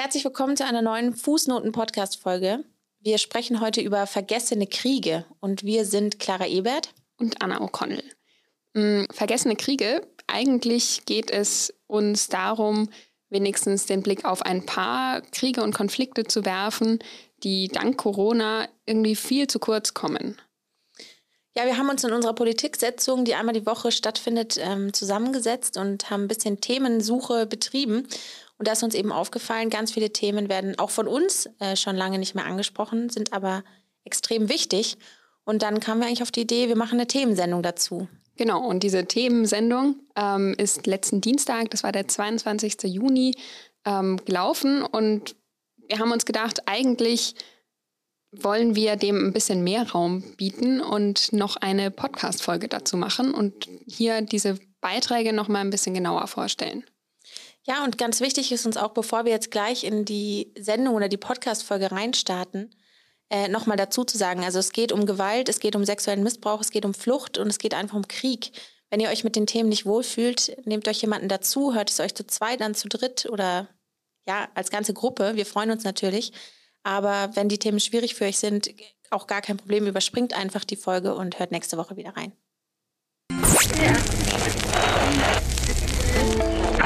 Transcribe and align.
Herzlich 0.00 0.24
willkommen 0.24 0.56
zu 0.56 0.64
einer 0.64 0.80
neuen 0.80 1.12
Fußnoten-Podcast-Folge. 1.12 2.62
Wir 3.00 3.18
sprechen 3.18 3.60
heute 3.60 3.80
über 3.80 4.06
vergessene 4.06 4.68
Kriege 4.68 5.24
und 5.40 5.64
wir 5.64 5.84
sind 5.84 6.20
Clara 6.20 6.46
Ebert 6.46 6.94
und 7.16 7.42
Anna 7.42 7.60
O'Connell. 7.60 8.04
Hm, 8.76 9.08
vergessene 9.10 9.56
Kriege, 9.56 10.06
eigentlich 10.28 11.04
geht 11.04 11.32
es 11.32 11.74
uns 11.88 12.28
darum, 12.28 12.90
wenigstens 13.28 13.86
den 13.86 14.04
Blick 14.04 14.24
auf 14.24 14.42
ein 14.42 14.64
paar 14.64 15.20
Kriege 15.32 15.64
und 15.64 15.74
Konflikte 15.74 16.22
zu 16.22 16.44
werfen, 16.44 17.00
die 17.42 17.66
dank 17.66 17.96
Corona 17.96 18.68
irgendwie 18.86 19.16
viel 19.16 19.48
zu 19.48 19.58
kurz 19.58 19.94
kommen. 19.94 20.40
Ja, 21.56 21.66
wir 21.66 21.76
haben 21.76 21.88
uns 21.88 22.04
in 22.04 22.12
unserer 22.12 22.34
Politiksetzung, 22.34 23.24
die 23.24 23.34
einmal 23.34 23.54
die 23.54 23.66
Woche 23.66 23.90
stattfindet, 23.90 24.58
ähm, 24.60 24.92
zusammengesetzt 24.92 25.76
und 25.76 26.08
haben 26.08 26.26
ein 26.26 26.28
bisschen 26.28 26.60
Themensuche 26.60 27.46
betrieben 27.46 28.06
und 28.58 28.66
da 28.66 28.72
ist 28.72 28.82
uns 28.82 28.94
eben 28.94 29.12
aufgefallen, 29.12 29.70
ganz 29.70 29.92
viele 29.92 30.12
Themen 30.12 30.48
werden 30.48 30.78
auch 30.78 30.90
von 30.90 31.06
uns 31.06 31.48
äh, 31.60 31.76
schon 31.76 31.96
lange 31.96 32.18
nicht 32.18 32.34
mehr 32.34 32.44
angesprochen, 32.44 33.08
sind 33.08 33.32
aber 33.32 33.62
extrem 34.04 34.48
wichtig. 34.48 34.96
Und 35.44 35.62
dann 35.62 35.80
kamen 35.80 36.00
wir 36.00 36.08
eigentlich 36.08 36.22
auf 36.22 36.32
die 36.32 36.42
Idee, 36.42 36.68
wir 36.68 36.76
machen 36.76 36.98
eine 36.98 37.06
Themensendung 37.06 37.62
dazu. 37.62 38.08
Genau, 38.36 38.64
und 38.64 38.82
diese 38.82 39.06
Themensendung 39.06 39.96
ähm, 40.16 40.54
ist 40.58 40.86
letzten 40.86 41.20
Dienstag, 41.20 41.70
das 41.70 41.82
war 41.82 41.92
der 41.92 42.06
22. 42.06 42.82
Juni, 42.84 43.34
ähm, 43.84 44.20
gelaufen. 44.24 44.82
Und 44.82 45.36
wir 45.88 45.98
haben 45.98 46.12
uns 46.12 46.26
gedacht, 46.26 46.62
eigentlich 46.66 47.34
wollen 48.30 48.74
wir 48.74 48.96
dem 48.96 49.28
ein 49.28 49.32
bisschen 49.32 49.64
mehr 49.64 49.90
Raum 49.90 50.22
bieten 50.36 50.80
und 50.80 51.32
noch 51.32 51.56
eine 51.56 51.90
Podcast-Folge 51.90 52.68
dazu 52.68 52.96
machen 52.96 53.32
und 53.32 53.68
hier 53.86 54.20
diese 54.20 54.58
Beiträge 54.80 55.32
noch 55.32 55.48
mal 55.48 55.60
ein 55.60 55.70
bisschen 55.70 55.94
genauer 55.94 56.26
vorstellen. 56.26 56.84
Ja, 57.68 57.84
und 57.84 57.98
ganz 57.98 58.22
wichtig 58.22 58.50
ist 58.50 58.64
uns 58.64 58.78
auch, 58.78 58.92
bevor 58.92 59.26
wir 59.26 59.32
jetzt 59.32 59.50
gleich 59.50 59.84
in 59.84 60.06
die 60.06 60.54
Sendung 60.58 60.94
oder 60.94 61.08
die 61.08 61.18
Podcast-Folge 61.18 61.92
reinstarten, 61.92 62.74
äh, 63.28 63.48
nochmal 63.48 63.76
dazu 63.76 64.04
zu 64.04 64.16
sagen, 64.16 64.42
also 64.42 64.58
es 64.58 64.72
geht 64.72 64.90
um 64.90 65.04
Gewalt, 65.04 65.50
es 65.50 65.60
geht 65.60 65.76
um 65.76 65.84
sexuellen 65.84 66.22
Missbrauch, 66.22 66.62
es 66.62 66.70
geht 66.70 66.86
um 66.86 66.94
Flucht 66.94 67.36
und 67.36 67.48
es 67.48 67.58
geht 67.58 67.74
einfach 67.74 67.96
um 67.96 68.08
Krieg. 68.08 68.52
Wenn 68.88 69.00
ihr 69.00 69.10
euch 69.10 69.22
mit 69.22 69.36
den 69.36 69.46
Themen 69.46 69.68
nicht 69.68 69.84
wohlfühlt, 69.84 70.56
nehmt 70.64 70.88
euch 70.88 71.02
jemanden 71.02 71.28
dazu, 71.28 71.74
hört 71.74 71.90
es 71.90 72.00
euch 72.00 72.14
zu 72.14 72.26
zweit 72.26 72.62
an, 72.62 72.74
zu 72.74 72.88
dritt 72.88 73.26
oder 73.26 73.68
ja, 74.26 74.48
als 74.54 74.70
ganze 74.70 74.94
Gruppe. 74.94 75.36
Wir 75.36 75.44
freuen 75.44 75.70
uns 75.70 75.84
natürlich. 75.84 76.32
Aber 76.84 77.36
wenn 77.36 77.50
die 77.50 77.58
Themen 77.58 77.80
schwierig 77.80 78.14
für 78.14 78.24
euch 78.24 78.38
sind, 78.38 78.70
auch 79.10 79.26
gar 79.26 79.42
kein 79.42 79.58
Problem, 79.58 79.86
überspringt 79.86 80.32
einfach 80.32 80.64
die 80.64 80.76
Folge 80.76 81.14
und 81.14 81.38
hört 81.38 81.52
nächste 81.52 81.76
Woche 81.76 81.98
wieder 81.98 82.16
rein. 82.16 82.32
Ja. 83.82 85.37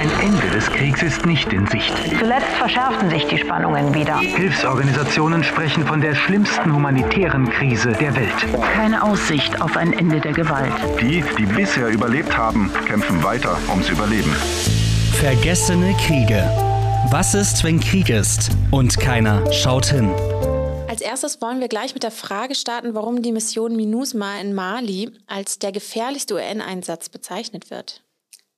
Ein 0.03 0.11
Ende 0.21 0.51
des 0.51 0.67
Kriegs 0.67 1.01
ist 1.01 1.27
nicht 1.27 1.53
in 1.53 1.65
Sicht. 1.69 1.95
Zuletzt 2.19 2.49
verschärften 2.59 3.09
sich 3.09 3.25
die 3.27 3.39
Spannungen 3.39 3.95
wieder. 3.95 4.19
Hilfsorganisationen 4.19 5.45
sprechen 5.45 5.87
von 5.87 6.01
der 6.01 6.17
schlimmsten 6.17 6.75
humanitären 6.75 7.49
Krise 7.49 7.93
der 7.93 8.13
Welt. 8.17 8.35
Keine 8.75 9.01
Aussicht 9.01 9.63
auf 9.63 9.77
ein 9.77 9.93
Ende 9.93 10.21
der 10.21 10.33
Gewalt. 10.33 10.73
Die, 11.01 11.23
die 11.39 11.47
bisher 11.47 11.87
überlebt 11.87 12.37
haben, 12.37 12.69
kämpfen 12.85 13.23
weiter 13.23 13.57
ums 13.69 13.91
Überleben. 13.91 14.33
Vergessene 15.21 15.95
Kriege. 16.05 16.51
Was 17.13 17.37
ist, 17.37 17.63
wenn 17.63 17.79
Krieg 17.79 18.11
ist 18.11 18.51
und 18.73 18.99
keiner 18.99 19.53
schaut 19.53 19.87
hin? 19.87 20.11
Als 20.89 21.01
erstes 21.01 21.41
wollen 21.41 21.61
wir 21.61 21.69
gleich 21.69 21.95
mit 21.95 22.03
der 22.03 22.11
Frage 22.11 22.57
starten, 22.57 22.97
warum 22.97 23.23
die 23.23 23.31
Mission 23.31 23.77
MINUSMA 23.77 24.41
in 24.41 24.53
Mali 24.53 25.13
als 25.29 25.61
der 25.61 25.71
gefährlichste 25.71 26.35
UN-Einsatz 26.35 27.09
bezeichnet 27.09 27.71
wird. 27.71 28.03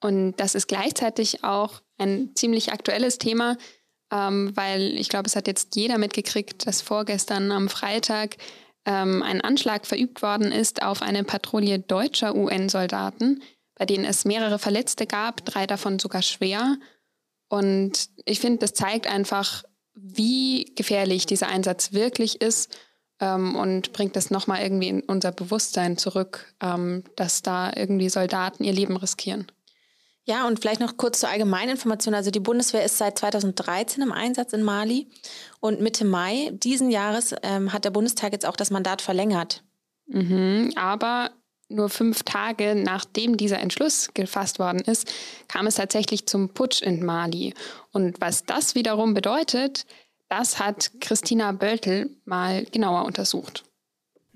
Und 0.05 0.36
das 0.36 0.55
ist 0.55 0.66
gleichzeitig 0.66 1.44
auch 1.44 1.80
ein 1.97 2.33
ziemlich 2.34 2.74
aktuelles 2.74 3.16
Thema, 3.16 3.56
ähm, 4.12 4.55
weil 4.55 4.98
ich 4.98 5.08
glaube, 5.08 5.28
es 5.28 5.34
hat 5.34 5.47
jetzt 5.47 5.77
jeder 5.77 5.97
mitgekriegt, 5.97 6.66
dass 6.66 6.83
vorgestern 6.83 7.50
am 7.50 7.70
Freitag 7.70 8.36
ähm, 8.84 9.22
ein 9.22 9.41
Anschlag 9.41 9.86
verübt 9.86 10.20
worden 10.20 10.52
ist 10.52 10.82
auf 10.82 11.00
eine 11.00 11.25
Patrouille 11.25 11.78
deutscher 11.78 12.34
UN-Soldaten, 12.34 13.43
bei 13.76 13.87
denen 13.87 14.04
es 14.04 14.26
mehrere 14.26 14.59
Verletzte 14.59 15.06
gab, 15.06 15.43
drei 15.47 15.66
davon 15.66 15.98
sogar 15.98 16.20
schwer. 16.20 16.76
Und 17.48 18.10
ich 18.26 18.41
finde, 18.41 18.59
das 18.59 18.75
zeigt 18.75 19.06
einfach, 19.06 19.64
wie 19.94 20.70
gefährlich 20.75 21.25
dieser 21.25 21.48
Einsatz 21.48 21.94
wirklich 21.94 22.43
ist 22.43 22.76
ähm, 23.20 23.56
und 23.56 23.94
bringt 23.94 24.16
das 24.16 24.31
nochmal 24.31 24.60
irgendwie 24.60 24.88
in 24.88 25.00
unser 25.00 25.32
Bewusstsein 25.32 25.97
zurück, 25.97 26.54
ähm, 26.60 27.04
dass 27.16 27.41
da 27.41 27.72
irgendwie 27.75 28.10
Soldaten 28.10 28.64
ihr 28.64 28.75
Leben 28.75 28.98
riskieren. 28.98 29.47
Ja, 30.27 30.47
und 30.47 30.61
vielleicht 30.61 30.81
noch 30.81 30.97
kurz 30.97 31.21
zur 31.21 31.29
allgemeinen 31.29 31.73
Information. 31.73 32.15
Also 32.15 32.31
die 32.31 32.41
Bundeswehr 32.41 32.85
ist 32.85 32.97
seit 32.97 33.19
2013 33.19 34.03
im 34.03 34.12
Einsatz 34.12 34.55
in 34.55 34.62
Mali 34.62 35.09
und 35.61 35.81
Mitte 35.81 36.05
Mai 36.07 36.51
diesen 36.53 36.91
Jahres 36.91 37.35
ähm, 37.43 37.73
hat 37.73 37.85
der 37.85 37.91
Bundestag 37.91 38.33
jetzt 38.33 38.47
auch 38.47 38.57
das 38.57 38.71
Mandat 38.71 39.03
verlängert. 39.03 39.62
Mhm, 40.07 40.73
aber 40.77 41.31
nur 41.69 41.91
fünf 41.91 42.23
Tage 42.23 42.75
nachdem 42.75 43.37
dieser 43.37 43.59
Entschluss 43.59 44.11
gefasst 44.15 44.59
worden 44.59 44.81
ist, 44.81 45.12
kam 45.49 45.67
es 45.67 45.75
tatsächlich 45.75 46.27
zum 46.27 46.51
Putsch 46.51 46.83
in 46.83 47.05
Mali. 47.05 47.55
Und 47.93 48.21
was 48.21 48.45
das 48.45 48.75
wiederum 48.75 49.12
bedeutet, 49.12 49.85
das 50.29 50.59
hat 50.59 50.91
Christina 51.01 51.53
Böltel 51.53 52.17
mal 52.25 52.65
genauer 52.65 53.05
untersucht. 53.05 53.65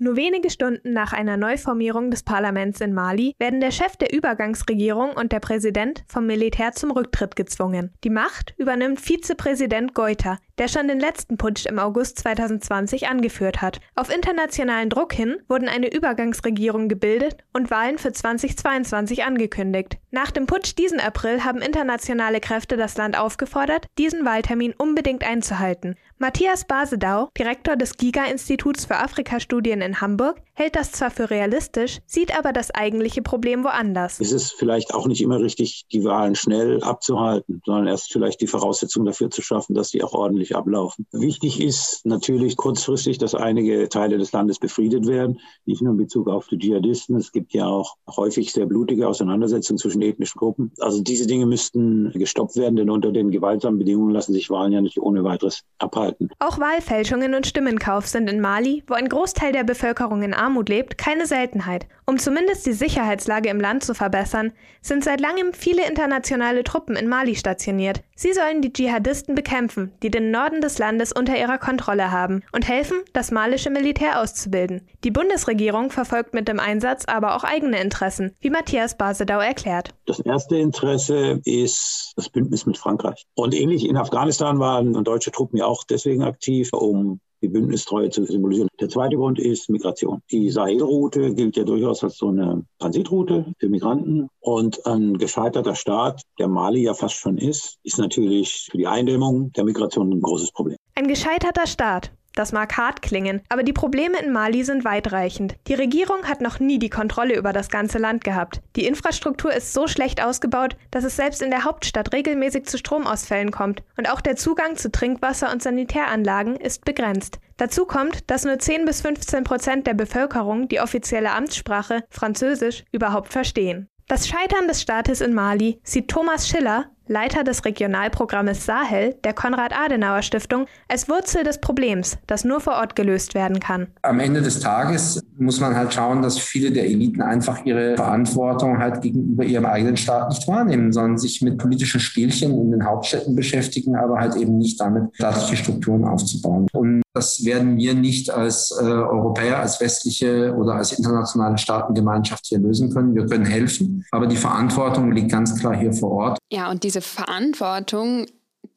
Nur 0.01 0.15
wenige 0.15 0.49
Stunden 0.49 0.93
nach 0.93 1.11
einer 1.11 1.35
Neuformierung 1.35 2.09
des 2.09 2.23
Parlaments 2.23 2.79
in 2.79 2.93
Mali 2.93 3.35
werden 3.37 3.59
der 3.59 3.71
Chef 3.71 3.97
der 3.97 4.13
Übergangsregierung 4.13 5.11
und 5.11 5.33
der 5.33 5.41
Präsident 5.41 6.05
vom 6.07 6.25
Militär 6.25 6.71
zum 6.71 6.91
Rücktritt 6.91 7.35
gezwungen. 7.35 7.91
Die 8.05 8.09
Macht 8.09 8.53
übernimmt 8.57 9.01
Vizepräsident 9.01 9.93
Goita, 9.93 10.37
der 10.57 10.69
schon 10.69 10.87
den 10.87 11.01
letzten 11.01 11.35
Putsch 11.35 11.65
im 11.65 11.79
August 11.79 12.17
2020 12.19 13.09
angeführt 13.09 13.61
hat. 13.61 13.81
Auf 13.95 14.09
internationalen 14.09 14.89
Druck 14.89 15.11
hin 15.11 15.35
wurden 15.49 15.67
eine 15.67 15.93
Übergangsregierung 15.93 16.87
gebildet 16.87 17.35
und 17.51 17.69
Wahlen 17.69 17.97
für 17.97 18.13
2022 18.13 19.25
angekündigt. 19.25 19.97
Nach 20.11 20.31
dem 20.31 20.45
Putsch 20.45 20.77
diesen 20.77 21.01
April 21.01 21.43
haben 21.43 21.59
internationale 21.59 22.39
Kräfte 22.39 22.77
das 22.77 22.95
Land 22.95 23.19
aufgefordert, 23.19 23.87
diesen 23.97 24.23
Wahltermin 24.23 24.73
unbedingt 24.77 25.25
einzuhalten. 25.25 25.95
Matthias 26.21 26.65
Basedau, 26.65 27.29
Direktor 27.37 27.77
des 27.77 27.95
Giga-Instituts 27.95 28.83
für 28.83 28.97
Afrikastudien 28.97 29.79
in 29.79 30.01
Hamburg, 30.01 30.41
hält 30.59 30.75
das 30.75 30.91
zwar 30.91 31.09
für 31.09 31.29
realistisch, 31.29 31.99
sieht 32.05 32.37
aber 32.37 32.53
das 32.53 32.69
eigentliche 32.71 33.21
Problem 33.21 33.63
woanders. 33.63 34.19
Es 34.19 34.31
ist 34.31 34.51
vielleicht 34.51 34.93
auch 34.93 35.07
nicht 35.07 35.21
immer 35.21 35.39
richtig, 35.39 35.85
die 35.91 36.03
Wahlen 36.03 36.35
schnell 36.35 36.83
abzuhalten, 36.83 37.61
sondern 37.65 37.87
erst 37.87 38.11
vielleicht 38.11 38.41
die 38.41 38.47
Voraussetzungen 38.47 39.05
dafür 39.05 39.31
zu 39.31 39.41
schaffen, 39.41 39.73
dass 39.73 39.89
die 39.89 40.03
auch 40.03 40.13
ordentlich 40.13 40.55
ablaufen. 40.55 41.07
Wichtig 41.11 41.61
ist 41.61 42.05
natürlich 42.05 42.57
kurzfristig, 42.57 43.17
dass 43.17 43.33
einige 43.33 43.87
Teile 43.89 44.17
des 44.17 44.31
Landes 44.33 44.59
befriedet 44.59 45.07
werden, 45.07 45.39
nicht 45.65 45.81
nur 45.81 45.93
in 45.93 45.97
Bezug 45.97 46.27
auf 46.27 46.47
die 46.47 46.57
Dschihadisten. 46.57 47.15
Es 47.15 47.31
gibt 47.31 47.53
ja 47.53 47.65
auch 47.65 47.95
häufig 48.07 48.51
sehr 48.51 48.65
blutige 48.65 49.07
Auseinandersetzungen 49.07 49.77
zwischen 49.77 50.01
ethnischen 50.01 50.37
Gruppen. 50.37 50.73
Also 50.79 51.01
diese 51.01 51.25
Dinge 51.25 51.45
müssten 51.45 52.11
gestoppt 52.11 52.57
werden, 52.57 52.75
denn 52.75 52.89
unter 52.89 53.11
den 53.11 53.31
gewaltsamen 53.31 53.79
Bedingungen 53.79 54.13
lassen 54.13 54.33
sich 54.33 54.49
Wahlen 54.49 54.73
ja 54.73 54.81
nicht 54.81 54.99
ohne 54.99 55.23
weiteres 55.23 55.61
abhalten 55.77 56.09
halten. 56.09 56.29
Auch 56.39 56.59
Wahlfälschungen 56.59 57.35
und 57.35 57.47
Stimmenkauf 57.47 58.07
sind 58.07 58.29
in 58.29 58.41
Mali, 58.41 58.83
wo 58.87 58.93
ein 58.93 59.09
Großteil 59.09 59.51
der 59.51 59.63
Bevölkerung 59.63 60.23
in 60.23 60.33
Armut 60.33 60.48
lebt, 60.69 60.97
keine 60.97 61.25
Seltenheit. 61.25 61.87
Um 62.05 62.17
zumindest 62.17 62.65
die 62.65 62.73
Sicherheitslage 62.73 63.49
im 63.49 63.61
Land 63.61 63.83
zu 63.83 63.93
verbessern, 63.93 64.51
sind 64.81 65.03
seit 65.03 65.21
langem 65.21 65.53
viele 65.53 65.87
internationale 65.87 66.63
Truppen 66.63 66.95
in 66.95 67.07
Mali 67.07 67.35
stationiert. 67.35 68.01
Sie 68.15 68.33
sollen 68.33 68.61
die 68.61 68.73
Dschihadisten 68.73 69.35
bekämpfen, 69.35 69.91
die 70.01 70.09
den 70.09 70.31
Norden 70.31 70.61
des 70.61 70.79
Landes 70.79 71.11
unter 71.11 71.37
ihrer 71.37 71.57
Kontrolle 71.57 72.11
haben, 72.11 72.41
und 72.51 72.67
helfen, 72.67 72.97
das 73.13 73.31
malische 73.31 73.69
Militär 73.69 74.21
auszubilden. 74.21 74.87
Die 75.03 75.11
Bundesregierung 75.11 75.91
verfolgt 75.91 76.33
mit 76.33 76.47
dem 76.47 76.59
Einsatz 76.59 77.05
aber 77.05 77.35
auch 77.35 77.43
eigene 77.43 77.79
Interessen, 77.79 78.35
wie 78.39 78.49
Matthias 78.49 78.97
Basedau 78.97 79.39
erklärt. 79.39 79.93
Das 80.05 80.19
erste 80.19 80.57
Interesse 80.57 81.39
ist 81.45 82.13
das 82.15 82.29
Bündnis 82.29 82.65
mit 82.65 82.77
Frankreich. 82.77 83.27
Und 83.35 83.53
ähnlich 83.53 83.87
in 83.87 83.97
Afghanistan 83.97 84.59
waren 84.59 85.03
deutsche 85.03 85.31
Truppen 85.31 85.57
ja 85.57 85.65
auch 85.65 85.83
deswegen 85.83 86.23
aktiv, 86.23 86.73
um 86.73 87.19
die 87.41 87.47
Bündnistreue 87.47 88.09
zu 88.09 88.25
symbolisieren. 88.25 88.69
Der 88.79 88.89
zweite 88.89 89.15
Grund 89.15 89.39
ist 89.39 89.69
Migration. 89.69 90.21
Die 90.31 90.49
Sahelroute 90.49 91.33
gilt 91.33 91.57
ja 91.57 91.63
durchaus 91.63 92.03
als 92.03 92.17
so 92.17 92.29
eine 92.29 92.65
Transitroute 92.79 93.45
für 93.57 93.69
Migranten. 93.69 94.29
Und 94.39 94.85
ein 94.85 95.17
gescheiterter 95.17 95.75
Staat, 95.75 96.21
der 96.37 96.47
Mali 96.47 96.83
ja 96.83 96.93
fast 96.93 97.15
schon 97.15 97.37
ist, 97.37 97.77
ist 97.83 97.97
natürlich 97.97 98.67
für 98.71 98.77
die 98.77 98.87
Eindämmung 98.87 99.51
der 99.53 99.63
Migration 99.63 100.11
ein 100.11 100.21
großes 100.21 100.51
Problem. 100.51 100.77
Ein 100.95 101.07
gescheiterter 101.07 101.67
Staat. 101.67 102.11
Das 102.39 102.53
mag 102.53 102.77
hart 102.77 103.01
klingen, 103.01 103.41
aber 103.49 103.63
die 103.63 103.73
Probleme 103.73 104.17
in 104.17 104.31
Mali 104.31 104.63
sind 104.63 104.85
weitreichend. 104.85 105.57
Die 105.67 105.73
Regierung 105.73 106.23
hat 106.23 106.39
noch 106.39 106.61
nie 106.61 106.79
die 106.79 106.89
Kontrolle 106.89 107.35
über 107.35 107.51
das 107.51 107.67
ganze 107.67 107.97
Land 107.97 108.23
gehabt. 108.23 108.61
Die 108.77 108.85
Infrastruktur 108.85 109.53
ist 109.53 109.73
so 109.73 109.87
schlecht 109.87 110.23
ausgebaut, 110.23 110.77
dass 110.89 111.03
es 111.03 111.17
selbst 111.17 111.41
in 111.41 111.49
der 111.49 111.65
Hauptstadt 111.65 112.13
regelmäßig 112.13 112.65
zu 112.65 112.77
Stromausfällen 112.77 113.51
kommt. 113.51 113.83
Und 113.97 114.09
auch 114.09 114.21
der 114.21 114.37
Zugang 114.37 114.77
zu 114.77 114.89
Trinkwasser 114.89 115.51
und 115.51 115.61
Sanitäranlagen 115.61 116.55
ist 116.55 116.85
begrenzt. 116.85 117.41
Dazu 117.57 117.85
kommt, 117.85 118.31
dass 118.31 118.45
nur 118.45 118.57
10 118.57 118.85
bis 118.85 119.01
15 119.01 119.43
Prozent 119.43 119.85
der 119.85 119.93
Bevölkerung 119.93 120.69
die 120.69 120.79
offizielle 120.79 121.31
Amtssprache 121.31 122.05
Französisch 122.09 122.85
überhaupt 122.93 123.33
verstehen. 123.33 123.89
Das 124.07 124.27
Scheitern 124.27 124.67
des 124.67 124.81
Staates 124.81 125.21
in 125.21 125.35
Mali 125.35 125.79
sieht 125.83 126.07
Thomas 126.07 126.47
Schiller, 126.47 126.89
Leiter 127.09 127.43
des 127.43 127.65
Regionalprogrammes 127.65 128.67
Sahel 128.67 129.15
der 129.23 129.33
Konrad-Adenauer-Stiftung, 129.33 130.67
als 130.87 131.09
Wurzel 131.09 131.43
des 131.43 131.59
Problems, 131.59 132.19
das 132.27 132.45
nur 132.45 132.61
vor 132.61 132.73
Ort 132.73 132.95
gelöst 132.95 133.33
werden 133.33 133.59
kann. 133.59 133.87
Am 134.03 134.19
Ende 134.19 134.43
des 134.43 134.59
Tages 134.59 135.19
muss 135.37 135.59
man 135.59 135.75
halt 135.75 135.91
schauen, 135.91 136.21
dass 136.21 136.37
viele 136.37 136.71
der 136.71 136.85
Eliten 136.85 137.23
einfach 137.23 137.65
ihre 137.65 137.95
Verantwortung 137.95 138.77
halt 138.77 139.01
gegenüber 139.01 139.43
ihrem 139.43 139.65
eigenen 139.65 139.97
Staat 139.97 140.29
nicht 140.29 140.47
wahrnehmen, 140.47 140.93
sondern 140.93 141.17
sich 141.17 141.41
mit 141.41 141.57
politischen 141.57 141.99
Spielchen 141.99 142.51
in 142.51 142.71
den 142.71 142.85
Hauptstädten 142.85 143.35
beschäftigen, 143.35 143.95
aber 143.95 144.19
halt 144.19 144.35
eben 144.35 144.59
nicht 144.59 144.79
damit, 144.79 145.15
staatliche 145.15 145.57
Strukturen 145.57 146.05
aufzubauen. 146.05 146.67
Und 146.73 147.01
das 147.15 147.43
werden 147.43 147.77
wir 147.77 147.95
nicht 147.95 148.29
als 148.29 148.71
äh, 148.79 148.85
Europäer, 148.85 149.59
als 149.59 149.81
westliche 149.81 150.55
oder 150.55 150.75
als 150.75 150.91
internationale 150.91 151.57
Staatengemeinschaft 151.57 152.45
hier 152.45 152.59
lösen 152.59 152.93
können. 152.93 153.15
Wir 153.15 153.25
können 153.25 153.45
helfen, 153.45 154.05
aber 154.11 154.27
die 154.27 154.37
Verantwortung 154.37 155.11
liegt 155.11 155.31
ganz 155.31 155.59
klar 155.59 155.75
hier 155.75 155.91
vor 155.91 156.11
Ort. 156.11 156.38
Ja, 156.51 156.69
und 156.69 156.83
diese 156.83 157.01
Verantwortung, 157.01 158.25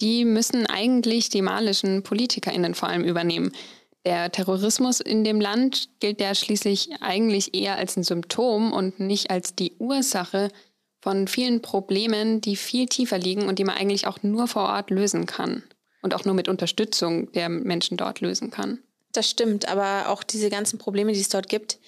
die 0.01 0.25
müssen 0.25 0.67
eigentlich 0.67 1.31
die 1.31 1.43
malischen 1.43 2.03
PolitikerInnen 2.03 2.75
vor 2.75 2.89
allem 2.89 3.05
übernehmen. 3.05 3.53
Der 4.05 4.33
Terrorismus 4.33 5.01
in 5.01 5.23
dem 5.23 5.41
Land 5.41 5.89
gilt 6.01 6.21
ja 6.21 6.35
schließlich 6.35 6.91
eigentlich 7.01 7.55
eher 7.55 7.77
als 7.77 7.97
ein 7.97 8.03
Symptom 8.03 8.73
und 8.73 8.99
nicht 8.99 9.31
als 9.31 9.55
die 9.55 9.73
Ursache 9.79 10.51
von 11.01 11.29
vielen 11.29 11.63
Problemen, 11.63 12.41
die 12.41 12.57
viel 12.57 12.87
tiefer 12.87 13.19
liegen 13.19 13.49
und 13.49 13.59
die 13.59 13.65
man 13.65 13.77
eigentlich 13.77 14.07
auch 14.07 14.23
nur 14.23 14.49
vor 14.49 14.65
Ort 14.65 14.91
lösen 14.91 15.27
kann 15.27 15.63
und 16.03 16.15
auch 16.15 16.25
nur 16.25 16.35
mit 16.35 16.49
Unterstützung 16.49 17.31
der 17.33 17.49
Menschen 17.49 17.97
dort 17.97 18.21
lösen 18.21 18.51
kann. 18.51 18.81
Das 19.13 19.29
stimmt, 19.29 19.69
aber 19.69 20.09
auch 20.09 20.23
diese 20.23 20.51
ganzen 20.51 20.79
Probleme, 20.79 21.13
die 21.13 21.21
es 21.21 21.29
dort 21.29 21.49
gibt, 21.49 21.79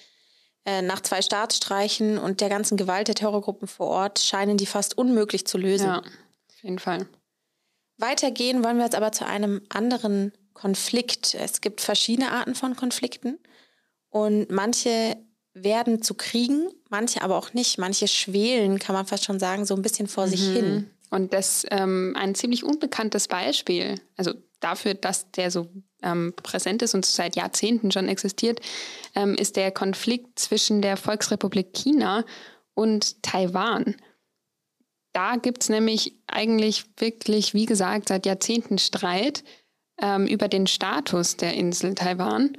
nach 0.65 1.01
zwei 1.01 1.21
Staatsstreichen 1.21 2.17
und 2.17 2.41
der 2.41 2.49
ganzen 2.49 2.75
Gewalt 2.77 3.07
der 3.07 3.15
Terrorgruppen 3.15 3.67
vor 3.67 3.87
Ort, 3.87 4.19
scheinen 4.19 4.57
die 4.57 4.65
fast 4.65 4.97
unmöglich 4.97 5.45
zu 5.45 5.57
lösen. 5.57 5.87
Ja, 5.87 5.99
auf 5.99 6.63
jeden 6.63 6.79
Fall. 6.79 7.07
Weitergehen 7.97 8.63
wollen 8.63 8.77
wir 8.77 8.83
jetzt 8.83 8.95
aber 8.95 9.11
zu 9.11 9.25
einem 9.25 9.61
anderen 9.69 10.33
Konflikt. 10.53 11.35
Es 11.35 11.61
gibt 11.61 11.81
verschiedene 11.81 12.31
Arten 12.31 12.55
von 12.55 12.75
Konflikten 12.75 13.37
und 14.09 14.49
manche 14.49 15.17
werden 15.53 16.01
zu 16.01 16.15
Kriegen, 16.15 16.69
manche 16.89 17.21
aber 17.21 17.37
auch 17.37 17.53
nicht. 17.53 17.77
Manche 17.77 18.07
schwelen, 18.07 18.79
kann 18.79 18.95
man 18.95 19.05
fast 19.05 19.23
schon 19.23 19.39
sagen, 19.39 19.65
so 19.65 19.75
ein 19.75 19.81
bisschen 19.81 20.07
vor 20.07 20.25
mhm. 20.25 20.29
sich 20.29 20.41
hin. 20.41 20.89
Und 21.11 21.33
das 21.33 21.65
ähm, 21.71 22.13
ein 22.17 22.35
ziemlich 22.35 22.63
unbekanntes 22.63 23.27
Beispiel, 23.27 23.95
also 24.17 24.33
dafür, 24.59 24.93
dass 24.93 25.31
der 25.31 25.51
so 25.51 25.67
ähm, 26.01 26.33
präsent 26.35 26.81
ist 26.81 26.93
und 26.93 27.05
seit 27.05 27.35
Jahrzehnten 27.35 27.91
schon 27.91 28.07
existiert, 28.07 28.61
ähm, 29.15 29.35
ist 29.35 29.55
der 29.55 29.71
Konflikt 29.71 30.39
zwischen 30.39 30.81
der 30.81 30.97
Volksrepublik 30.97 31.73
China 31.73 32.23
und 32.73 33.21
Taiwan. 33.23 33.95
Da 35.13 35.37
gibt 35.37 35.63
es 35.63 35.69
nämlich 35.69 36.13
eigentlich 36.27 36.85
wirklich, 36.97 37.53
wie 37.53 37.65
gesagt, 37.65 38.09
seit 38.09 38.25
Jahrzehnten 38.25 38.77
Streit 38.77 39.43
ähm, 40.01 40.27
über 40.27 40.47
den 40.47 40.67
Status 40.67 41.37
der 41.37 41.53
Insel 41.53 41.95
Taiwan. 41.95 42.57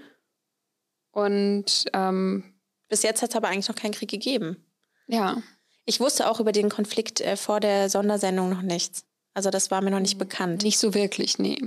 Und 1.12 1.84
ähm, 1.92 2.44
bis 2.88 3.02
jetzt 3.02 3.22
hat 3.22 3.30
es 3.30 3.36
aber 3.36 3.48
eigentlich 3.48 3.68
noch 3.68 3.76
keinen 3.76 3.92
Krieg 3.92 4.08
gegeben. 4.08 4.64
Ja. 5.06 5.42
Ich 5.84 6.00
wusste 6.00 6.28
auch 6.30 6.40
über 6.40 6.52
den 6.52 6.68
Konflikt 6.68 7.20
äh, 7.20 7.36
vor 7.36 7.60
der 7.60 7.90
Sondersendung 7.90 8.48
noch 8.48 8.62
nichts. 8.62 9.04
Also 9.34 9.50
das 9.50 9.70
war 9.70 9.82
mir 9.82 9.90
noch 9.90 10.00
nicht 10.00 10.18
bekannt. 10.18 10.62
Nicht 10.62 10.78
so 10.78 10.94
wirklich, 10.94 11.38
nee. 11.38 11.58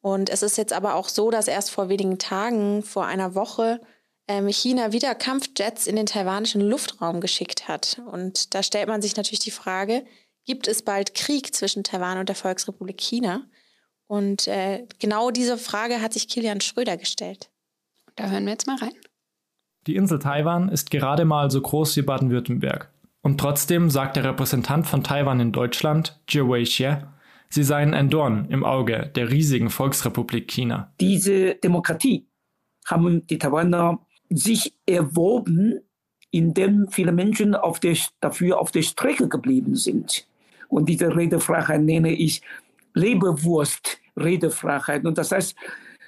Und 0.00 0.30
es 0.30 0.42
ist 0.42 0.56
jetzt 0.56 0.72
aber 0.72 0.94
auch 0.94 1.08
so, 1.08 1.30
dass 1.30 1.48
erst 1.48 1.70
vor 1.70 1.88
wenigen 1.88 2.18
Tagen, 2.18 2.82
vor 2.82 3.06
einer 3.06 3.34
Woche, 3.34 3.80
ähm, 4.28 4.46
China 4.48 4.92
wieder 4.92 5.14
Kampfjets 5.14 5.86
in 5.86 5.96
den 5.96 6.06
taiwanischen 6.06 6.60
Luftraum 6.60 7.20
geschickt 7.20 7.66
hat. 7.66 8.00
Und 8.12 8.54
da 8.54 8.62
stellt 8.62 8.88
man 8.88 9.02
sich 9.02 9.16
natürlich 9.16 9.40
die 9.40 9.50
Frage, 9.50 10.04
gibt 10.44 10.68
es 10.68 10.82
bald 10.82 11.14
Krieg 11.14 11.54
zwischen 11.54 11.82
Taiwan 11.82 12.18
und 12.18 12.28
der 12.28 12.36
Volksrepublik 12.36 13.00
China? 13.00 13.42
Und 14.06 14.46
äh, 14.48 14.86
genau 14.98 15.30
diese 15.30 15.58
Frage 15.58 16.00
hat 16.00 16.12
sich 16.12 16.28
Kilian 16.28 16.60
Schröder 16.60 16.96
gestellt. 16.96 17.50
Da 18.16 18.28
hören 18.28 18.44
wir 18.44 18.52
jetzt 18.52 18.66
mal 18.66 18.78
rein. 18.78 18.94
Die 19.86 19.96
Insel 19.96 20.18
Taiwan 20.18 20.68
ist 20.68 20.90
gerade 20.90 21.24
mal 21.24 21.50
so 21.50 21.60
groß 21.60 21.96
wie 21.96 22.02
Baden-Württemberg. 22.02 22.90
Und 23.22 23.38
trotzdem 23.38 23.90
sagt 23.90 24.16
der 24.16 24.24
Repräsentant 24.24 24.86
von 24.86 25.02
Taiwan 25.02 25.40
in 25.40 25.52
Deutschland, 25.52 26.18
Jie 26.28 26.40
Weixie, 26.40 26.96
sie 27.50 27.62
seien 27.62 27.94
ein 27.94 28.10
Dorn 28.10 28.46
im 28.50 28.64
Auge 28.64 29.10
der 29.14 29.30
riesigen 29.30 29.70
Volksrepublik 29.70 30.48
China. 30.48 30.92
Diese 31.00 31.54
Demokratie 31.56 32.26
haben 32.86 33.26
die 33.26 33.38
Taiwaner 33.38 34.00
sich 34.30 34.74
erworben, 34.86 35.80
indem 36.30 36.88
viele 36.88 37.12
Menschen 37.12 37.54
auf 37.54 37.80
der, 37.80 37.96
dafür 38.20 38.60
auf 38.60 38.70
der 38.70 38.82
Strecke 38.82 39.28
geblieben 39.28 39.74
sind. 39.74 40.26
Und 40.68 40.88
diese 40.88 41.16
Redefreiheit 41.16 41.82
nenne 41.82 42.12
ich 42.12 42.42
Leberwurst-Redefreiheit. 42.94 45.04
Und 45.06 45.18
das 45.18 45.32
heißt, 45.32 45.56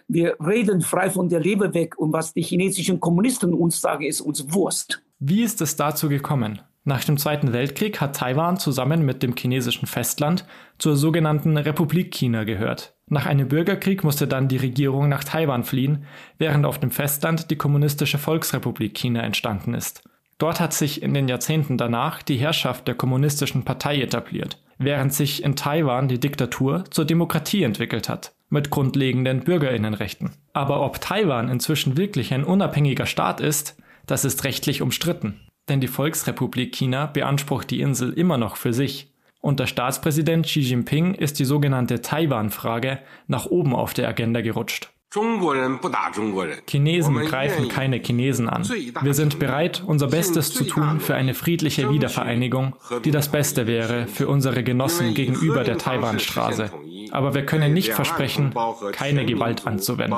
wir 0.09 0.37
reden 0.45 0.81
frei 0.81 1.09
von 1.09 1.29
der 1.29 1.39
Leber 1.41 1.73
weg 1.73 1.97
und 1.97 2.13
was 2.13 2.35
die 2.35 2.43
chinesischen 2.43 2.99
Kommunisten 2.99 3.55
uns 3.55 3.81
sagen, 3.81 4.05
ist 4.05 4.21
uns 4.21 4.53
Wurst. 4.53 5.01
Wie 5.21 5.43
ist 5.43 5.61
es 5.61 5.77
dazu 5.77 6.09
gekommen? 6.09 6.61
Nach 6.85 7.05
dem 7.05 7.19
Zweiten 7.19 7.53
Weltkrieg 7.53 8.01
hat 8.01 8.17
Taiwan 8.17 8.59
zusammen 8.59 9.05
mit 9.05 9.23
dem 9.23 9.37
chinesischen 9.37 9.87
Festland 9.87 10.47
zur 10.79 10.97
sogenannten 10.97 11.59
Republik 11.59 12.11
China 12.11 12.45
gehört. 12.45 12.95
Nach 13.07 13.27
einem 13.27 13.49
Bürgerkrieg 13.49 14.03
musste 14.03 14.27
dann 14.27 14.49
die 14.49 14.57
Regierung 14.57 15.09
nach 15.09 15.23
Taiwan 15.23 15.65
fliehen, 15.65 16.07
während 16.39 16.65
auf 16.65 16.79
dem 16.79 16.91
Festland 16.91 17.51
die 17.51 17.57
Kommunistische 17.57 18.17
Volksrepublik 18.17 18.97
China 18.97 19.21
entstanden 19.21 19.75
ist. 19.75 20.03
Dort 20.39 20.59
hat 20.59 20.73
sich 20.73 21.03
in 21.03 21.13
den 21.13 21.29
Jahrzehnten 21.29 21.77
danach 21.77 22.23
die 22.23 22.39
Herrschaft 22.39 22.89
der 22.89 22.95
Kommunistischen 22.95 23.63
Partei 23.63 24.01
etabliert, 24.01 24.59
während 24.79 25.13
sich 25.13 25.45
in 25.45 25.57
Taiwan 25.57 26.09
die 26.09 26.19
Diktatur 26.19 26.85
zur 26.91 27.05
Demokratie 27.05 27.63
entwickelt 27.63 28.09
hat, 28.09 28.33
mit 28.49 28.71
grundlegenden 28.71 29.41
Bürgerinnenrechten. 29.41 30.31
Aber 30.55 30.81
ob 30.81 30.99
Taiwan 31.03 31.51
inzwischen 31.51 31.99
wirklich 31.99 32.33
ein 32.33 32.45
unabhängiger 32.45 33.05
Staat 33.05 33.43
ist, 33.43 33.77
das 34.07 34.25
ist 34.25 34.45
rechtlich 34.45 34.81
umstritten 34.81 35.41
denn 35.71 35.81
die 35.81 35.89
Volksrepublik 35.89 36.75
China 36.75 37.07
beansprucht 37.07 37.71
die 37.71 37.81
Insel 37.81 38.13
immer 38.13 38.37
noch 38.37 38.57
für 38.57 38.73
sich. 38.73 39.11
Unter 39.41 39.67
Staatspräsident 39.67 40.45
Xi 40.45 40.61
Jinping 40.61 41.15
ist 41.15 41.39
die 41.39 41.47
sogenannte 41.47 42.03
Taiwan-Frage 42.03 42.99
nach 43.27 43.47
oben 43.47 43.75
auf 43.75 43.95
der 43.95 44.09
Agenda 44.09 44.43
gerutscht. 44.43 44.91
Chinesen 46.69 47.17
greifen 47.17 47.69
keine 47.69 47.97
Chinesen 47.97 48.49
an. 48.49 48.69
Wir 48.69 49.15
sind 49.15 49.41
bereit, 49.41 49.83
unser 49.85 50.07
Bestes 50.07 50.53
zu 50.53 50.65
tun 50.65 51.01
für 51.01 51.17
eine 51.17 51.35
friedliche 51.35 51.91
Wiedervereinigung, 51.91 52.77
die 53.05 53.11
das 53.11 53.29
Beste 53.29 53.67
wäre 53.67 54.07
für 54.07 54.29
unsere 54.29 54.63
Genossen 54.63 55.15
gegenüber 55.15 55.65
der 55.65 55.79
Taiwanstraße. 55.79 56.71
Aber 57.11 57.35
wir 57.35 57.45
können 57.45 57.75
nicht 57.75 57.93
versprechen, 57.93 58.55
keine 58.93 59.27
Gewalt 59.27 59.67
anzuwenden. 59.67 60.17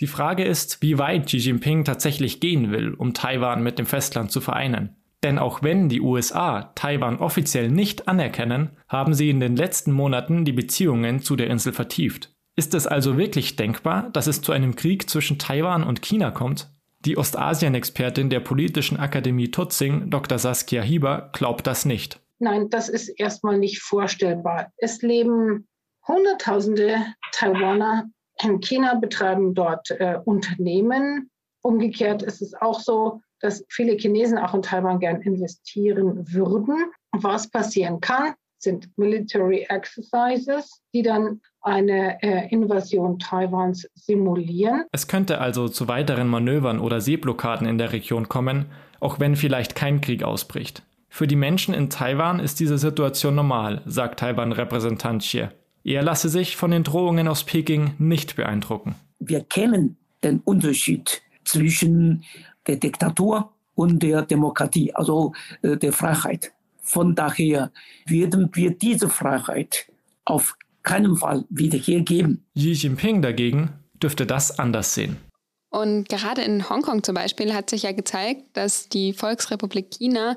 Die 0.00 0.06
Frage 0.06 0.44
ist, 0.44 0.82
wie 0.82 0.98
weit 0.98 1.26
Xi 1.26 1.38
Jinping 1.38 1.84
tatsächlich 1.84 2.40
gehen 2.40 2.70
will, 2.70 2.94
um 2.94 3.14
Taiwan 3.14 3.62
mit 3.62 3.78
dem 3.78 3.86
Festland 3.86 4.30
zu 4.30 4.40
vereinen. 4.40 4.96
Denn 5.22 5.38
auch 5.38 5.62
wenn 5.62 5.88
die 5.88 6.00
USA 6.00 6.72
Taiwan 6.74 7.18
offiziell 7.18 7.70
nicht 7.70 8.08
anerkennen, 8.08 8.70
haben 8.88 9.14
sie 9.14 9.30
in 9.30 9.40
den 9.40 9.56
letzten 9.56 9.92
Monaten 9.92 10.44
die 10.44 10.52
Beziehungen 10.52 11.20
zu 11.22 11.36
der 11.36 11.48
Insel 11.48 11.72
vertieft. 11.72 12.34
Ist 12.56 12.74
es 12.74 12.86
also 12.86 13.16
wirklich 13.16 13.56
denkbar, 13.56 14.10
dass 14.12 14.26
es 14.26 14.42
zu 14.42 14.52
einem 14.52 14.74
Krieg 14.74 15.08
zwischen 15.08 15.38
Taiwan 15.38 15.84
und 15.84 16.02
China 16.02 16.30
kommt? 16.30 16.70
Die 17.04 17.16
Ostasien-Expertin 17.16 18.30
der 18.30 18.40
Politischen 18.40 18.98
Akademie 18.98 19.50
Tutzing, 19.50 20.10
Dr. 20.10 20.38
Saskia 20.38 20.82
Hieber, 20.82 21.30
glaubt 21.32 21.66
das 21.66 21.84
nicht. 21.84 22.20
Nein, 22.38 22.68
das 22.70 22.88
ist 22.88 23.08
erstmal 23.08 23.58
nicht 23.58 23.80
vorstellbar. 23.80 24.72
Es 24.76 25.02
leben 25.02 25.66
Hunderttausende 26.06 26.96
Taiwaner 27.32 28.08
in 28.44 28.60
China 28.60 28.94
betreiben 28.94 29.54
dort 29.54 29.90
äh, 29.90 30.18
Unternehmen. 30.24 31.30
Umgekehrt 31.62 32.22
ist 32.22 32.42
es 32.42 32.54
auch 32.54 32.80
so, 32.80 33.20
dass 33.40 33.64
viele 33.68 33.96
Chinesen 33.96 34.38
auch 34.38 34.54
in 34.54 34.62
Taiwan 34.62 35.00
gern 35.00 35.20
investieren 35.22 36.32
würden. 36.32 36.92
Was 37.12 37.50
passieren 37.50 38.00
kann, 38.00 38.34
sind 38.58 38.88
Military 38.96 39.66
Exercises, 39.68 40.82
die 40.94 41.02
dann 41.02 41.40
eine 41.60 42.22
äh, 42.22 42.48
Invasion 42.50 43.18
Taiwans 43.18 43.88
simulieren. 43.94 44.84
Es 44.92 45.08
könnte 45.08 45.40
also 45.40 45.68
zu 45.68 45.88
weiteren 45.88 46.28
Manövern 46.28 46.80
oder 46.80 47.00
Seeblockaden 47.00 47.66
in 47.66 47.78
der 47.78 47.92
Region 47.92 48.28
kommen, 48.28 48.66
auch 49.00 49.20
wenn 49.20 49.36
vielleicht 49.36 49.74
kein 49.74 50.00
Krieg 50.00 50.22
ausbricht. 50.22 50.82
Für 51.08 51.26
die 51.26 51.36
Menschen 51.36 51.74
in 51.74 51.90
Taiwan 51.90 52.40
ist 52.40 52.58
diese 52.58 52.78
Situation 52.78 53.34
normal, 53.34 53.82
sagt 53.84 54.20
Taiwan-Repräsentant 54.20 55.22
Xie. 55.22 55.48
Er 55.84 56.02
lasse 56.02 56.28
sich 56.28 56.56
von 56.56 56.70
den 56.70 56.84
Drohungen 56.84 57.28
aus 57.28 57.44
Peking 57.44 57.94
nicht 57.98 58.36
beeindrucken. 58.36 58.94
Wir 59.18 59.42
kennen 59.42 59.96
den 60.22 60.40
Unterschied 60.40 61.22
zwischen 61.44 62.24
der 62.66 62.76
Diktatur 62.76 63.52
und 63.74 64.02
der 64.02 64.22
Demokratie, 64.22 64.94
also 64.94 65.32
äh, 65.62 65.76
der 65.76 65.92
Freiheit. 65.92 66.52
Von 66.80 67.14
daher 67.14 67.72
werden 68.06 68.50
wir 68.52 68.72
diese 68.72 69.08
Freiheit 69.08 69.86
auf 70.24 70.56
keinen 70.82 71.16
Fall 71.16 71.44
wieder 71.48 71.78
hergeben. 71.78 72.44
Xi 72.56 72.72
Jinping 72.72 73.22
dagegen 73.22 73.70
dürfte 74.02 74.26
das 74.26 74.58
anders 74.58 74.94
sehen. 74.94 75.16
Und 75.70 76.08
gerade 76.08 76.42
in 76.42 76.68
Hongkong 76.68 77.02
zum 77.02 77.14
Beispiel 77.14 77.54
hat 77.54 77.70
sich 77.70 77.84
ja 77.84 77.92
gezeigt, 77.92 78.42
dass 78.52 78.90
die 78.90 79.14
Volksrepublik 79.14 79.90
China 79.90 80.36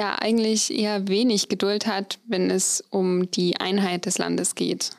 ja 0.00 0.16
eigentlich 0.18 0.72
eher 0.72 1.08
wenig 1.08 1.50
Geduld 1.50 1.86
hat, 1.86 2.18
wenn 2.26 2.50
es 2.50 2.82
um 2.90 3.30
die 3.30 3.60
Einheit 3.60 4.06
des 4.06 4.16
Landes 4.16 4.54
geht. 4.54 4.92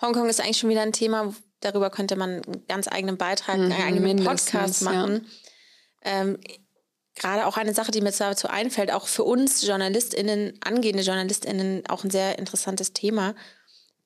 Hongkong 0.00 0.28
ist 0.28 0.40
eigentlich 0.40 0.56
schon 0.56 0.70
wieder 0.70 0.80
ein 0.80 0.92
Thema, 0.92 1.34
darüber 1.60 1.90
könnte 1.90 2.16
man 2.16 2.42
einen 2.42 2.66
ganz 2.66 2.88
eigenen 2.88 3.18
Beitrag, 3.18 3.58
mhm, 3.58 3.64
einen 3.64 3.72
eigenen 3.72 4.24
Podcast 4.24 4.82
machen. 4.82 5.26
Ja. 6.02 6.22
Ähm, 6.22 6.38
Gerade 7.14 7.46
auch 7.46 7.56
eine 7.56 7.72
Sache, 7.72 7.92
die 7.92 8.00
mir 8.00 8.10
dazu 8.10 8.48
einfällt, 8.48 8.90
auch 8.90 9.06
für 9.06 9.24
uns 9.24 9.66
JournalistInnen, 9.66 10.58
angehende 10.62 11.02
JournalistInnen, 11.02 11.86
auch 11.88 12.04
ein 12.04 12.10
sehr 12.10 12.38
interessantes 12.38 12.92
Thema. 12.92 13.34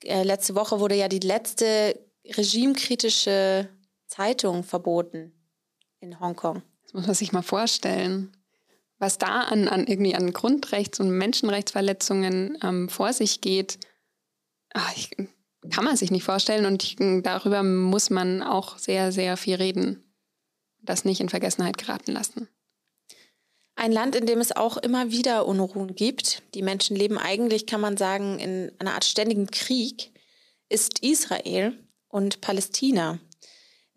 Äh, 0.05 0.23
letzte 0.23 0.55
Woche 0.55 0.79
wurde 0.81 0.95
ja 0.95 1.09
die 1.09 1.19
letzte 1.19 1.99
regimekritische 2.25 3.69
Zeitung 4.07 4.62
verboten 4.64 5.33
in 6.00 6.19
Hongkong. 6.21 6.62
Das 6.85 6.95
muss 6.95 7.07
man 7.07 7.14
sich 7.14 7.33
mal 7.33 7.43
vorstellen 7.43 8.33
was 9.00 9.19
da 9.19 9.40
an, 9.40 9.66
an 9.66 9.87
irgendwie 9.87 10.14
an 10.14 10.33
Grundrechts- 10.33 11.00
und 11.00 11.11
Menschenrechtsverletzungen 11.11 12.59
ähm, 12.62 12.88
vor 12.88 13.12
sich 13.12 13.40
geht, 13.40 13.78
ach, 14.75 14.95
ich, 14.95 15.11
kann 15.71 15.85
man 15.85 15.97
sich 15.97 16.11
nicht 16.11 16.23
vorstellen 16.23 16.66
und 16.66 16.83
ich, 16.83 16.97
darüber 17.23 17.62
muss 17.62 18.11
man 18.11 18.42
auch 18.42 18.78
sehr, 18.78 19.11
sehr 19.11 19.37
viel 19.37 19.57
reden. 19.57 20.04
Das 20.83 21.04
nicht 21.04 21.21
in 21.21 21.28
Vergessenheit 21.28 21.76
geraten 21.76 22.12
lassen. 22.12 22.49
Ein 23.75 23.92
Land, 23.92 24.14
in 24.14 24.26
dem 24.26 24.40
es 24.40 24.54
auch 24.54 24.76
immer 24.76 25.11
wieder 25.11 25.47
Unruhen 25.47 25.95
gibt. 25.95 26.42
Die 26.54 26.62
Menschen 26.62 26.97
leben 26.97 27.19
eigentlich, 27.19 27.66
kann 27.66 27.80
man 27.80 27.97
sagen, 27.97 28.38
in 28.38 28.73
einer 28.78 28.95
Art 28.95 29.04
ständigen 29.04 29.47
Krieg, 29.47 30.12
ist 30.69 31.00
Israel 31.00 31.78
und 32.09 32.40
Palästina. 32.40 33.19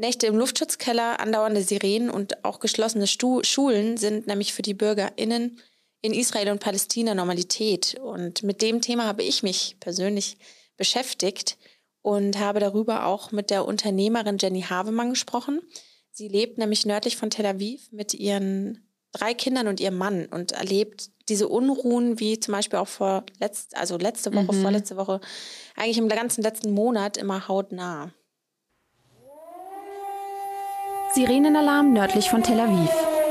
Nächte 0.04 0.28
im 0.28 0.36
Luftschutzkeller, 0.36 1.22
andauernde 1.22 1.62
Sirenen 1.62 2.10
und 2.10 2.44
auch 2.44 2.60
geschlossene 2.60 3.08
Stu 3.08 3.42
Schulen 3.44 3.96
sind 3.96 4.28
nämlich 4.28 4.52
für 4.52 4.62
die 4.62 4.74
BürgerInnen 4.74 5.62
in 6.02 6.14
Israel 6.14 6.50
und 6.52 6.60
Palästina 6.60 7.16
Normalität. 7.16 7.96
Und 8.04 8.44
mit 8.44 8.62
dem 8.62 8.82
Thema 8.82 9.06
habe 9.06 9.24
ich 9.24 9.44
mich 9.44 9.78
persönlich 9.80 10.36
beschäftigt 10.76 11.58
und 12.02 12.38
habe 12.38 12.60
darüber 12.60 13.06
auch 13.06 13.32
mit 13.32 13.50
der 13.50 13.66
Unternehmerin 13.66 14.38
Jenny 14.38 14.64
Havemann 14.64 15.12
gesprochen. 15.12 15.62
Sie 16.12 16.28
lebt 16.28 16.58
nämlich 16.58 16.86
nördlich 16.86 17.16
von 17.16 17.30
Tel 17.30 17.46
Aviv 17.46 17.90
mit 17.94 18.14
ihren 18.14 18.86
drei 19.14 19.34
Kindern 19.34 19.70
und 19.70 19.80
ihrem 19.80 19.98
Mann 19.98 20.26
und 20.26 20.52
erlebt 20.52 21.12
diese 21.30 21.48
Unruhen 21.48 22.20
wie 22.20 22.42
zum 22.42 22.52
Beispiel 22.52 22.80
auch 22.80 22.90
vor 22.90 23.24
letzt, 23.40 23.78
also 23.78 23.98
letzte 23.98 24.34
Woche, 24.34 24.52
mhm. 24.52 24.62
vorletzte 24.64 24.98
Woche, 24.98 25.22
eigentlich 25.78 25.98
im 25.98 26.10
ganzen 26.10 26.44
letzten 26.44 26.72
Monat 26.72 27.16
immer 27.16 27.48
hautnah. 27.48 28.12
Sirenenalarm 31.14 31.94
nördlich 31.94 32.28
von 32.28 32.42
Tel 32.42 32.60
Aviv. 32.60 32.90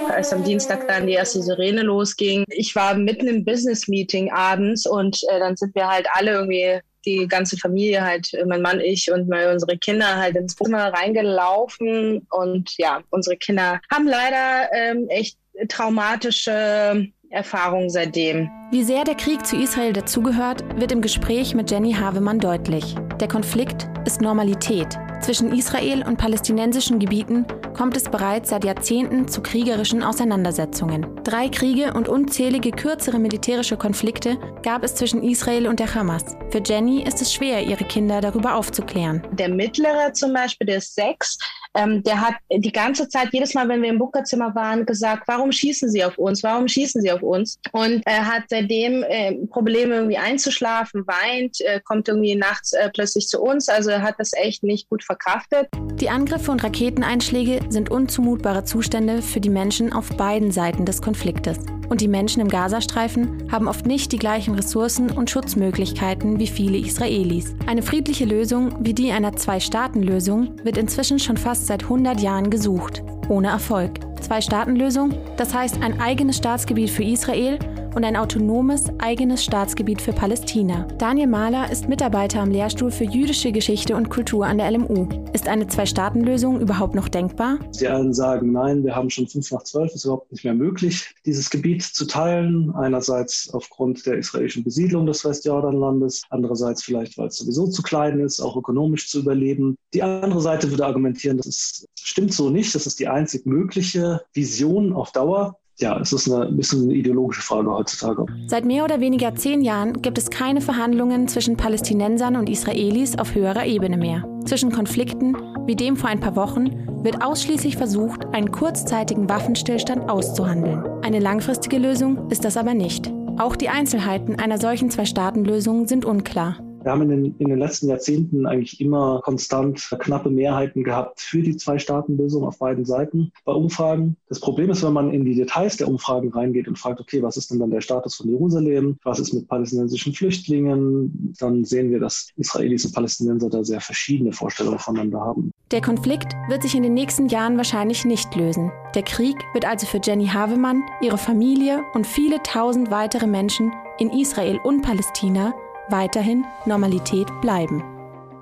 Als 0.09 0.33
am 0.33 0.45
Dienstag 0.45 0.87
dann 0.87 1.09
die 1.09 1.15
erste 1.15 1.43
Sirene 1.43 1.83
losging, 1.83 2.45
ich 2.49 2.77
war 2.77 2.95
mitten 2.95 3.27
im 3.27 3.45
Business-Meeting 3.45 4.31
abends 4.31 4.87
und 4.87 5.19
äh, 5.29 5.41
dann 5.41 5.57
sind 5.57 5.75
wir 5.75 5.89
halt 5.89 6.07
alle 6.13 6.31
irgendwie 6.31 6.79
die 7.05 7.27
ganze 7.27 7.57
Familie 7.57 8.05
halt, 8.05 8.31
mein 8.47 8.63
Mann, 8.63 8.79
ich 8.79 9.11
und 9.11 9.29
mal 9.29 9.53
unsere 9.53 9.77
Kinder 9.79 10.17
halt 10.17 10.37
ins 10.37 10.55
Zimmer 10.55 10.93
reingelaufen. 10.93 12.25
Und 12.31 12.71
ja, 12.79 13.01
unsere 13.11 13.37
Kinder 13.37 13.81
haben 13.91 14.07
leider 14.07 14.73
ähm, 14.73 15.09
echt 15.09 15.37
traumatische 15.69 17.09
Erfahrungen 17.31 17.91
seitdem. 17.91 18.49
Wie 18.71 18.85
sehr 18.85 19.03
der 19.03 19.17
Krieg 19.17 19.45
zu 19.45 19.57
Israel 19.57 19.93
dazugehört, 19.93 20.63
wird 20.79 20.93
im 20.93 21.03
Gespräch 21.03 21.57
mit 21.57 21.73
Jenny 21.73 21.95
Havemann 21.95 22.39
deutlich. 22.39 22.95
Der 23.19 23.27
Konflikt 23.27 23.89
ist 24.07 24.21
Normalität. 24.21 24.97
Zwischen 25.21 25.53
Israel 25.53 26.05
und 26.07 26.17
palästinensischen 26.17 26.99
Gebieten 26.99 27.45
kommt 27.83 27.97
es 27.97 28.05
bereits 28.05 28.51
seit 28.51 28.63
Jahrzehnten 28.63 29.27
zu 29.27 29.43
kriegerischen 29.43 30.05
Auseinandersetzungen. 30.05 31.05
Drei 31.25 31.49
Kriege 31.49 31.95
und 31.95 32.09
unzählige 32.09 32.71
kürzere 32.71 33.19
militärische 33.19 33.77
Konflikte 33.77 34.39
gab 34.63 34.85
es 34.85 34.95
zwischen 34.95 35.21
Israel 35.25 35.67
und 35.67 35.81
der 35.81 35.93
Hamas. 35.93 36.25
Für 36.51 36.63
Jenny 36.65 37.03
ist 37.03 37.21
es 37.21 37.35
schwer, 37.35 37.65
ihre 37.65 37.83
Kinder 37.83 38.21
darüber 38.21 38.55
aufzuklären. 38.55 39.27
Der 39.33 39.49
Mittlere 39.49 40.13
zum 40.13 40.33
Beispiel, 40.33 40.69
der 40.69 40.77
ist 40.77 40.95
sechs, 40.95 41.37
ähm, 41.75 42.03
der 42.03 42.21
hat 42.21 42.35
die 42.51 42.73
ganze 42.73 43.09
Zeit, 43.09 43.29
jedes 43.33 43.55
Mal, 43.55 43.69
wenn 43.69 43.83
wir 43.83 43.91
im 43.91 43.99
Bunkerzimmer 43.99 44.55
waren, 44.55 44.85
gesagt, 44.85 45.25
warum 45.27 45.53
schießen 45.53 45.89
Sie 45.89 46.05
auf 46.05 46.19
uns? 46.19 46.43
Warum 46.43 46.69
schießen 46.69 47.01
Sie 47.01 47.11
auf 47.11 47.23
uns? 47.23 47.59
Und 47.73 48.03
er 48.07 48.27
hat 48.27 48.45
seitdem 48.49 49.03
äh, 49.03 49.35
Probleme 49.47 49.95
irgendwie 49.95 50.19
einzuschlafen, 50.19 51.07
weint, 51.07 51.61
äh, 51.61 51.81
kommt 51.85 52.09
irgendwie 52.09 52.35
nachts 52.35 52.73
äh, 52.73 52.91
plötzlich 52.93 53.29
zu 53.29 53.41
uns. 53.41 53.69
Also 53.69 53.91
er 53.91 54.03
hat 54.03 54.17
das 54.19 54.33
echt 54.35 54.63
nicht 54.63 54.89
gut 54.89 55.03
verkraftet. 55.03 55.69
Die 55.95 56.11
Angriffe 56.11 56.51
und 56.51 56.63
Raketeneinschläge 56.63 57.61
sind 57.69 57.91
unzumutbare 57.91 58.65
Zustände 58.65 59.23
für 59.23 59.41
die 59.41 59.51
Menschen 59.51 59.93
auf 59.93 60.11
beiden 60.17 60.51
Seiten 60.51 60.85
des 60.85 61.01
Konfliktes. 61.01 61.59
Und 61.93 62.01
die 62.01 62.09
Menschen 62.09 62.41
im 62.41 62.49
Gazastreifen 62.49 63.53
haben 63.53 63.69
oft 63.69 63.85
nicht 63.85 64.13
die 64.13 64.19
gleichen 64.19 64.55
Ressourcen 64.55 65.11
und 65.11 65.29
Schutzmöglichkeiten 65.29 66.39
wie 66.39 66.47
viele 66.47 66.79
Israelis. 66.79 67.55
Eine 67.67 67.83
friedliche 67.83 68.25
Lösung 68.25 68.75
wie 68.81 68.95
die 68.95 69.13
einer 69.13 69.37
Zwei-Staaten-Lösung 69.37 70.55
wird 70.65 70.79
inzwischen 70.79 71.19
schon 71.19 71.37
fast 71.37 71.67
seit 71.67 71.83
100 71.83 72.19
Jahren 72.23 72.49
gesucht, 72.49 73.03
ohne 73.29 73.49
Erfolg. 73.49 74.12
Zwei-Staaten-Lösung, 74.23 75.15
das 75.37 75.53
heißt 75.53 75.83
ein 75.83 76.01
eigenes 76.01 76.39
Staatsgebiet 76.39 76.91
für 76.91 77.05
Israel 77.05 77.59
und 77.95 78.05
ein 78.05 78.17
autonomes 78.17 78.85
eigenes 78.99 79.45
Staatsgebiet 79.45 80.01
für 80.01 80.13
Palästina. 80.13 80.87
Daniel 80.99 81.27
Mahler 81.27 81.71
ist 81.71 81.89
Mitarbeiter 81.89 82.41
am 82.41 82.51
Lehrstuhl 82.51 82.91
für 82.91 83.05
jüdische 83.05 83.53
Geschichte 83.53 83.97
und 83.97 84.09
Kultur 84.09 84.47
an 84.47 84.59
der 84.59 84.71
LMU. 84.71 85.09
Ist 85.33 85.49
eine 85.49 85.67
Zwei-Staaten-Lösung 85.67 86.61
überhaupt 86.61 86.95
noch 86.95 87.09
denkbar? 87.09 87.59
Die 87.79 87.89
einen 87.89 88.15
sagen, 88.15 88.53
nein, 88.53 88.85
wir 88.85 88.95
haben 88.95 89.11
schon 89.11 89.27
fünf 89.27 89.51
nach 89.51 89.65
zwölf, 89.65 89.93
ist 89.95 90.05
überhaupt 90.05 90.33
nicht 90.33 90.45
mehr 90.45 90.55
möglich, 90.55 91.15
dieses 91.27 91.51
Gebiet 91.51 91.83
zu 91.83 92.07
teilen. 92.07 92.75
Einerseits 92.75 93.51
aufgrund 93.53 94.07
der 94.07 94.19
israelischen 94.19 94.65
Besiedlung 94.65 95.07
des 95.07 95.25
Westjordanlandes, 95.25 96.23
andererseits 96.31 96.83
vielleicht, 96.83 97.19
weil 97.19 97.29
es 97.29 97.37
sowieso 97.37 97.67
zu 97.67 97.83
klein 97.83 98.21
ist, 98.21 98.41
auch 98.41 98.57
ökonomisch 98.57 99.09
zu 99.09 99.21
überleben. 99.21 99.77
Die 99.93 100.03
andere 100.03 100.41
Seite 100.41 100.71
würde 100.71 100.87
argumentieren, 100.87 101.37
das 101.37 101.47
ist, 101.47 101.89
stimmt 101.99 102.33
so 102.33 102.51
nicht, 102.51 102.75
das 102.75 102.87
ist 102.87 102.99
die 103.01 103.09
einzig 103.09 103.47
mögliche 103.47 104.12
Vision 104.33 104.93
auf 104.93 105.13
Dauer 105.13 105.57
ja, 105.79 105.99
es 105.99 106.13
ist 106.13 106.31
eine, 106.31 106.47
ein 106.47 106.57
bisschen 106.57 106.85
eine 106.85 106.95
ideologische 106.95 107.43
Frage 107.43 107.71
heutzutage. 107.71 108.27
Seit 108.47 108.65
mehr 108.65 108.85
oder 108.85 109.01
weniger 109.01 109.35
zehn 109.35 109.63
Jahren 109.63 110.01
gibt 110.01 110.19
es 110.19 110.31
keine 110.31 110.61
Verhandlungen 110.61 111.29
zwischen 111.29 111.57
Palästinensern 111.57 112.37
und 112.37 112.49
Israelis 112.49 113.19
auf 113.19 113.35
höherer 113.35 113.67
Ebene 113.67 113.97
mehr. 113.97 114.25
Zwischen 114.45 114.71
Konflikten, 114.71 115.37
wie 115.67 115.77
dem 115.77 115.97
vor 115.97 116.09
ein 116.09 116.21
paar 116.21 116.37
Wochen, 116.37 117.05
wird 117.05 117.25
ausschließlich 117.25 117.77
versucht, 117.77 118.27
einen 118.33 118.53
kurzzeitigen 118.53 119.29
Waffenstillstand 119.29 120.09
auszuhandeln. 120.09 120.85
Eine 121.03 121.19
langfristige 121.19 121.79
Lösung 121.79 122.31
ist 122.31 122.45
das 122.45 122.57
aber 122.57 122.75
nicht. 122.75 123.13
Auch 123.39 123.57
die 123.57 123.69
Einzelheiten 123.69 124.39
einer 124.39 124.59
solchen 124.59 124.91
Zwei-Staaten-Lösung 124.91 125.89
sind 125.89 126.05
unklar. 126.05 126.59
Wir 126.83 126.93
haben 126.93 127.03
in 127.03 127.09
den, 127.11 127.37
in 127.39 127.49
den 127.49 127.59
letzten 127.59 127.89
Jahrzehnten 127.89 128.47
eigentlich 128.47 128.81
immer 128.81 129.21
konstant 129.23 129.95
knappe 129.99 130.31
Mehrheiten 130.31 130.83
gehabt 130.83 131.21
für 131.21 131.43
die 131.43 131.57
Zwei-Staaten-Lösung 131.57 132.45
auf 132.45 132.59
beiden 132.59 132.85
Seiten 132.85 133.33
bei 133.45 133.53
Umfragen. 133.53 134.17
Das 134.29 134.41
Problem 134.41 134.71
ist, 134.71 134.83
wenn 134.83 134.93
man 134.93 135.13
in 135.13 135.25
die 135.25 135.35
Details 135.35 135.77
der 135.77 135.89
Umfragen 135.89 136.33
reingeht 136.33 136.69
und 136.69 136.79
fragt, 136.79 137.01
okay, 137.01 137.23
was 137.23 137.37
ist 137.37 137.51
denn 137.51 137.61
dann 137.61 137.71
der 137.71 137.81
Status 137.81 138.17
von 138.17 138.29
Jerusalem? 138.29 138.99
Was 139.05 139.19
ist 139.19 139.33
mit 139.33 139.49
palästinensischen 139.49 140.13
Flüchtlingen? 140.13 141.35
Dann 141.39 141.65
sehen 141.65 141.91
wir, 141.91 142.01
dass 142.01 142.31
Israelis 142.37 142.85
und 142.85 142.95
Palästinenser 142.95 143.49
da 143.49 143.63
sehr 143.63 143.81
verschiedene 143.81 144.33
Vorstellungen 144.33 144.79
voneinander 144.79 145.21
haben. 145.21 145.53
Der 145.71 145.81
Konflikt 145.81 146.35
wird 146.49 146.63
sich 146.63 146.75
in 146.75 146.83
den 146.83 146.95
nächsten 146.95 147.29
Jahren 147.29 147.57
wahrscheinlich 147.57 148.05
nicht 148.05 148.35
lösen. 148.35 148.73
Der 148.95 149.03
Krieg 149.03 149.37
wird 149.53 149.67
also 149.67 149.87
für 149.87 150.01
Jenny 150.03 150.27
Havemann, 150.27 150.83
ihre 151.01 151.19
Familie 151.19 151.83
und 151.95 152.07
viele 152.07 152.43
tausend 152.43 152.91
weitere 152.91 153.27
Menschen 153.27 153.73
in 153.99 154.11
Israel 154.11 154.59
und 154.65 154.83
Palästina 154.83 155.55
weiterhin 155.89 156.45
Normalität 156.67 157.29
bleiben. 157.41 157.83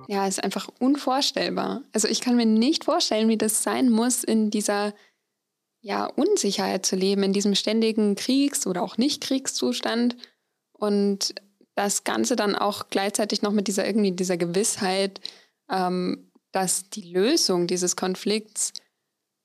Ja, 0.09 0.27
ist 0.27 0.43
einfach 0.43 0.69
unvorstellbar. 0.81 1.83
Also 1.93 2.09
ich 2.09 2.21
kann 2.21 2.37
mir 2.37 2.47
nicht 2.47 2.85
vorstellen, 2.85 3.29
wie 3.29 3.39
das 3.39 3.63
sein 3.63 3.91
muss, 3.91 4.25
in 4.25 4.51
dieser 4.51 4.93
ja, 5.81 6.07
Unsicherheit 6.07 6.85
zu 6.85 6.97
leben, 6.97 7.23
in 7.23 7.33
diesem 7.33 7.55
ständigen 7.55 8.15
Kriegs- 8.15 8.67
oder 8.67 8.83
auch 8.83 8.99
Nicht-Kriegszustand. 8.99 10.17
Und 10.73 11.35
das 11.75 12.05
Ganze 12.05 12.37
dann 12.37 12.55
auch 12.57 12.89
gleichzeitig 12.91 13.43
noch 13.43 13.53
mit 13.53 13.69
dieser 13.69 13.87
irgendwie 13.87 14.13
dieser 14.13 14.37
Gewissheit, 14.37 15.21
ähm, 15.71 16.31
dass 16.53 16.91
die 16.91 17.13
Lösung 17.13 17.67
dieses 17.67 17.97
Konflikts, 17.97 18.73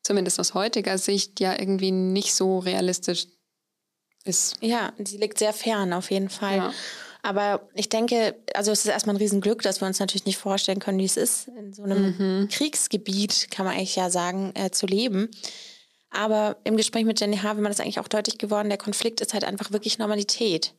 zumindest 0.04 0.40
aus 0.40 0.54
heutiger 0.54 0.98
Sicht, 0.98 1.40
ja 1.40 1.58
irgendwie 1.58 1.92
nicht 1.92 2.34
so 2.34 2.60
realistisch 2.60 3.28
ist. 4.24 4.56
Ja, 4.62 4.94
sie 4.98 5.18
liegt 5.18 5.38
sehr 5.38 5.54
fern 5.54 5.94
auf 5.94 6.12
jeden 6.12 6.30
Fall. 6.30 6.58
Ja. 6.58 6.74
Aber 7.26 7.68
ich 7.74 7.90
denke, 7.90 8.36
also 8.54 8.72
es 8.72 8.86
ist 8.86 8.92
erstmal 8.92 9.16
ein 9.16 9.20
Riesenglück, 9.20 9.64
dass 9.64 9.82
wir 9.82 9.88
uns 9.88 10.00
natürlich 10.00 10.28
nicht 10.28 10.38
vorstellen 10.38 10.78
können, 10.78 11.00
wie 11.00 11.06
es 11.06 11.18
ist, 11.18 11.48
in 11.48 11.74
so 11.74 11.82
einem 11.82 12.16
mhm. 12.20 12.50
Kriegsgebiet, 12.50 13.50
kann 13.50 13.66
man 13.66 13.74
eigentlich 13.74 13.96
ja 13.96 14.12
sagen, 14.12 14.52
äh, 14.54 14.70
zu 14.70 14.86
leben. 14.86 15.32
Aber 16.12 16.58
im 16.66 16.78
Gespräch 16.78 17.04
mit 17.04 17.20
Jenny 17.20 17.38
Havemann 17.38 17.72
ist 17.72 17.82
eigentlich 17.82 18.00
auch 18.00 18.08
deutlich 18.08 18.38
geworden, 18.38 18.70
der 18.70 18.78
Konflikt 18.78 19.22
ist 19.22 19.34
halt 19.34 19.44
einfach 19.44 19.72
wirklich 19.72 19.98
Normalität. 19.98 20.76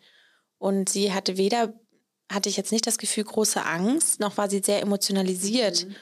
Und 0.59 0.89
sie 0.89 1.13
hatte 1.13 1.37
weder, 1.37 1.75
hatte 2.31 2.49
ich 2.49 2.57
jetzt 2.57 2.71
nicht 2.71 2.87
das 2.87 2.99
Gefühl, 2.99 3.25
große 3.25 3.67
Angst, 3.67 4.21
noch 4.21 4.37
war 4.37 4.49
sie 4.49 4.63
sehr 4.65 4.81
emotionalisiert. 4.81 5.85
Mhm. 5.85 5.97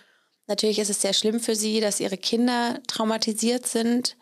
Natürlich 0.46 0.78
ist 0.78 0.90
es 0.90 1.00
sehr 1.00 1.14
schlimm 1.14 1.40
für 1.40 1.56
sie, 1.56 1.80
dass 1.80 2.00
ihre 2.00 2.18
Kinder 2.18 2.80
traumatisiert 2.86 3.66
sind. 3.66 4.18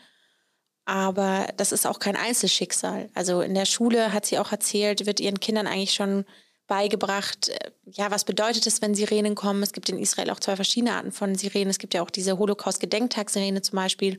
Aber 0.85 1.47
das 1.57 1.73
ist 1.73 1.87
auch 1.87 1.99
kein 1.99 2.17
Einzelschicksal. 2.17 3.09
Also 3.15 3.41
in 3.41 3.55
der 3.55 3.67
Schule 3.67 4.13
hat 4.13 4.27
sie 4.27 4.39
auch 4.39 4.51
erzählt, 4.51 5.07
wird 5.07 5.21
ihren 5.21 5.39
Kindern 5.41 5.67
eigentlich 5.67 5.95
schon 5.95 6.25
beigebracht, 6.67 7.51
äh, 7.51 7.71
ja, 7.85 8.11
was 8.11 8.25
bedeutet 8.25 8.67
es, 8.67 8.81
wenn 8.81 8.95
Sirenen 8.95 9.35
kommen? 9.35 9.63
Es 9.63 9.73
gibt 9.73 9.89
in 9.89 9.99
Israel 9.99 10.31
auch 10.31 10.41
zwei 10.41 10.57
verschiedene 10.57 10.95
Arten 10.95 11.13
von 11.13 11.35
Sirenen. 11.35 11.69
Es 11.69 11.79
gibt 11.79 11.95
ja 11.95 12.03
auch 12.03 12.11
diese 12.11 12.39
Holocaust-Gedenktag-Sirene 12.39 13.63
zum 13.63 13.77
Beispiel. 13.77 14.19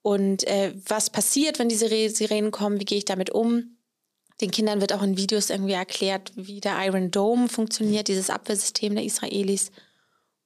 Und 0.00 0.46
äh, 0.46 0.72
was 0.86 1.10
passiert, 1.10 1.58
wenn 1.58 1.68
diese 1.68 1.88
Sirenen 1.88 2.50
kommen? 2.50 2.78
Wie 2.78 2.84
gehe 2.84 2.98
ich 2.98 3.06
damit 3.06 3.30
um? 3.30 3.76
Den 4.40 4.50
Kindern 4.50 4.80
wird 4.80 4.92
auch 4.92 5.02
in 5.02 5.16
Videos 5.16 5.50
irgendwie 5.50 5.72
erklärt, 5.72 6.32
wie 6.34 6.60
der 6.60 6.84
Iron 6.86 7.10
Dome 7.10 7.48
funktioniert, 7.48 8.08
dieses 8.08 8.30
Abwehrsystem 8.30 8.94
der 8.94 9.04
Israelis. 9.04 9.70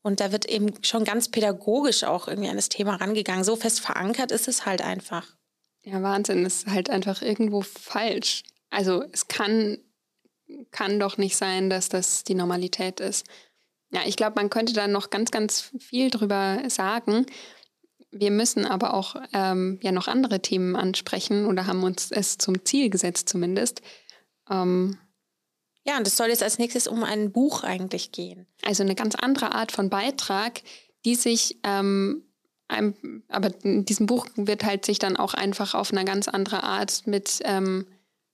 Und 0.02 0.20
da 0.20 0.32
wird 0.32 0.46
eben 0.46 0.72
schon 0.82 1.04
ganz 1.04 1.28
pädagogisch 1.28 2.04
auch 2.04 2.28
irgendwie 2.28 2.48
an 2.48 2.56
das 2.56 2.68
Thema 2.68 2.96
rangegangen. 2.96 3.44
So 3.44 3.56
fest 3.56 3.80
verankert 3.80 4.32
ist 4.32 4.48
es 4.48 4.64
halt 4.64 4.80
einfach. 4.80 5.26
Ja, 5.82 6.02
Wahnsinn, 6.02 6.44
ist 6.44 6.66
halt 6.66 6.90
einfach 6.90 7.22
irgendwo 7.22 7.62
falsch. 7.62 8.42
Also 8.70 9.04
es 9.12 9.28
kann, 9.28 9.78
kann 10.70 11.00
doch 11.00 11.18
nicht 11.18 11.36
sein, 11.36 11.70
dass 11.70 11.88
das 11.88 12.24
die 12.24 12.34
Normalität 12.34 13.00
ist. 13.00 13.26
Ja, 13.90 14.02
ich 14.04 14.16
glaube, 14.16 14.34
man 14.36 14.50
könnte 14.50 14.72
da 14.72 14.86
noch 14.86 15.10
ganz, 15.10 15.30
ganz 15.30 15.72
viel 15.78 16.10
drüber 16.10 16.62
sagen. 16.68 17.26
Wir 18.10 18.30
müssen 18.30 18.66
aber 18.66 18.94
auch 18.94 19.16
ähm, 19.32 19.78
ja 19.82 19.92
noch 19.92 20.08
andere 20.08 20.40
Themen 20.40 20.76
ansprechen 20.76 21.46
oder 21.46 21.66
haben 21.66 21.82
uns 21.82 22.10
es 22.10 22.38
zum 22.38 22.64
Ziel 22.64 22.90
gesetzt 22.90 23.28
zumindest. 23.28 23.82
Ähm, 24.50 24.98
ja, 25.88 25.96
und 25.96 26.06
es 26.06 26.18
soll 26.18 26.28
jetzt 26.28 26.42
als 26.42 26.58
nächstes 26.58 26.86
um 26.86 27.02
ein 27.02 27.32
Buch 27.32 27.64
eigentlich 27.64 28.12
gehen. 28.12 28.46
Also 28.62 28.82
eine 28.82 28.94
ganz 28.94 29.14
andere 29.14 29.52
Art 29.52 29.72
von 29.72 29.88
Beitrag, 29.88 30.60
die 31.06 31.14
sich, 31.14 31.60
ähm, 31.64 32.24
einem, 32.68 33.22
aber 33.28 33.50
in 33.64 33.86
diesem 33.86 34.04
Buch 34.04 34.26
wird 34.36 34.64
halt 34.64 34.84
sich 34.84 34.98
dann 34.98 35.16
auch 35.16 35.32
einfach 35.32 35.72
auf 35.72 35.90
eine 35.90 36.04
ganz 36.04 36.28
andere 36.28 36.62
Art 36.62 37.06
mit 37.06 37.40
ähm, 37.44 37.86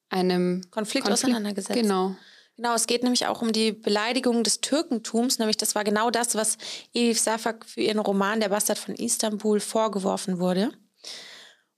einem 0.08 0.62
Konflikt, 0.72 1.06
Konflikt 1.06 1.10
auseinandergesetzt. 1.12 1.80
Genau. 1.80 2.16
Genau, 2.56 2.74
es 2.74 2.88
geht 2.88 3.04
nämlich 3.04 3.26
auch 3.26 3.40
um 3.40 3.52
die 3.52 3.70
Beleidigung 3.70 4.42
des 4.42 4.60
Türkentums, 4.60 5.38
nämlich 5.38 5.56
das 5.56 5.76
war 5.76 5.84
genau 5.84 6.10
das, 6.10 6.34
was 6.34 6.58
Elif 6.92 7.20
Safak 7.20 7.64
für 7.66 7.82
ihren 7.82 8.00
Roman 8.00 8.40
Der 8.40 8.48
Bastard 8.48 8.78
von 8.78 8.96
Istanbul 8.96 9.60
vorgeworfen 9.60 10.40
wurde. 10.40 10.72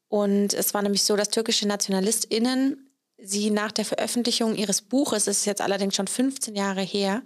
Und 0.09 0.55
es 0.55 0.73
war 0.73 0.81
nämlich 0.81 1.03
so, 1.03 1.17
dass 1.17 1.29
türkische 1.29 1.69
NationalistInnen 1.69 2.86
sie 3.19 3.51
nach 3.51 3.73
der 3.73 3.85
Veröffentlichung 3.85 4.55
ihres 4.55 4.83
Buches, 4.83 5.27
es 5.27 5.39
ist 5.39 5.47
jetzt 5.47 5.63
allerdings 5.63 5.97
schon 5.97 6.07
15 6.07 6.55
Jahre 6.55 6.83
her, 6.83 7.23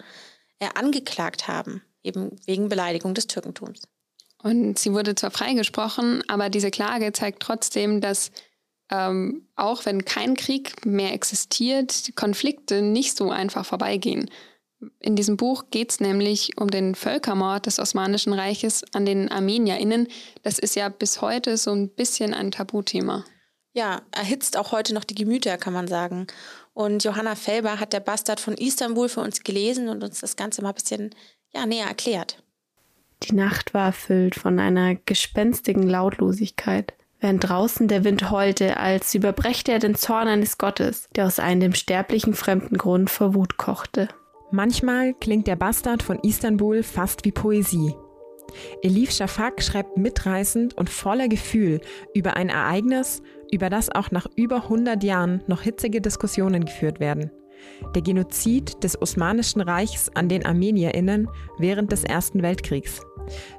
äh, 0.59 0.69
angeklagt 0.75 1.49
haben, 1.49 1.83
eben 2.03 2.37
wegen 2.47 2.69
Beleidigung 2.69 3.15
des 3.15 3.27
Türkentums. 3.27 3.83
Und 4.43 4.79
sie 4.79 4.93
wurde 4.93 5.15
zwar 5.15 5.31
freigesprochen, 5.31 6.23
aber 6.29 6.49
diese 6.49 6.71
Klage 6.71 7.13
zeigt 7.13 7.43
trotzdem, 7.43 8.01
dass 8.01 8.31
ähm, 8.91 9.47
auch 9.55 9.85
wenn 9.85 10.05
kein 10.05 10.35
Krieg 10.35 10.85
mehr 10.87 11.13
existiert, 11.13 12.13
Konflikte 12.17 12.83
nicht 12.83 13.17
so 13.17 13.31
einfach 13.31 13.67
vorbeigehen. 13.67 14.31
In 14.99 15.15
diesem 15.15 15.37
Buch 15.37 15.65
geht 15.71 15.91
es 15.91 16.01
nämlich 16.01 16.57
um 16.57 16.69
den 16.69 16.95
Völkermord 16.95 17.67
des 17.67 17.79
Osmanischen 17.79 18.33
Reiches 18.33 18.83
an 18.95 19.05
den 19.05 19.31
ArmenierInnen. 19.31 20.09
Das 20.43 20.59
ist 20.59 20.75
ja 20.75 20.89
bis 20.89 21.21
heute 21.21 21.59
so 21.59 21.71
ein 21.71 21.91
bisschen 21.91 22.33
ein 22.33 22.51
Tabuthema 22.51 23.25
ja, 23.73 24.03
erhitzt 24.11 24.57
auch 24.57 24.73
heute 24.73 24.95
noch 24.95 25.05
die 25.05 25.15
Gemüter, 25.15 25.57
kann 25.57 25.73
man 25.73 25.89
sagen. 25.89 26.27
Und 26.75 27.05
Johanna 27.05 27.35
Felber 27.35 27.81
hat 27.81 27.93
der 27.93 28.01
Bastard 28.01 28.41
von 28.41 28.55
Istanbul 28.55 29.09
für 29.09 29.21
uns 29.21 29.43
gelesen 29.43 29.89
und 29.89 30.03
uns 30.03 30.21
das 30.21 30.37
Ganze 30.37 30.63
mal 30.63 30.71
ein 30.71 30.75
bisschen 30.75 31.15
ja, 31.53 31.67
näher 31.67 31.87
erklärt. 31.87 32.43
Die 33.25 33.35
Nacht 33.35 33.75
war 33.75 33.87
erfüllt 33.87 34.35
von 34.35 34.59
einer 34.59 34.95
gespenstigen 34.95 35.83
Lautlosigkeit, 35.83 36.95
während 37.21 37.49
draußen 37.49 37.87
der 37.87 38.03
Wind 38.05 38.31
heulte, 38.31 38.79
als 38.79 39.15
überbrächte 39.15 39.73
er 39.73 39.79
den 39.79 39.95
Zorn 39.95 40.27
eines 40.27 40.57
Gottes, 40.57 41.09
der 41.15 41.27
aus 41.27 41.39
einem 41.39 41.61
dem 41.61 41.75
sterblichen 41.75 42.35
fremden 42.35 42.79
Grund 42.79 43.11
vor 43.11 43.35
Wut 43.35 43.57
kochte. 43.59 44.09
Manchmal 44.51 45.15
klingt 45.15 45.47
der 45.47 45.57
Bastard 45.57 46.03
von 46.03 46.19
Istanbul 46.21 46.83
fast 46.83 47.25
wie 47.25 47.33
Poesie. 47.33 47.95
Elif 48.83 49.13
Shafak 49.13 49.63
schreibt 49.63 49.97
mitreißend 49.97 50.77
und 50.77 50.91
voller 50.91 51.29
Gefühl 51.29 51.81
über 52.15 52.37
ein 52.37 52.49
Ereignis, 52.49 53.23
über 53.53 53.71
das 53.71 53.91
auch 53.91 54.11
nach 54.11 54.27
über 54.37 54.65
100 54.65 55.03
Jahren 55.03 55.43
noch 55.47 55.63
hitzige 55.63 56.01
Diskussionen 56.01 56.65
geführt 56.65 57.01
werden. 57.01 57.31
Der 57.95 58.03
Genozid 58.03 58.83
des 58.83 59.01
Osmanischen 59.01 59.61
Reichs 59.61 60.09
an 60.15 60.29
den 60.29 60.47
Armenierinnen 60.47 61.29
während 61.59 61.93
des 61.93 62.05
Ersten 62.05 62.43
Weltkriegs. 62.43 63.01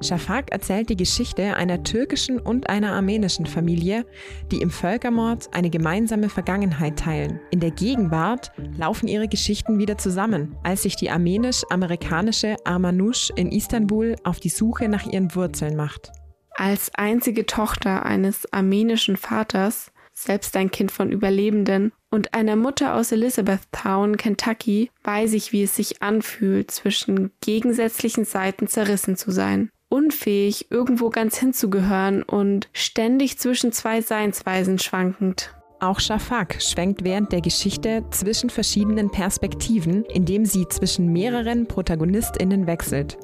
Shafak 0.01 0.51
erzählt 0.51 0.89
die 0.89 0.97
Geschichte 0.97 1.56
einer 1.56 1.84
türkischen 1.84 2.39
und 2.39 2.69
einer 2.69 2.93
armenischen 2.93 3.45
Familie, 3.45 4.06
die 4.51 4.62
im 4.62 4.69
Völkermord 4.69 5.49
eine 5.54 5.69
gemeinsame 5.69 6.30
Vergangenheit 6.30 6.99
teilen. 6.99 7.39
In 7.51 7.60
der 7.60 7.71
Gegenwart 7.71 8.51
laufen 8.77 9.08
ihre 9.08 9.27
Geschichten 9.27 9.80
wieder 9.80 9.97
zusammen, 9.97 10.56
als 10.63 10.84
sich 10.84 10.95
die 10.95 11.10
armenisch-amerikanische 11.10 12.56
Armanouche 12.65 13.34
in 13.36 13.51
Istanbul 13.51 14.15
auf 14.23 14.39
die 14.39 14.49
Suche 14.49 14.89
nach 14.89 15.06
ihren 15.06 15.34
Wurzeln 15.36 15.75
macht. 15.75 16.12
Als 16.56 16.92
einzige 16.96 17.46
Tochter 17.46 18.06
eines 18.06 18.52
armenischen 18.54 19.18
Vaters, 19.18 19.92
selbst 20.14 20.56
ein 20.56 20.72
Kind 20.72 20.92
von 20.92 21.12
Überlebenden, 21.12 21.92
und 22.12 22.34
einer 22.34 22.58
Mutter 22.58 22.96
aus 22.96 23.12
Elizabethtown, 23.14 24.18
Kentucky, 24.18 24.92
weiß 25.04 25.34
ich, 25.34 25.54
wie 25.54 25.64
es 25.64 25.76
sich 25.76 26.02
anfühlt, 26.02 26.70
zwischen 26.70 27.32
gegensätzlichen 27.40 28.26
Seiten 28.26 28.68
zerrissen 28.68 29.16
zu 29.16 29.32
sein. 29.32 29.72
Unfähig, 29.88 30.70
irgendwo 30.70 31.10
ganz 31.10 31.38
hinzugehören 31.38 32.24
und 32.24 32.70
ständig 32.74 33.40
zwischen 33.40 33.72
zwei 33.72 34.02
Seinsweisen 34.02 34.78
schwankend. 34.78 35.54
Auch 35.84 36.00
Shafak 36.00 36.62
schwenkt 36.62 37.04
während 37.04 37.32
der 37.32 37.41
Geschichte 37.41 38.04
zwischen 38.12 38.52
verschiedenen 38.52 39.10
Perspektiven, 39.10 40.06
indem 40.06 40.46
sie 40.46 40.67
zwischen 40.67 41.12
mehreren 41.12 41.65
ProtagonistInnen 41.65 42.67
wechselt. 42.67 43.17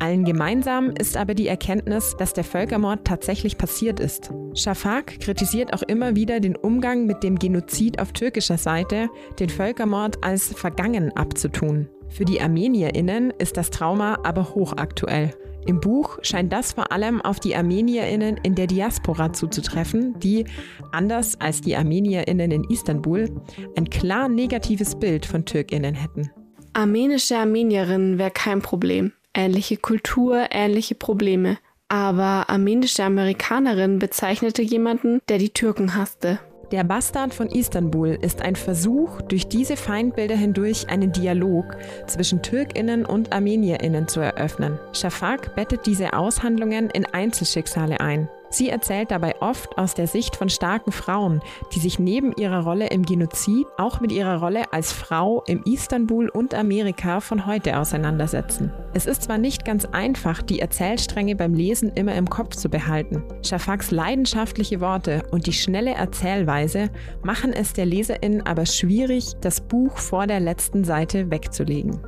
Allen 0.00 0.24
gemeinsam 0.24 0.90
ist 0.90 1.16
aber 1.16 1.34
die 1.34 1.46
Erkenntnis, 1.46 2.16
dass 2.18 2.32
der 2.32 2.42
Völkermord 2.42 3.04
tatsächlich 3.04 3.56
passiert 3.56 4.00
ist. 4.00 4.32
Shafak 4.54 5.20
kritisiert 5.20 5.72
auch 5.72 5.82
immer 5.82 6.16
wieder 6.16 6.40
den 6.40 6.56
Umgang 6.56 7.06
mit 7.06 7.22
dem 7.22 7.38
Genozid 7.38 8.00
auf 8.00 8.10
türkischer 8.10 8.58
Seite, 8.58 9.08
den 9.38 9.48
Völkermord 9.48 10.24
als 10.24 10.52
vergangen 10.52 11.16
abzutun. 11.16 11.88
Für 12.08 12.24
die 12.24 12.40
ArmenierInnen 12.40 13.32
ist 13.38 13.56
das 13.56 13.70
Trauma 13.70 14.18
aber 14.24 14.52
hochaktuell. 14.56 15.32
Im 15.66 15.80
Buch 15.80 16.18
scheint 16.22 16.52
das 16.52 16.72
vor 16.72 16.90
allem 16.92 17.20
auf 17.20 17.40
die 17.40 17.54
ArmenierInnen 17.54 18.38
in 18.42 18.54
der 18.54 18.66
Diaspora 18.66 19.32
zuzutreffen, 19.32 20.18
die, 20.18 20.46
anders 20.92 21.40
als 21.40 21.60
die 21.60 21.76
ArmenierInnen 21.76 22.50
in 22.50 22.64
Istanbul, 22.64 23.28
ein 23.76 23.88
klar 23.90 24.28
negatives 24.28 24.98
Bild 24.98 25.26
von 25.26 25.44
TürkInnen 25.44 25.94
hätten. 25.94 26.30
Armenische 26.72 27.36
Armenierinnen 27.36 28.18
wäre 28.18 28.30
kein 28.30 28.62
Problem. 28.62 29.12
Ähnliche 29.34 29.76
Kultur, 29.76 30.46
ähnliche 30.50 30.94
Probleme. 30.94 31.58
Aber 31.88 32.48
armenische 32.48 33.02
Amerikanerin 33.02 33.98
bezeichnete 33.98 34.62
jemanden, 34.62 35.20
der 35.28 35.38
die 35.38 35.50
Türken 35.50 35.96
hasste. 35.96 36.38
Der 36.70 36.84
Bastard 36.84 37.34
von 37.34 37.48
Istanbul 37.48 38.16
ist 38.20 38.42
ein 38.42 38.54
Versuch, 38.54 39.22
durch 39.22 39.48
diese 39.48 39.76
Feindbilder 39.76 40.36
hindurch 40.36 40.88
einen 40.88 41.10
Dialog 41.10 41.76
zwischen 42.06 42.42
Türkinnen 42.42 43.04
und 43.04 43.32
Armenierinnen 43.32 44.06
zu 44.06 44.20
eröffnen. 44.20 44.78
Shafak 44.92 45.56
bettet 45.56 45.86
diese 45.86 46.12
Aushandlungen 46.12 46.88
in 46.90 47.06
Einzelschicksale 47.06 47.98
ein. 47.98 48.28
Sie 48.50 48.68
erzählt 48.68 49.12
dabei 49.12 49.40
oft 49.40 49.78
aus 49.78 49.94
der 49.94 50.08
Sicht 50.08 50.34
von 50.34 50.48
starken 50.48 50.90
Frauen, 50.90 51.40
die 51.72 51.78
sich 51.78 52.00
neben 52.00 52.32
ihrer 52.32 52.64
Rolle 52.64 52.88
im 52.88 53.04
Genozid 53.04 53.66
auch 53.78 54.00
mit 54.00 54.10
ihrer 54.10 54.40
Rolle 54.40 54.72
als 54.72 54.92
Frau 54.92 55.44
im 55.46 55.62
Istanbul 55.62 56.28
und 56.28 56.52
Amerika 56.52 57.20
von 57.20 57.46
heute 57.46 57.78
auseinandersetzen. 57.78 58.72
Es 58.92 59.06
ist 59.06 59.22
zwar 59.22 59.38
nicht 59.38 59.64
ganz 59.64 59.84
einfach, 59.84 60.42
die 60.42 60.58
Erzählstränge 60.58 61.36
beim 61.36 61.54
Lesen 61.54 61.92
immer 61.94 62.16
im 62.16 62.28
Kopf 62.28 62.56
zu 62.56 62.68
behalten. 62.68 63.22
Shafaks 63.44 63.92
leidenschaftliche 63.92 64.80
Worte 64.80 65.22
und 65.30 65.46
die 65.46 65.52
schnelle 65.52 65.94
Erzählweise 65.94 66.90
machen 67.22 67.52
es 67.52 67.72
der 67.72 67.86
Leserin 67.86 68.42
aber 68.44 68.66
schwierig, 68.66 69.34
das 69.40 69.60
Buch 69.60 69.96
vor 69.96 70.26
der 70.26 70.40
letzten 70.40 70.84
Seite 70.84 71.30
wegzulegen. 71.30 72.00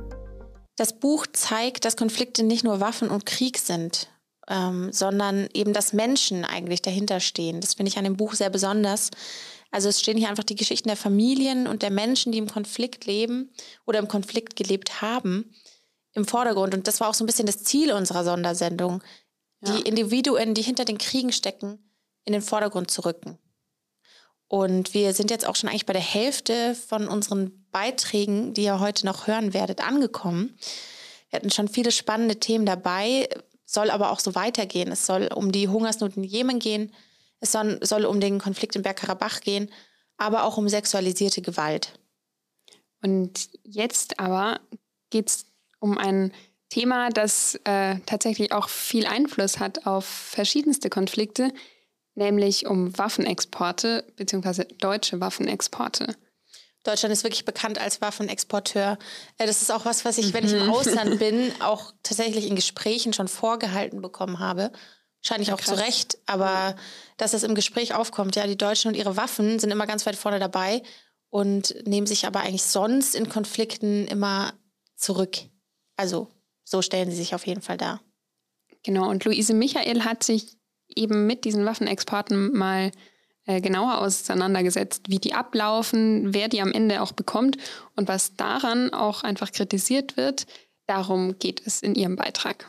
Das 0.75 0.99
Buch 0.99 1.27
zeigt, 1.31 1.85
dass 1.85 1.95
Konflikte 1.95 2.43
nicht 2.43 2.63
nur 2.63 2.79
Waffen 2.79 3.09
und 3.09 3.27
Krieg 3.27 3.59
sind, 3.59 4.09
ähm, 4.49 4.91
sondern 4.91 5.47
eben, 5.53 5.73
dass 5.73 5.93
Menschen 5.93 6.45
eigentlich 6.45 6.81
dahinter 6.81 7.19
stehen. 7.19 7.61
Das 7.61 7.75
finde 7.75 7.89
ich 7.89 7.97
an 7.97 8.03
dem 8.03 8.17
Buch 8.17 8.33
sehr 8.33 8.49
besonders. 8.49 9.09
Also 9.71 9.89
es 9.89 9.99
stehen 9.99 10.17
hier 10.17 10.29
einfach 10.29 10.43
die 10.43 10.55
Geschichten 10.55 10.89
der 10.89 10.97
Familien 10.97 11.67
und 11.67 11.81
der 11.81 11.91
Menschen, 11.91 12.31
die 12.31 12.37
im 12.37 12.49
Konflikt 12.49 13.05
leben 13.05 13.51
oder 13.85 13.99
im 13.99 14.07
Konflikt 14.07 14.55
gelebt 14.55 15.01
haben, 15.01 15.55
im 16.13 16.25
Vordergrund. 16.25 16.73
Und 16.73 16.87
das 16.87 16.99
war 16.99 17.09
auch 17.09 17.13
so 17.13 17.23
ein 17.23 17.27
bisschen 17.27 17.47
das 17.47 17.63
Ziel 17.63 17.91
unserer 17.91 18.23
Sondersendung, 18.23 19.01
ja. 19.65 19.75
die 19.75 19.81
Individuen, 19.81 20.53
die 20.53 20.61
hinter 20.61 20.85
den 20.85 20.97
Kriegen 20.97 21.31
stecken, 21.31 21.79
in 22.25 22.33
den 22.33 22.41
Vordergrund 22.41 22.91
zu 22.91 23.03
rücken. 23.03 23.39
Und 24.47 24.93
wir 24.93 25.13
sind 25.13 25.31
jetzt 25.31 25.47
auch 25.47 25.55
schon 25.55 25.69
eigentlich 25.69 25.87
bei 25.87 25.93
der 25.93 26.01
Hälfte 26.03 26.75
von 26.75 27.07
unseren 27.07 27.65
Beiträgen, 27.71 28.53
die 28.53 28.65
ihr 28.65 28.79
heute 28.79 29.05
noch 29.07 29.25
hören 29.25 29.55
werdet, 29.55 29.81
angekommen. 29.81 30.55
Wir 31.31 31.37
hatten 31.37 31.49
schon 31.49 31.67
viele 31.67 31.91
spannende 31.91 32.39
Themen 32.39 32.67
dabei 32.67 33.27
soll 33.65 33.89
aber 33.89 34.11
auch 34.11 34.19
so 34.19 34.35
weitergehen. 34.35 34.91
Es 34.91 35.05
soll 35.05 35.29
um 35.33 35.51
die 35.51 35.67
Hungersnot 35.67 36.17
in 36.17 36.23
Jemen 36.23 36.59
gehen. 36.59 36.91
Es 37.39 37.51
soll, 37.51 37.79
soll 37.85 38.05
um 38.05 38.19
den 38.19 38.39
Konflikt 38.39 38.75
in 38.75 38.81
Bergkarabach 38.83 39.41
gehen, 39.41 39.69
aber 40.17 40.43
auch 40.43 40.57
um 40.57 40.69
sexualisierte 40.69 41.41
Gewalt. 41.41 41.99
Und 43.01 43.49
jetzt 43.63 44.19
aber 44.19 44.59
geht 45.09 45.29
es 45.29 45.45
um 45.79 45.97
ein 45.97 46.31
Thema, 46.69 47.09
das 47.09 47.59
äh, 47.65 47.99
tatsächlich 48.05 48.51
auch 48.51 48.69
viel 48.69 49.05
Einfluss 49.05 49.59
hat 49.59 49.85
auf 49.85 50.05
verschiedenste 50.05 50.89
Konflikte, 50.89 51.53
nämlich 52.15 52.65
um 52.65 52.97
Waffenexporte 52.97 54.05
bzw. 54.15 54.65
deutsche 54.79 55.19
Waffenexporte. 55.19 56.15
Deutschland 56.83 57.13
ist 57.13 57.23
wirklich 57.23 57.45
bekannt 57.45 57.79
als 57.79 58.01
Waffenexporteur. 58.01 58.97
Äh, 59.37 59.47
das 59.47 59.61
ist 59.61 59.71
auch 59.71 59.85
was, 59.85 60.05
was 60.05 60.17
ich, 60.17 60.33
wenn 60.33 60.45
ich 60.45 60.53
im 60.53 60.65
mhm. 60.65 60.73
Ausland 60.73 61.19
bin, 61.19 61.51
auch 61.61 61.93
tatsächlich 62.03 62.47
in 62.47 62.55
Gesprächen 62.55 63.13
schon 63.13 63.27
vorgehalten 63.27 64.01
bekommen 64.01 64.39
habe. 64.39 64.71
Wahrscheinlich 65.21 65.49
ja, 65.49 65.55
auch 65.55 65.61
zu 65.61 65.77
Recht, 65.77 66.17
aber 66.25 66.75
dass 67.15 67.31
das 67.31 67.43
im 67.43 67.55
Gespräch 67.55 67.93
aufkommt, 67.93 68.35
ja, 68.35 68.45
die 68.45 68.57
Deutschen 68.57 68.89
und 68.89 68.95
ihre 68.95 69.15
Waffen 69.15 69.57
sind 69.57 69.71
immer 69.71 69.87
ganz 69.87 70.05
weit 70.05 70.17
vorne 70.17 70.37
dabei 70.37 70.83
und 71.29 71.75
nehmen 71.87 72.05
sich 72.05 72.27
aber 72.27 72.41
eigentlich 72.41 72.63
sonst 72.63 73.15
in 73.15 73.29
Konflikten 73.29 74.05
immer 74.07 74.53
zurück. 74.97 75.37
Also 75.95 76.27
so 76.65 76.81
stellen 76.81 77.09
sie 77.09 77.15
sich 77.15 77.33
auf 77.33 77.47
jeden 77.47 77.61
Fall 77.61 77.77
dar. 77.77 78.01
Genau, 78.83 79.09
und 79.09 79.23
Luise 79.23 79.53
Michael 79.53 80.03
hat 80.03 80.23
sich 80.23 80.57
eben 80.89 81.25
mit 81.25 81.45
diesen 81.45 81.65
Waffenexporten 81.65 82.51
mal 82.53 82.91
äh, 83.45 83.61
genauer 83.61 83.99
auseinandergesetzt, 83.99 85.09
wie 85.09 85.19
die 85.19 85.33
ablaufen, 85.33 86.33
wer 86.33 86.47
die 86.47 86.61
am 86.61 86.71
Ende 86.71 87.01
auch 87.01 87.11
bekommt 87.11 87.57
und 87.95 88.07
was 88.07 88.35
daran 88.35 88.93
auch 88.93 89.23
einfach 89.23 89.51
kritisiert 89.51 90.17
wird. 90.17 90.45
Darum 90.87 91.37
geht 91.39 91.61
es 91.65 91.81
in 91.81 91.95
ihrem 91.95 92.15
Beitrag. 92.15 92.65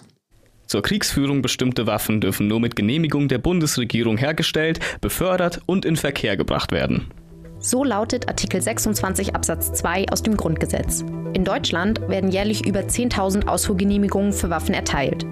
Zur 0.67 0.83
Kriegsführung 0.83 1.43
bestimmte 1.43 1.87
Waffen 1.87 2.21
dürfen 2.21 2.49
nur 2.49 2.59
mit 2.59 2.75
Genehmigung 2.75 3.29
der 3.29 3.39
Bundesregierung 3.39 4.17
hergestellt, 4.17 4.81
befördert 5.01 5.61
und 5.67 5.85
in 5.85 5.97
Verkehr 5.97 6.37
gebracht 6.37 6.73
werden. 6.73 7.11
So 7.65 7.83
lautet 7.83 8.29
Artikel 8.29 8.61
26 8.61 9.35
Absatz 9.35 9.73
2 9.73 10.11
aus 10.13 10.23
dem 10.23 10.37
Grundgesetz. 10.37 11.01
In 11.33 11.45
Deutschland 11.45 11.99
werden 12.09 12.31
jährlich 12.31 12.67
über 12.67 12.81
10.000 12.81 13.47
Ausfuhrgenehmigungen 13.47 14.35
für 14.35 14.51
Waffen 14.51 14.75
erteilt. 14.75 15.25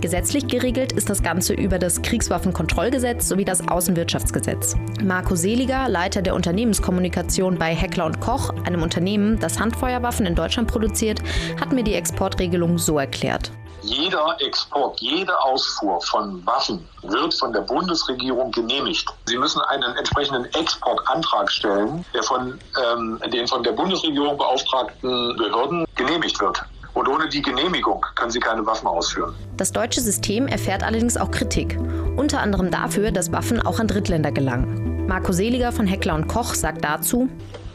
Gesetzlich 0.00 0.48
geregelt 0.48 0.92
ist 0.92 1.08
das 1.08 1.22
Ganze 1.22 1.54
über 1.54 1.78
das 1.78 2.02
Kriegswaffenkontrollgesetz 2.02 3.28
sowie 3.28 3.44
das 3.44 3.68
Außenwirtschaftsgesetz. 3.68 4.74
Marco 5.04 5.36
Seliger, 5.36 5.88
Leiter 5.88 6.22
der 6.22 6.34
Unternehmenskommunikation 6.34 7.56
bei 7.56 7.72
Heckler 7.72 8.10
Koch, 8.18 8.52
einem 8.64 8.82
Unternehmen, 8.82 9.38
das 9.38 9.60
Handfeuerwaffen 9.60 10.26
in 10.26 10.34
Deutschland 10.34 10.68
produziert, 10.68 11.22
hat 11.60 11.72
mir 11.72 11.84
die 11.84 11.94
Exportregelung 11.94 12.78
so 12.78 12.98
erklärt. 12.98 13.52
Jeder 13.86 14.36
Export, 14.40 15.00
jede 15.00 15.38
Ausfuhr 15.42 16.00
von 16.00 16.44
Waffen 16.44 16.84
wird 17.02 17.32
von 17.34 17.52
der 17.52 17.60
Bundesregierung 17.60 18.50
genehmigt. 18.50 19.06
Sie 19.26 19.38
müssen 19.38 19.60
einen 19.62 19.94
entsprechenden 19.96 20.44
Exportantrag 20.54 21.48
stellen, 21.48 22.04
der 22.12 22.24
von 22.24 22.58
ähm, 22.82 23.20
den 23.32 23.46
von 23.46 23.62
der 23.62 23.72
Bundesregierung 23.72 24.36
beauftragten 24.36 25.36
Behörden 25.36 25.84
genehmigt 25.94 26.40
wird. 26.40 26.60
Und 26.94 27.06
ohne 27.06 27.28
die 27.28 27.40
Genehmigung 27.40 28.04
können 28.16 28.30
sie 28.32 28.40
keine 28.40 28.66
Waffen 28.66 28.88
ausführen. 28.88 29.36
Das 29.56 29.70
deutsche 29.70 30.00
System 30.00 30.48
erfährt 30.48 30.82
allerdings 30.82 31.16
auch 31.16 31.30
Kritik. 31.30 31.78
Unter 32.16 32.40
anderem 32.40 32.72
dafür, 32.72 33.12
dass 33.12 33.30
Waffen 33.30 33.64
auch 33.64 33.78
an 33.78 33.86
Drittländer 33.86 34.32
gelangen. 34.32 35.06
Marco 35.06 35.30
Seliger 35.30 35.70
von 35.70 35.86
Heckler 35.86 36.16
und 36.16 36.26
Koch 36.26 36.54
sagt 36.54 36.82
dazu, 36.82 37.28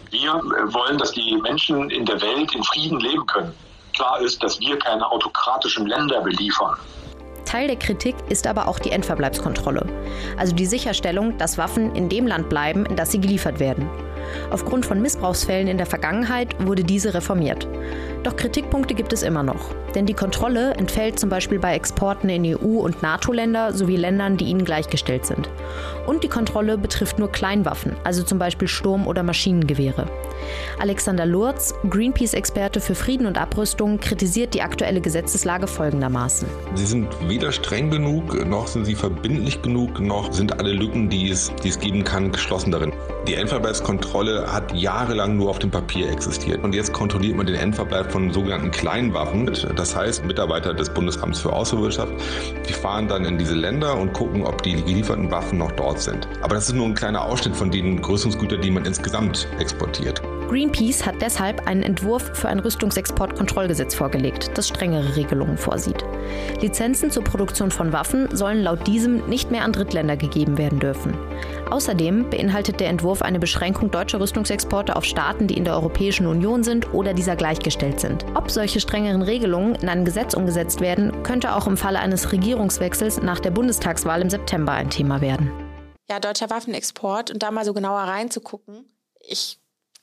wir 0.10 0.34
wollen, 0.34 0.98
dass 0.98 1.14
die 1.14 1.40
Menschen 1.42 1.90
in 1.90 2.06
der 2.06 2.22
Welt 2.22 2.54
in 2.54 2.64
Frieden 2.64 3.00
leben 3.00 3.26
können 3.28 3.54
klar 4.02 4.20
ist, 4.22 4.42
dass 4.42 4.60
wir 4.60 4.80
keine 4.80 5.10
autokratischen 5.12 5.86
Länder 5.86 6.22
beliefern. 6.22 6.76
Teil 7.46 7.68
der 7.68 7.76
Kritik 7.76 8.16
ist 8.30 8.48
aber 8.48 8.68
auch 8.68 8.80
die 8.80 8.90
Endverbleibskontrolle, 8.90 9.86
also 10.38 10.56
die 10.56 10.66
Sicherstellung, 10.66 11.38
dass 11.38 11.60
Waffen 11.60 11.96
in 11.96 12.10
dem 12.10 12.26
Land 12.26 12.50
bleiben, 12.50 12.86
in 12.88 12.96
das 12.96 13.12
sie 13.12 13.22
geliefert 13.22 13.60
werden. 13.60 13.88
Aufgrund 14.50 14.86
von 14.86 15.02
Missbrauchsfällen 15.02 15.68
in 15.68 15.78
der 15.78 15.86
Vergangenheit 15.86 16.56
wurde 16.66 16.84
diese 16.84 17.14
reformiert. 17.14 17.68
Doch 18.24 18.36
Kritikpunkte 18.36 18.94
gibt 18.94 19.14
es 19.14 19.24
immer 19.24 19.44
noch. 19.44 19.74
Denn 19.96 20.06
die 20.06 20.14
Kontrolle 20.14 20.74
entfällt 20.76 21.20
zum 21.20 21.30
Beispiel 21.30 21.60
bei 21.60 21.76
Exporten 21.76 22.30
in 22.30 22.46
EU- 22.46 22.80
und 22.80 23.02
NATO-Länder 23.02 23.74
sowie 23.74 23.98
Ländern, 23.98 24.38
die 24.38 24.46
ihnen 24.46 24.64
gleichgestellt 24.64 25.26
sind. 25.26 25.50
Und 26.08 26.24
die 26.24 26.30
Kontrolle 26.30 26.78
betrifft 26.78 27.20
nur 27.20 27.32
Kleinwaffen, 27.32 27.96
also 28.04 28.24
zum 28.24 28.40
Beispiel 28.40 28.68
Sturm- 28.68 29.08
oder 29.08 29.24
Maschinengewehre. 29.24 30.08
Alexander 30.80 31.26
Lurz, 31.26 31.74
Greenpeace-Experte 31.90 32.80
für 32.80 32.96
Frieden 32.96 33.26
und 33.26 33.38
Abrüstung, 33.38 34.00
kritisiert 34.00 34.54
die 34.54 34.62
aktuelle 34.62 35.02
Gesetzeslage 35.02 35.68
folgendermaßen. 35.68 36.48
Sie 36.76 36.86
sind 36.86 37.08
weder 37.28 37.52
streng 37.52 37.92
genug, 37.92 38.46
noch 38.48 38.68
sind 38.68 38.86
sie 38.86 38.96
verbindlich 38.96 39.62
genug, 39.62 40.00
noch 40.00 40.32
sind 40.32 40.60
alle 40.60 40.72
Lücken, 40.72 41.10
die 41.10 41.30
es, 41.30 41.52
die 41.64 41.70
es 41.70 41.80
geben 41.80 42.04
kann, 42.04 42.32
geschlossen 42.32 42.72
darin. 42.72 42.94
Die 43.28 43.36
Endverbleibskontrolle 44.22 44.52
hat 44.52 44.74
jahrelang 44.74 45.38
nur 45.38 45.50
auf 45.50 45.60
dem 45.60 45.72
Papier 45.72 46.10
existiert. 46.12 46.64
Und 46.64 46.74
jetzt 46.74 46.94
kontrolliert 46.94 47.36
man 47.36 47.46
den 47.46 47.56
Endverbleib 47.56 48.12
von 48.12 48.32
sogenannten 48.32 48.72
Kleinwaffen. 48.72 49.52
Das 49.76 49.96
heißt, 49.96 50.26
Mitarbeiter 50.26 50.74
des 50.74 50.90
Bundesamts 50.90 51.40
für 51.40 51.52
Außenwirtschaft, 51.54 52.14
die 52.68 52.74
fahren 52.74 53.08
dann 53.08 53.26
in 53.26 53.38
diese 53.38 53.56
Länder 53.56 53.98
und 53.98 54.14
gucken, 54.14 54.46
ob 54.46 54.62
die 54.62 54.76
gelieferten 54.76 55.32
Waffen 55.32 55.58
noch 55.58 55.72
dort 55.72 56.00
sind. 56.00 56.28
Aber 56.42 56.56
das 56.56 56.68
ist 56.68 56.76
nur 56.76 56.86
ein 56.86 56.96
kleiner 56.96 57.24
Ausschnitt 57.24 57.56
von 57.56 57.72
den 57.72 58.04
Rüstungsgütern, 58.04 58.62
die 58.62 58.72
man 58.72 58.86
insgesamt 58.86 59.48
exportiert. 59.60 60.22
Greenpeace 60.52 61.06
hat 61.06 61.22
deshalb 61.22 61.66
einen 61.66 61.82
Entwurf 61.82 62.38
für 62.38 62.50
ein 62.50 62.60
Rüstungsexportkontrollgesetz 62.60 63.96
vorgelegt, 63.96 64.52
das 64.56 64.68
strengere 64.68 65.16
Regelungen 65.16 65.58
vorsieht. 65.58 66.04
Lizenzen 66.60 67.10
zur 67.10 67.24
Produktion 67.24 67.72
von 67.72 67.94
Waffen 67.94 68.36
sollen 68.36 68.62
laut 68.62 68.86
diesem 68.86 69.30
nicht 69.30 69.50
mehr 69.50 69.64
an 69.64 69.72
Drittländer 69.72 70.18
gegeben 70.18 70.58
werden 70.58 70.82
dürfen. 70.82 71.18
Außerdem 71.70 72.30
beinhaltet 72.30 72.82
der 72.82 72.90
Entwurf 72.90 73.22
eine 73.22 73.40
Beschränkung 73.40 73.92
deutscher 73.92 74.20
Rüstungsexporte 74.20 74.98
auf 74.98 75.06
Staaten, 75.06 75.48
die 75.48 75.56
in 75.56 75.64
der 75.64 75.74
Europäischen 75.74 76.28
Union 76.28 76.66
sind 76.66 76.94
oder 76.94 77.14
dieser 77.14 77.38
gleichgestellt 77.38 78.02
sind. 78.02 78.26
Ob 78.36 78.52
solche 78.52 78.82
strengeren 78.82 79.22
Regelungen 79.22 79.76
in 79.76 79.88
ein 79.88 80.04
Gesetz 80.04 80.34
umgesetzt 80.34 80.82
werden, 80.82 81.24
könnte 81.24 81.56
auch 81.56 81.66
im 81.66 81.78
Falle 81.78 82.00
eines 82.00 82.34
Regierungswechsels 82.34 83.22
nach 83.22 83.40
der 83.40 83.52
Bundestagswahl 83.52 84.22
im 84.22 84.30
September 84.30 84.74
ein 84.74 84.90
Thema 84.90 85.22
werden. 85.22 85.50
Ja, 86.10 86.20
deutscher 86.20 86.50
Waffenexport 86.50 87.32
und 87.32 87.42
da 87.42 87.52
mal 87.52 87.64
so 87.64 87.74
genauer 87.74 88.02
reinzugucken. 88.02 88.84
Ich 89.22 89.61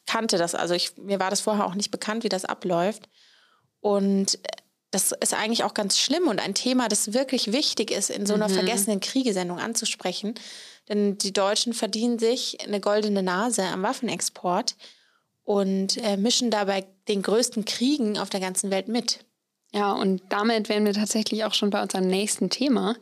kannte 0.09 0.39
das. 0.39 0.55
Also 0.55 0.73
ich, 0.73 0.97
mir 0.97 1.21
war 1.21 1.29
das 1.29 1.43
vorher 1.43 1.67
auch 1.67 1.75
nicht 1.75 1.91
bekannt, 1.91 2.25
wie 2.25 2.31
das 2.31 2.47
abläuft. 2.47 3.09
Und 3.81 4.39
das 4.91 5.13
ist 5.13 5.35
eigentlich 5.35 5.65
auch 5.65 5.75
ganz 5.75 5.99
schlimm 5.99 6.29
und 6.29 6.41
ein 6.41 6.55
Thema, 6.55 6.89
das 6.89 7.13
wirklich 7.13 7.53
wichtig 7.53 7.91
ist, 7.91 8.09
in 8.09 8.25
so 8.25 8.33
einer 8.33 8.49
mhm. 8.49 8.55
vergessenen 8.55 9.01
Kriegesendung 9.01 9.59
anzusprechen. 9.59 10.35
Denn 10.89 11.19
die 11.19 11.35
Deutschen 11.35 11.75
verdienen 11.75 12.19
sich 12.19 12.59
eine 12.67 12.81
goldene 12.81 13.23
Nase 13.23 13.65
am 13.65 13.83
Waffenexport 13.83 14.77
und 15.45 15.99
äh, 15.99 16.17
mischen 16.17 16.51
dabei 16.51 16.87
den 17.09 17.21
größten 17.21 17.67
Kriegen 17.67 18.19
auf 18.19 18.31
der 18.31 18.41
ganzen 18.41 18.71
Welt 18.71 18.89
mit. 18.89 19.27
Ja, 19.75 19.93
und 19.93 20.23
damit 20.31 20.71
wären 20.71 20.87
wir 20.87 20.95
tatsächlich 20.95 21.45
auch 21.45 21.53
schon 21.53 21.69
bei 21.69 21.83
unserem 21.83 22.07
nächsten 22.07 22.49
Thema. 22.49 22.97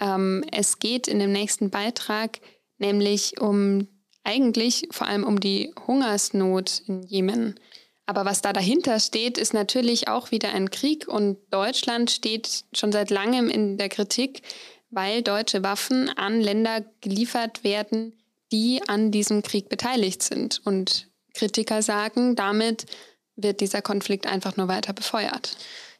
Ähm, 0.00 0.42
es 0.50 0.78
geht 0.78 1.06
in 1.06 1.18
dem 1.18 1.32
nächsten 1.32 1.68
Beitrag 1.68 2.40
nämlich 2.78 3.40
um 3.40 3.88
eigentlich 4.26 4.88
vor 4.90 5.06
allem 5.06 5.24
um 5.24 5.40
die 5.40 5.72
Hungersnot 5.86 6.82
in 6.86 7.02
Jemen. 7.02 7.58
Aber 8.06 8.24
was 8.24 8.42
da 8.42 8.52
dahinter 8.52 9.00
steht, 9.00 9.38
ist 9.38 9.54
natürlich 9.54 10.08
auch 10.08 10.30
wieder 10.30 10.52
ein 10.52 10.70
Krieg 10.70 11.08
und 11.08 11.38
Deutschland 11.50 12.10
steht 12.10 12.64
schon 12.72 12.92
seit 12.92 13.10
langem 13.10 13.48
in 13.48 13.78
der 13.78 13.88
Kritik, 13.88 14.42
weil 14.90 15.22
deutsche 15.22 15.62
Waffen 15.62 16.08
an 16.10 16.40
Länder 16.40 16.84
geliefert 17.00 17.64
werden, 17.64 18.12
die 18.52 18.80
an 18.86 19.10
diesem 19.10 19.42
Krieg 19.42 19.68
beteiligt 19.68 20.22
sind. 20.22 20.60
Und 20.64 21.08
Kritiker 21.34 21.82
sagen, 21.82 22.36
damit 22.36 22.86
wird 23.34 23.60
dieser 23.60 23.82
Konflikt 23.82 24.26
einfach 24.26 24.56
nur 24.56 24.68
weiter 24.68 24.92
befeuert. 24.92 25.56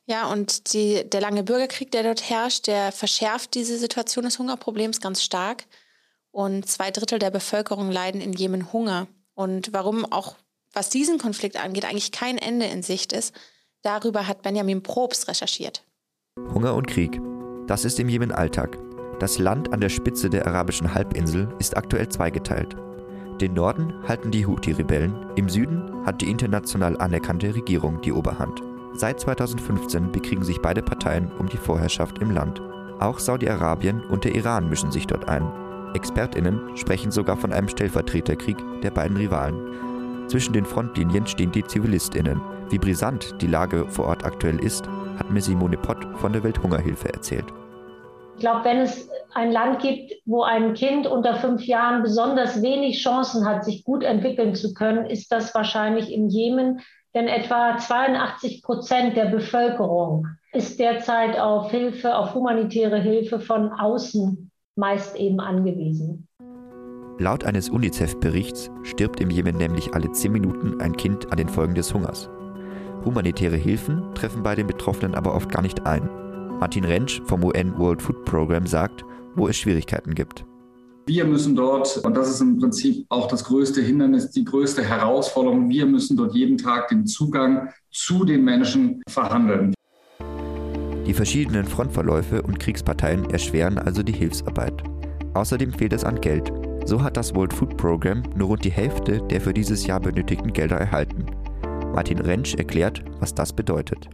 Ja, 0.06 0.30
und 0.30 0.72
die, 0.72 1.02
der 1.08 1.20
lange 1.20 1.42
Bürgerkrieg, 1.42 1.90
der 1.90 2.04
dort 2.04 2.30
herrscht, 2.30 2.68
der 2.68 2.92
verschärft 2.92 3.54
diese 3.54 3.76
Situation 3.76 4.24
des 4.24 4.38
Hungerproblems 4.38 5.00
ganz 5.00 5.22
stark. 5.22 5.64
Und 6.36 6.68
zwei 6.68 6.90
Drittel 6.90 7.18
der 7.18 7.30
Bevölkerung 7.30 7.90
leiden 7.90 8.20
in 8.20 8.34
Jemen 8.34 8.70
Hunger. 8.70 9.06
Und 9.32 9.72
warum 9.72 10.04
auch, 10.04 10.36
was 10.74 10.90
diesen 10.90 11.16
Konflikt 11.16 11.56
angeht, 11.56 11.86
eigentlich 11.86 12.12
kein 12.12 12.36
Ende 12.36 12.66
in 12.66 12.82
Sicht 12.82 13.14
ist, 13.14 13.34
darüber 13.80 14.28
hat 14.28 14.42
Benjamin 14.42 14.82
Probst 14.82 15.28
recherchiert. 15.28 15.82
Hunger 16.52 16.74
und 16.74 16.88
Krieg. 16.88 17.18
Das 17.66 17.86
ist 17.86 17.98
im 18.00 18.10
Jemen 18.10 18.32
Alltag. 18.32 18.76
Das 19.18 19.38
Land 19.38 19.72
an 19.72 19.80
der 19.80 19.88
Spitze 19.88 20.28
der 20.28 20.46
arabischen 20.46 20.92
Halbinsel 20.92 21.48
ist 21.58 21.74
aktuell 21.74 22.10
zweigeteilt. 22.10 22.76
Den 23.40 23.54
Norden 23.54 24.06
halten 24.06 24.30
die 24.30 24.46
Houthi-Rebellen, 24.46 25.30
im 25.36 25.48
Süden 25.48 26.04
hat 26.04 26.20
die 26.20 26.30
international 26.30 27.00
anerkannte 27.00 27.54
Regierung 27.54 28.02
die 28.02 28.12
Oberhand. 28.12 28.60
Seit 28.92 29.20
2015 29.20 30.12
bekriegen 30.12 30.44
sich 30.44 30.60
beide 30.60 30.82
Parteien 30.82 31.32
um 31.38 31.48
die 31.48 31.56
Vorherrschaft 31.56 32.18
im 32.18 32.30
Land. 32.30 32.60
Auch 33.00 33.20
Saudi-Arabien 33.20 34.04
und 34.04 34.24
der 34.24 34.34
Iran 34.34 34.68
mischen 34.68 34.92
sich 34.92 35.06
dort 35.06 35.30
ein. 35.30 35.65
ExpertInnen 35.94 36.76
sprechen 36.76 37.10
sogar 37.10 37.36
von 37.36 37.52
einem 37.52 37.68
Stellvertreterkrieg 37.68 38.56
der 38.82 38.90
beiden 38.90 39.16
Rivalen. 39.16 40.26
Zwischen 40.28 40.52
den 40.52 40.64
Frontlinien 40.64 41.26
stehen 41.26 41.52
die 41.52 41.64
ZivilistInnen. 41.64 42.40
Wie 42.70 42.78
brisant 42.78 43.40
die 43.40 43.46
Lage 43.46 43.86
vor 43.88 44.06
Ort 44.06 44.24
aktuell 44.24 44.58
ist, 44.58 44.88
hat 45.18 45.30
mir 45.30 45.40
Simone 45.40 45.76
Pott 45.76 46.04
von 46.16 46.32
der 46.32 46.42
Welthungerhilfe 46.42 47.12
erzählt. 47.12 47.46
Ich 48.34 48.40
glaube, 48.40 48.64
wenn 48.64 48.78
es 48.78 49.08
ein 49.34 49.52
Land 49.52 49.80
gibt, 49.80 50.12
wo 50.24 50.42
ein 50.42 50.74
Kind 50.74 51.06
unter 51.06 51.36
fünf 51.36 51.64
Jahren 51.64 52.02
besonders 52.02 52.60
wenig 52.60 53.02
Chancen 53.02 53.46
hat, 53.46 53.64
sich 53.64 53.84
gut 53.84 54.02
entwickeln 54.02 54.54
zu 54.54 54.74
können, 54.74 55.06
ist 55.06 55.30
das 55.32 55.54
wahrscheinlich 55.54 56.12
im 56.12 56.28
Jemen. 56.28 56.80
Denn 57.14 57.28
etwa 57.28 57.78
82 57.78 58.62
Prozent 58.62 59.16
der 59.16 59.26
Bevölkerung 59.26 60.26
ist 60.52 60.78
derzeit 60.78 61.38
auf 61.38 61.70
Hilfe, 61.70 62.16
auf 62.16 62.34
humanitäre 62.34 62.98
Hilfe 62.98 63.40
von 63.40 63.72
außen 63.72 64.45
meist 64.76 65.16
eben 65.16 65.40
angewiesen. 65.40 66.28
Laut 67.18 67.44
eines 67.44 67.70
UNICEF-Berichts 67.70 68.70
stirbt 68.82 69.20
im 69.20 69.30
Jemen 69.30 69.56
nämlich 69.56 69.94
alle 69.94 70.12
zehn 70.12 70.32
Minuten 70.32 70.80
ein 70.80 70.96
Kind 70.96 71.32
an 71.32 71.38
den 71.38 71.48
Folgen 71.48 71.74
des 71.74 71.92
Hungers. 71.94 72.28
Humanitäre 73.04 73.56
Hilfen 73.56 74.02
treffen 74.14 74.42
bei 74.42 74.54
den 74.54 74.66
Betroffenen 74.66 75.14
aber 75.14 75.34
oft 75.34 75.50
gar 75.50 75.62
nicht 75.62 75.86
ein. 75.86 76.08
Martin 76.60 76.84
Rentsch 76.84 77.22
vom 77.24 77.42
UN 77.42 77.78
World 77.78 78.02
Food 78.02 78.24
Program 78.26 78.66
sagt, 78.66 79.04
wo 79.34 79.48
es 79.48 79.56
Schwierigkeiten 79.56 80.14
gibt. 80.14 80.44
Wir 81.06 81.24
müssen 81.24 81.54
dort, 81.54 81.98
und 81.98 82.16
das 82.16 82.28
ist 82.28 82.40
im 82.40 82.58
Prinzip 82.58 83.06
auch 83.10 83.28
das 83.28 83.44
größte 83.44 83.80
Hindernis, 83.80 84.30
die 84.30 84.44
größte 84.44 84.82
Herausforderung, 84.82 85.70
wir 85.70 85.86
müssen 85.86 86.16
dort 86.16 86.34
jeden 86.34 86.58
Tag 86.58 86.88
den 86.88 87.06
Zugang 87.06 87.68
zu 87.92 88.24
den 88.24 88.42
Menschen 88.42 89.02
verhandeln. 89.08 89.75
Die 91.06 91.14
verschiedenen 91.14 91.64
Frontverläufe 91.64 92.42
und 92.42 92.58
Kriegsparteien 92.58 93.30
erschweren 93.30 93.78
also 93.78 94.02
die 94.02 94.12
Hilfsarbeit. 94.12 94.82
Außerdem 95.34 95.72
fehlt 95.72 95.92
es 95.92 96.02
an 96.02 96.20
Geld. 96.20 96.52
So 96.84 97.00
hat 97.00 97.16
das 97.16 97.32
World 97.32 97.52
Food 97.52 97.76
Program 97.76 98.24
nur 98.34 98.48
rund 98.48 98.64
die 98.64 98.72
Hälfte 98.72 99.22
der 99.30 99.40
für 99.40 99.54
dieses 99.54 99.86
Jahr 99.86 100.00
benötigten 100.00 100.52
Gelder 100.52 100.78
erhalten. 100.78 101.26
Martin 101.94 102.18
Rentsch 102.18 102.56
erklärt, 102.56 103.04
was 103.20 103.32
das 103.32 103.52
bedeutet. 103.52 104.08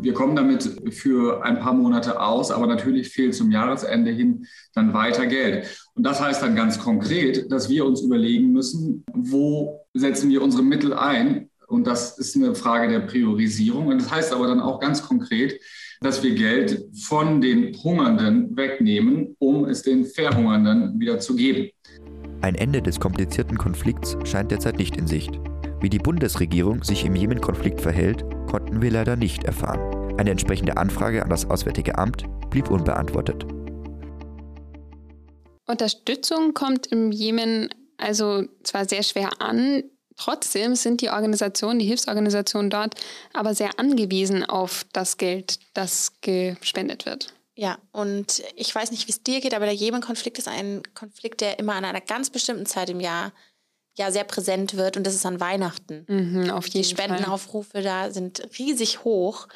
Wir 0.00 0.14
kommen 0.14 0.36
damit 0.36 0.80
für 0.90 1.44
ein 1.44 1.58
paar 1.58 1.74
Monate 1.74 2.18
aus, 2.18 2.50
aber 2.50 2.66
natürlich 2.66 3.10
fehlt 3.10 3.34
zum 3.34 3.50
Jahresende 3.50 4.10
hin 4.10 4.46
dann 4.72 4.94
weiter 4.94 5.26
Geld. 5.26 5.66
Und 5.94 6.04
das 6.04 6.18
heißt 6.18 6.40
dann 6.40 6.56
ganz 6.56 6.78
konkret, 6.78 7.52
dass 7.52 7.68
wir 7.68 7.84
uns 7.84 8.00
überlegen 8.00 8.52
müssen, 8.52 9.04
wo 9.12 9.84
setzen 9.92 10.30
wir 10.30 10.40
unsere 10.40 10.62
Mittel 10.62 10.94
ein? 10.94 11.50
Und 11.68 11.86
das 11.86 12.18
ist 12.18 12.34
eine 12.34 12.54
Frage 12.54 12.88
der 12.88 13.00
Priorisierung. 13.00 13.88
Und 13.88 14.00
das 14.00 14.10
heißt 14.10 14.32
aber 14.32 14.46
dann 14.46 14.60
auch 14.60 14.80
ganz 14.80 15.02
konkret, 15.02 15.60
dass 16.00 16.22
wir 16.22 16.34
Geld 16.34 16.86
von 17.06 17.40
den 17.40 17.76
Hungernden 17.82 18.56
wegnehmen, 18.56 19.36
um 19.38 19.66
es 19.66 19.82
den 19.82 20.06
Verhungernden 20.06 20.98
wieder 20.98 21.18
zu 21.18 21.36
geben. 21.36 21.70
Ein 22.40 22.54
Ende 22.54 22.80
des 22.80 22.98
komplizierten 23.00 23.58
Konflikts 23.58 24.16
scheint 24.24 24.50
derzeit 24.50 24.78
nicht 24.78 24.96
in 24.96 25.06
Sicht. 25.06 25.38
Wie 25.80 25.90
die 25.90 25.98
Bundesregierung 25.98 26.82
sich 26.82 27.04
im 27.04 27.14
Jemen-Konflikt 27.14 27.80
verhält, 27.80 28.24
konnten 28.48 28.80
wir 28.80 28.90
leider 28.90 29.16
nicht 29.16 29.44
erfahren. 29.44 30.16
Eine 30.18 30.30
entsprechende 30.30 30.76
Anfrage 30.76 31.22
an 31.22 31.30
das 31.30 31.50
Auswärtige 31.50 31.98
Amt 31.98 32.24
blieb 32.50 32.70
unbeantwortet. 32.70 33.44
Unterstützung 35.66 36.54
kommt 36.54 36.86
im 36.86 37.12
Jemen 37.12 37.68
also 37.98 38.44
zwar 38.62 38.88
sehr 38.88 39.02
schwer 39.02 39.30
an, 39.40 39.82
trotzdem 40.18 40.74
sind 40.74 41.00
die 41.00 41.10
Organisationen, 41.10 41.78
die 41.78 41.86
Hilfsorganisationen 41.86 42.70
dort 42.70 42.94
aber 43.32 43.54
sehr 43.54 43.78
angewiesen 43.78 44.44
auf 44.44 44.84
das 44.92 45.16
Geld, 45.16 45.58
das 45.74 46.12
gespendet 46.20 47.06
wird. 47.06 47.32
Ja, 47.54 47.78
und 47.90 48.42
ich 48.54 48.72
weiß 48.72 48.90
nicht, 48.92 49.08
wie 49.08 49.12
es 49.12 49.22
dir 49.22 49.40
geht, 49.40 49.54
aber 49.54 49.64
der 49.64 49.74
Jemen-Konflikt 49.74 50.38
ist 50.38 50.46
ein 50.46 50.82
Konflikt, 50.94 51.40
der 51.40 51.58
immer 51.58 51.74
an 51.74 51.84
einer 51.84 52.00
ganz 52.00 52.30
bestimmten 52.30 52.66
Zeit 52.66 52.90
im 52.90 53.00
Jahr 53.00 53.32
ja 53.96 54.12
sehr 54.12 54.22
präsent 54.24 54.76
wird 54.76 54.96
und 54.96 55.04
das 55.04 55.14
ist 55.16 55.26
an 55.26 55.40
Weihnachten. 55.40 56.04
Mhm, 56.08 56.50
auf 56.50 56.66
jeden 56.68 56.84
Die 56.84 56.88
Spendenaufrufe 56.88 57.72
Fall. 57.72 57.82
da 57.82 58.10
sind 58.12 58.48
riesig 58.58 59.02
hoch 59.02 59.48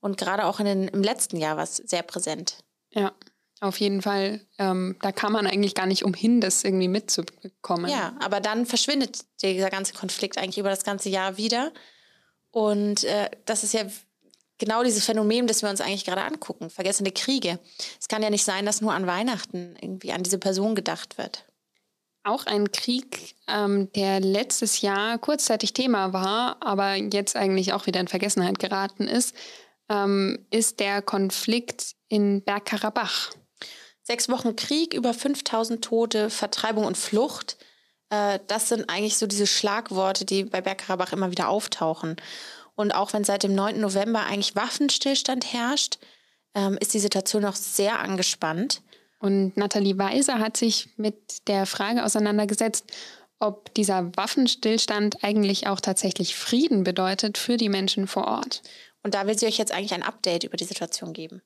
und 0.00 0.16
gerade 0.16 0.46
auch 0.46 0.58
in 0.58 0.66
den, 0.66 0.88
im 0.88 1.02
letzten 1.04 1.36
Jahr 1.36 1.56
war 1.56 1.62
es 1.62 1.76
sehr 1.76 2.02
präsent. 2.02 2.58
Ja, 2.90 3.12
auf 3.60 3.80
jeden 3.80 4.02
Fall. 4.02 4.40
Ähm, 4.58 4.96
da 5.00 5.12
kann 5.12 5.32
man 5.32 5.46
eigentlich 5.46 5.74
gar 5.74 5.86
nicht 5.86 6.04
umhin, 6.04 6.40
das 6.40 6.64
irgendwie 6.64 6.88
mitzubekommen. 6.88 7.90
Ja, 7.90 8.16
aber 8.20 8.40
dann 8.40 8.66
verschwindet 8.66 9.24
dieser 9.42 9.70
ganze 9.70 9.94
Konflikt 9.94 10.38
eigentlich 10.38 10.58
über 10.58 10.70
das 10.70 10.84
ganze 10.84 11.08
Jahr 11.08 11.36
wieder. 11.36 11.72
Und 12.50 13.04
äh, 13.04 13.30
das 13.44 13.64
ist 13.64 13.74
ja 13.74 13.82
genau 14.58 14.82
dieses 14.82 15.04
Phänomen, 15.04 15.46
das 15.46 15.62
wir 15.62 15.70
uns 15.70 15.80
eigentlich 15.80 16.04
gerade 16.04 16.22
angucken. 16.22 16.70
Vergessene 16.70 17.12
Kriege. 17.12 17.58
Es 18.00 18.08
kann 18.08 18.22
ja 18.22 18.30
nicht 18.30 18.44
sein, 18.44 18.66
dass 18.66 18.80
nur 18.80 18.92
an 18.92 19.06
Weihnachten 19.06 19.76
irgendwie 19.80 20.12
an 20.12 20.22
diese 20.22 20.38
Person 20.38 20.74
gedacht 20.74 21.18
wird. 21.18 21.44
Auch 22.24 22.46
ein 22.46 22.70
Krieg, 22.72 23.36
ähm, 23.46 23.90
der 23.92 24.20
letztes 24.20 24.82
Jahr 24.82 25.18
kurzzeitig 25.18 25.72
Thema 25.72 26.12
war, 26.12 26.58
aber 26.60 26.94
jetzt 26.94 27.36
eigentlich 27.36 27.72
auch 27.72 27.86
wieder 27.86 28.00
in 28.00 28.08
Vergessenheit 28.08 28.58
geraten 28.58 29.08
ist, 29.08 29.34
ähm, 29.88 30.46
ist 30.50 30.80
der 30.80 31.00
Konflikt 31.00 31.94
in 32.08 32.42
Bergkarabach. 32.42 33.30
Sechs 34.08 34.30
Wochen 34.30 34.56
Krieg, 34.56 34.94
über 34.94 35.12
5000 35.12 35.84
Tote, 35.84 36.30
Vertreibung 36.30 36.86
und 36.86 36.96
Flucht. 36.96 37.58
Äh, 38.08 38.38
das 38.46 38.70
sind 38.70 38.88
eigentlich 38.88 39.18
so 39.18 39.26
diese 39.26 39.46
Schlagworte, 39.46 40.24
die 40.24 40.44
bei 40.44 40.62
Bergkarabach 40.62 41.12
immer 41.12 41.30
wieder 41.30 41.50
auftauchen. 41.50 42.16
Und 42.74 42.94
auch 42.94 43.12
wenn 43.12 43.24
seit 43.24 43.42
dem 43.42 43.54
9. 43.54 43.78
November 43.78 44.24
eigentlich 44.24 44.56
Waffenstillstand 44.56 45.52
herrscht, 45.52 45.98
ähm, 46.54 46.78
ist 46.80 46.94
die 46.94 47.00
Situation 47.00 47.42
noch 47.42 47.54
sehr 47.54 47.98
angespannt. 47.98 48.80
Und 49.18 49.58
Nathalie 49.58 49.98
Weiser 49.98 50.38
hat 50.38 50.56
sich 50.56 50.88
mit 50.96 51.46
der 51.46 51.66
Frage 51.66 52.02
auseinandergesetzt, 52.02 52.86
ob 53.40 53.74
dieser 53.74 54.16
Waffenstillstand 54.16 55.22
eigentlich 55.22 55.66
auch 55.66 55.80
tatsächlich 55.80 56.34
Frieden 56.34 56.82
bedeutet 56.82 57.36
für 57.36 57.58
die 57.58 57.68
Menschen 57.68 58.06
vor 58.06 58.26
Ort. 58.26 58.62
Und 59.02 59.12
da 59.12 59.26
will 59.26 59.38
sie 59.38 59.46
euch 59.46 59.58
jetzt 59.58 59.72
eigentlich 59.72 59.92
ein 59.92 60.02
Update 60.02 60.44
über 60.44 60.56
die 60.56 60.64
Situation 60.64 61.12
geben. 61.12 61.42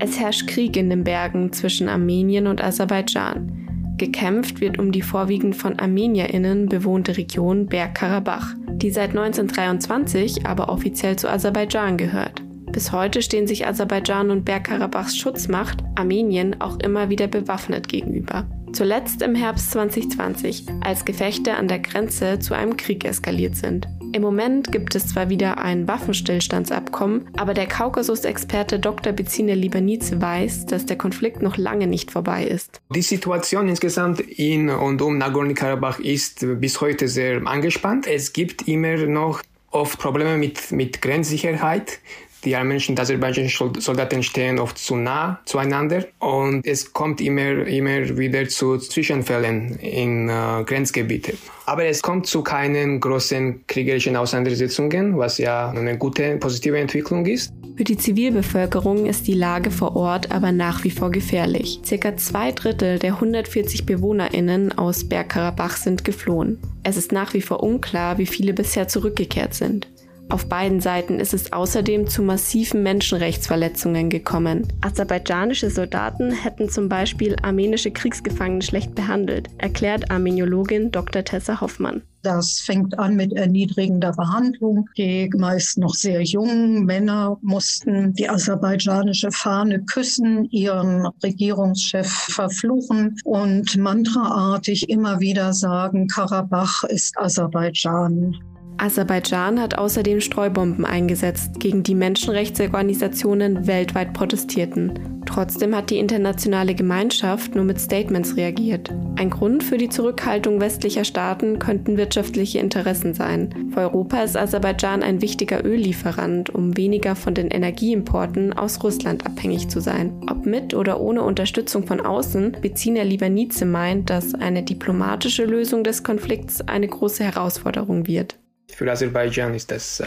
Es 0.00 0.18
herrscht 0.20 0.46
Krieg 0.46 0.76
in 0.76 0.90
den 0.90 1.02
Bergen 1.02 1.52
zwischen 1.52 1.88
Armenien 1.88 2.46
und 2.46 2.62
Aserbaidschan. 2.62 3.94
Gekämpft 3.96 4.60
wird 4.60 4.78
um 4.78 4.92
die 4.92 5.02
vorwiegend 5.02 5.56
von 5.56 5.76
ArmenierInnen 5.76 6.68
bewohnte 6.68 7.16
Region 7.16 7.66
Bergkarabach, 7.66 8.54
die 8.68 8.90
seit 8.90 9.10
1923 9.10 10.46
aber 10.46 10.68
offiziell 10.68 11.16
zu 11.16 11.28
Aserbaidschan 11.28 11.96
gehört. 11.96 12.42
Bis 12.70 12.92
heute 12.92 13.22
stehen 13.22 13.48
sich 13.48 13.66
Aserbaidschan 13.66 14.30
und 14.30 14.44
Bergkarabachs 14.44 15.16
Schutzmacht 15.16 15.82
Armenien 15.96 16.60
auch 16.60 16.78
immer 16.78 17.08
wieder 17.08 17.26
bewaffnet 17.26 17.88
gegenüber. 17.88 18.46
Zuletzt 18.72 19.22
im 19.22 19.34
Herbst 19.34 19.72
2020, 19.72 20.66
als 20.80 21.04
Gefechte 21.04 21.54
an 21.54 21.66
der 21.66 21.80
Grenze 21.80 22.38
zu 22.38 22.54
einem 22.54 22.76
Krieg 22.76 23.04
eskaliert 23.04 23.56
sind. 23.56 23.88
Im 24.12 24.22
Moment 24.22 24.72
gibt 24.72 24.94
es 24.94 25.08
zwar 25.08 25.28
wieder 25.28 25.58
ein 25.58 25.86
Waffenstillstandsabkommen, 25.86 27.28
aber 27.36 27.52
der 27.52 27.66
Kaukasus-Experte 27.66 28.80
Dr. 28.80 29.12
Bezine 29.12 29.54
Libanize 29.54 30.20
weiß, 30.20 30.64
dass 30.66 30.86
der 30.86 30.96
Konflikt 30.96 31.42
noch 31.42 31.58
lange 31.58 31.86
nicht 31.86 32.10
vorbei 32.10 32.44
ist. 32.44 32.80
Die 32.94 33.02
Situation 33.02 33.68
insgesamt 33.68 34.20
in 34.20 34.70
und 34.70 35.02
um 35.02 35.18
Nagorno-Karabach 35.18 35.98
ist 36.00 36.46
bis 36.58 36.80
heute 36.80 37.06
sehr 37.06 37.46
angespannt. 37.46 38.06
Es 38.06 38.32
gibt 38.32 38.66
immer 38.66 38.96
noch 38.96 39.42
oft 39.70 39.98
Probleme 39.98 40.38
mit, 40.38 40.72
mit 40.72 41.02
Grenzsicherheit 41.02 41.98
die 42.44 42.54
armenischen 42.54 42.92
und 42.92 43.00
aserbaidschanischen 43.00 43.80
Soldaten 43.80 44.22
stehen 44.22 44.58
oft 44.58 44.78
zu 44.78 44.96
nah 44.96 45.40
zueinander 45.44 46.04
und 46.18 46.66
es 46.66 46.92
kommt 46.92 47.20
immer, 47.20 47.66
immer 47.66 48.16
wieder 48.16 48.48
zu 48.48 48.78
Zwischenfällen 48.78 49.76
in 49.80 50.28
äh, 50.28 50.64
Grenzgebiete. 50.64 51.34
Aber 51.66 51.84
es 51.84 52.00
kommt 52.00 52.26
zu 52.26 52.42
keinen 52.42 53.00
großen 53.00 53.66
kriegerischen 53.66 54.16
Auseinandersetzungen, 54.16 55.18
was 55.18 55.38
ja 55.38 55.70
eine 55.70 55.98
gute, 55.98 56.36
positive 56.38 56.78
Entwicklung 56.78 57.26
ist. 57.26 57.52
Für 57.76 57.84
die 57.84 57.96
Zivilbevölkerung 57.96 59.06
ist 59.06 59.28
die 59.28 59.34
Lage 59.34 59.70
vor 59.70 59.94
Ort 59.94 60.32
aber 60.32 60.50
nach 60.50 60.82
wie 60.82 60.90
vor 60.90 61.10
gefährlich. 61.10 61.80
Circa 61.84 62.16
zwei 62.16 62.50
Drittel 62.50 62.98
der 62.98 63.14
140 63.14 63.86
BewohnerInnen 63.86 64.76
aus 64.76 65.08
Bergkarabach 65.08 65.76
sind 65.76 66.04
geflohen. 66.04 66.58
Es 66.82 66.96
ist 66.96 67.12
nach 67.12 67.34
wie 67.34 67.40
vor 67.40 67.62
unklar, 67.62 68.18
wie 68.18 68.26
viele 68.26 68.52
bisher 68.52 68.88
zurückgekehrt 68.88 69.54
sind. 69.54 69.86
Auf 70.30 70.46
beiden 70.46 70.80
Seiten 70.80 71.20
ist 71.20 71.32
es 71.32 71.54
außerdem 71.54 72.06
zu 72.06 72.22
massiven 72.22 72.82
Menschenrechtsverletzungen 72.82 74.10
gekommen. 74.10 74.68
Aserbaidschanische 74.82 75.70
Soldaten 75.70 76.32
hätten 76.32 76.68
zum 76.68 76.90
Beispiel 76.90 77.34
armenische 77.42 77.90
Kriegsgefangene 77.90 78.60
schlecht 78.60 78.94
behandelt, 78.94 79.48
erklärt 79.56 80.10
Armeniologin 80.10 80.90
Dr. 80.90 81.24
Tessa 81.24 81.62
Hoffmann. 81.62 82.02
Das 82.22 82.60
fängt 82.60 82.98
an 82.98 83.16
mit 83.16 83.32
erniedrigender 83.32 84.12
Behandlung. 84.12 84.86
Die 84.98 85.30
meist 85.34 85.78
noch 85.78 85.94
sehr 85.94 86.22
jungen 86.22 86.84
Männer 86.84 87.38
mussten 87.40 88.12
die 88.12 88.28
aserbaidschanische 88.28 89.30
Fahne 89.30 89.82
küssen, 89.84 90.44
ihren 90.50 91.06
Regierungschef 91.22 92.06
verfluchen 92.06 93.16
und 93.24 93.74
mantraartig 93.78 94.90
immer 94.90 95.20
wieder 95.20 95.54
sagen, 95.54 96.06
Karabach 96.06 96.84
ist 96.84 97.16
Aserbaidschan. 97.16 98.36
Aserbaidschan 98.78 99.60
hat 99.60 99.76
außerdem 99.76 100.20
Streubomben 100.20 100.84
eingesetzt, 100.84 101.58
gegen 101.58 101.82
die 101.82 101.96
Menschenrechtsorganisationen 101.96 103.66
weltweit 103.66 104.12
protestierten. 104.12 105.22
Trotzdem 105.26 105.76
hat 105.76 105.90
die 105.90 105.98
internationale 105.98 106.74
Gemeinschaft 106.74 107.54
nur 107.54 107.64
mit 107.64 107.80
Statements 107.80 108.36
reagiert. 108.36 108.90
Ein 109.16 109.30
Grund 109.30 109.62
für 109.62 109.76
die 109.76 109.88
Zurückhaltung 109.88 110.60
westlicher 110.60 111.04
Staaten 111.04 111.58
könnten 111.58 111.96
wirtschaftliche 111.96 112.60
Interessen 112.60 113.14
sein. 113.14 113.70
Für 113.74 113.80
Europa 113.80 114.22
ist 114.22 114.36
Aserbaidschan 114.36 115.02
ein 115.02 115.20
wichtiger 115.20 115.64
Öllieferant, 115.64 116.48
um 116.48 116.76
weniger 116.76 117.14
von 117.14 117.34
den 117.34 117.48
Energieimporten 117.48 118.52
aus 118.52 118.82
Russland 118.82 119.26
abhängig 119.26 119.68
zu 119.68 119.80
sein. 119.80 120.12
Ob 120.30 120.46
mit 120.46 120.72
oder 120.72 121.00
ohne 121.00 121.22
Unterstützung 121.22 121.86
von 121.86 122.00
außen, 122.00 122.56
Beziner 122.62 123.04
Liebanize 123.04 123.66
meint, 123.66 124.08
dass 124.08 124.34
eine 124.34 124.62
diplomatische 124.62 125.44
Lösung 125.44 125.84
des 125.84 126.04
Konflikts 126.04 126.62
eine 126.62 126.88
große 126.88 127.24
Herausforderung 127.24 128.06
wird. 128.06 128.38
Für 128.74 128.90
Aserbaidschan 128.90 129.54
ist 129.54 129.70
das 129.70 130.00
äh, 130.00 130.06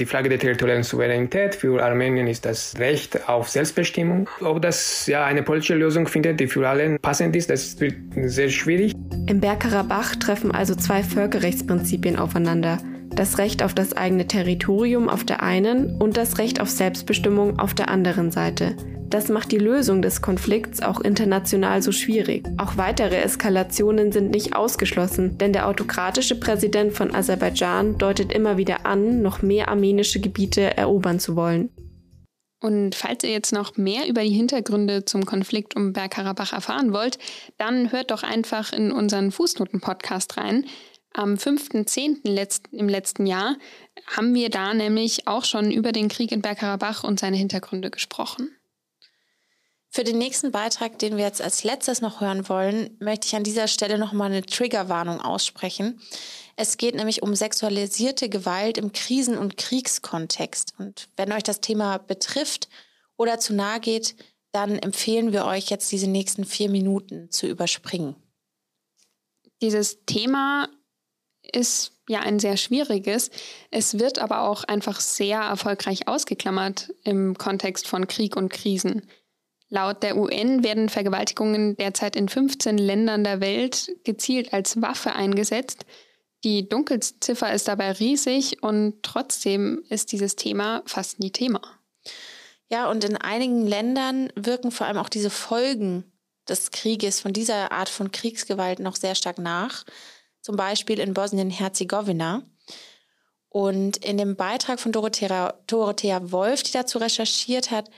die 0.00 0.06
Frage 0.06 0.28
der 0.28 0.38
territorialen 0.38 0.82
Souveränität, 0.82 1.54
für 1.54 1.82
Armenien 1.82 2.26
ist 2.26 2.44
das 2.44 2.74
Recht 2.78 3.28
auf 3.28 3.48
Selbstbestimmung. 3.48 4.28
Ob 4.40 4.62
das 4.62 5.06
ja 5.06 5.24
eine 5.24 5.42
politische 5.42 5.74
Lösung 5.74 6.08
findet, 6.08 6.40
die 6.40 6.46
für 6.46 6.68
alle 6.68 6.98
passend 6.98 7.36
ist, 7.36 7.50
das 7.50 7.78
wird 7.80 7.94
sehr 8.24 8.48
schwierig. 8.48 8.94
Im 9.28 9.40
Bergkarabach 9.40 10.16
treffen 10.16 10.50
also 10.52 10.74
zwei 10.74 11.02
Völkerrechtsprinzipien 11.02 12.16
aufeinander. 12.16 12.78
Das 13.10 13.38
Recht 13.38 13.62
auf 13.62 13.74
das 13.74 13.92
eigene 13.92 14.26
Territorium 14.26 15.08
auf 15.08 15.24
der 15.24 15.42
einen 15.42 15.96
und 16.00 16.16
das 16.16 16.38
Recht 16.38 16.60
auf 16.60 16.70
Selbstbestimmung 16.70 17.58
auf 17.58 17.74
der 17.74 17.88
anderen 17.88 18.30
Seite. 18.30 18.74
Das 19.12 19.28
macht 19.28 19.52
die 19.52 19.58
Lösung 19.58 20.00
des 20.00 20.22
Konflikts 20.22 20.80
auch 20.80 20.98
international 20.98 21.82
so 21.82 21.92
schwierig. 21.92 22.48
Auch 22.56 22.78
weitere 22.78 23.16
Eskalationen 23.16 24.10
sind 24.10 24.30
nicht 24.30 24.56
ausgeschlossen, 24.56 25.36
denn 25.36 25.52
der 25.52 25.68
autokratische 25.68 26.40
Präsident 26.40 26.94
von 26.94 27.14
Aserbaidschan 27.14 27.98
deutet 27.98 28.32
immer 28.32 28.56
wieder 28.56 28.86
an, 28.86 29.20
noch 29.20 29.42
mehr 29.42 29.68
armenische 29.68 30.18
Gebiete 30.18 30.78
erobern 30.78 31.20
zu 31.20 31.36
wollen. 31.36 31.68
Und 32.62 32.94
falls 32.94 33.22
ihr 33.22 33.32
jetzt 33.32 33.52
noch 33.52 33.76
mehr 33.76 34.08
über 34.08 34.22
die 34.22 34.30
Hintergründe 34.30 35.04
zum 35.04 35.26
Konflikt 35.26 35.76
um 35.76 35.92
Bergkarabach 35.92 36.54
erfahren 36.54 36.94
wollt, 36.94 37.18
dann 37.58 37.92
hört 37.92 38.12
doch 38.12 38.22
einfach 38.22 38.72
in 38.72 38.90
unseren 38.90 39.30
Fußnoten-Podcast 39.30 40.38
rein. 40.38 40.64
Am 41.12 41.34
5.10. 41.34 42.72
im 42.72 42.88
letzten 42.88 43.26
Jahr 43.26 43.56
haben 44.06 44.34
wir 44.34 44.48
da 44.48 44.72
nämlich 44.72 45.28
auch 45.28 45.44
schon 45.44 45.70
über 45.70 45.92
den 45.92 46.08
Krieg 46.08 46.32
in 46.32 46.40
Bergkarabach 46.40 47.04
und 47.04 47.20
seine 47.20 47.36
Hintergründe 47.36 47.90
gesprochen. 47.90 48.48
Für 49.94 50.04
den 50.04 50.16
nächsten 50.16 50.52
Beitrag, 50.52 50.98
den 50.98 51.18
wir 51.18 51.24
jetzt 51.24 51.42
als 51.42 51.64
letztes 51.64 52.00
noch 52.00 52.22
hören 52.22 52.48
wollen, 52.48 52.96
möchte 52.98 53.26
ich 53.26 53.36
an 53.36 53.44
dieser 53.44 53.68
Stelle 53.68 53.98
nochmal 53.98 54.30
eine 54.30 54.40
Triggerwarnung 54.40 55.20
aussprechen. 55.20 56.00
Es 56.56 56.78
geht 56.78 56.94
nämlich 56.94 57.22
um 57.22 57.34
sexualisierte 57.34 58.30
Gewalt 58.30 58.78
im 58.78 58.92
Krisen- 58.92 59.36
und 59.36 59.58
Kriegskontext. 59.58 60.72
Und 60.78 61.10
wenn 61.18 61.30
euch 61.30 61.42
das 61.42 61.60
Thema 61.60 61.98
betrifft 61.98 62.70
oder 63.18 63.38
zu 63.38 63.52
nahe 63.52 63.80
geht, 63.80 64.16
dann 64.52 64.78
empfehlen 64.78 65.34
wir 65.34 65.44
euch 65.44 65.68
jetzt 65.68 65.92
diese 65.92 66.08
nächsten 66.08 66.46
vier 66.46 66.70
Minuten 66.70 67.30
zu 67.30 67.46
überspringen. 67.46 68.16
Dieses 69.60 70.06
Thema 70.06 70.70
ist 71.42 71.92
ja 72.08 72.20
ein 72.20 72.38
sehr 72.38 72.56
schwieriges. 72.56 73.30
Es 73.70 73.98
wird 73.98 74.18
aber 74.18 74.40
auch 74.40 74.64
einfach 74.64 75.00
sehr 75.00 75.40
erfolgreich 75.40 76.08
ausgeklammert 76.08 76.94
im 77.04 77.36
Kontext 77.36 77.86
von 77.86 78.06
Krieg 78.06 78.36
und 78.36 78.48
Krisen. 78.48 79.06
Laut 79.72 80.02
der 80.02 80.18
UN 80.18 80.62
werden 80.62 80.90
Vergewaltigungen 80.90 81.78
derzeit 81.78 82.14
in 82.14 82.28
15 82.28 82.76
Ländern 82.76 83.24
der 83.24 83.40
Welt 83.40 83.90
gezielt 84.04 84.52
als 84.52 84.82
Waffe 84.82 85.14
eingesetzt. 85.14 85.86
Die 86.44 86.68
Dunkelziffer 86.68 87.50
ist 87.54 87.68
dabei 87.68 87.92
riesig 87.92 88.62
und 88.62 89.02
trotzdem 89.02 89.82
ist 89.88 90.12
dieses 90.12 90.36
Thema 90.36 90.82
fast 90.84 91.20
nie 91.20 91.30
Thema. 91.30 91.62
Ja, 92.68 92.90
und 92.90 93.02
in 93.02 93.16
einigen 93.16 93.66
Ländern 93.66 94.30
wirken 94.34 94.72
vor 94.72 94.86
allem 94.86 94.98
auch 94.98 95.08
diese 95.08 95.30
Folgen 95.30 96.04
des 96.46 96.70
Krieges, 96.70 97.20
von 97.20 97.32
dieser 97.32 97.72
Art 97.72 97.88
von 97.88 98.12
Kriegsgewalt 98.12 98.78
noch 98.78 98.96
sehr 98.96 99.14
stark 99.14 99.38
nach. 99.38 99.84
Zum 100.42 100.56
Beispiel 100.56 101.00
in 101.00 101.14
Bosnien-Herzegowina. 101.14 102.42
Und 103.48 103.96
in 104.04 104.18
dem 104.18 104.36
Beitrag 104.36 104.80
von 104.80 104.92
Dorothea, 104.92 105.54
Dorothea 105.66 106.30
Wolf, 106.30 106.62
die 106.62 106.72
dazu 106.72 106.98
recherchiert 106.98 107.70
hat, 107.70 107.88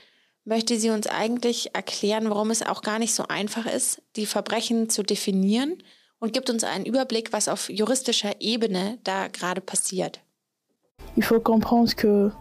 möchte 0.45 0.79
sie 0.79 0.91
uns 0.91 1.07
eigentlich 1.07 1.75
erklären, 1.75 2.29
warum 2.29 2.51
es 2.51 2.61
auch 2.61 2.81
gar 2.81 2.99
nicht 2.99 3.13
so 3.13 3.27
einfach 3.27 3.65
ist, 3.65 4.01
die 4.15 4.25
Verbrechen 4.25 4.89
zu 4.89 5.03
definieren 5.03 5.83
und 6.19 6.33
gibt 6.33 6.49
uns 6.49 6.63
einen 6.63 6.85
Überblick, 6.85 7.33
was 7.33 7.47
auf 7.47 7.69
juristischer 7.69 8.33
Ebene 8.39 8.99
da 9.03 9.27
gerade 9.27 9.61
passiert. 9.61 10.21
Il 11.15 11.23
faut 11.23 11.43
comprendre 11.43 11.95
que 11.95 12.31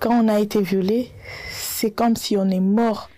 quand 0.00 0.24
on 0.24 0.28
a 0.28 0.40
été 0.40 0.62
violé, 0.62 1.10
c'est 1.52 1.94
comme 1.94 2.16
si 2.16 2.36
on 2.36 2.50
est 2.50 2.60
mort. 2.60 3.08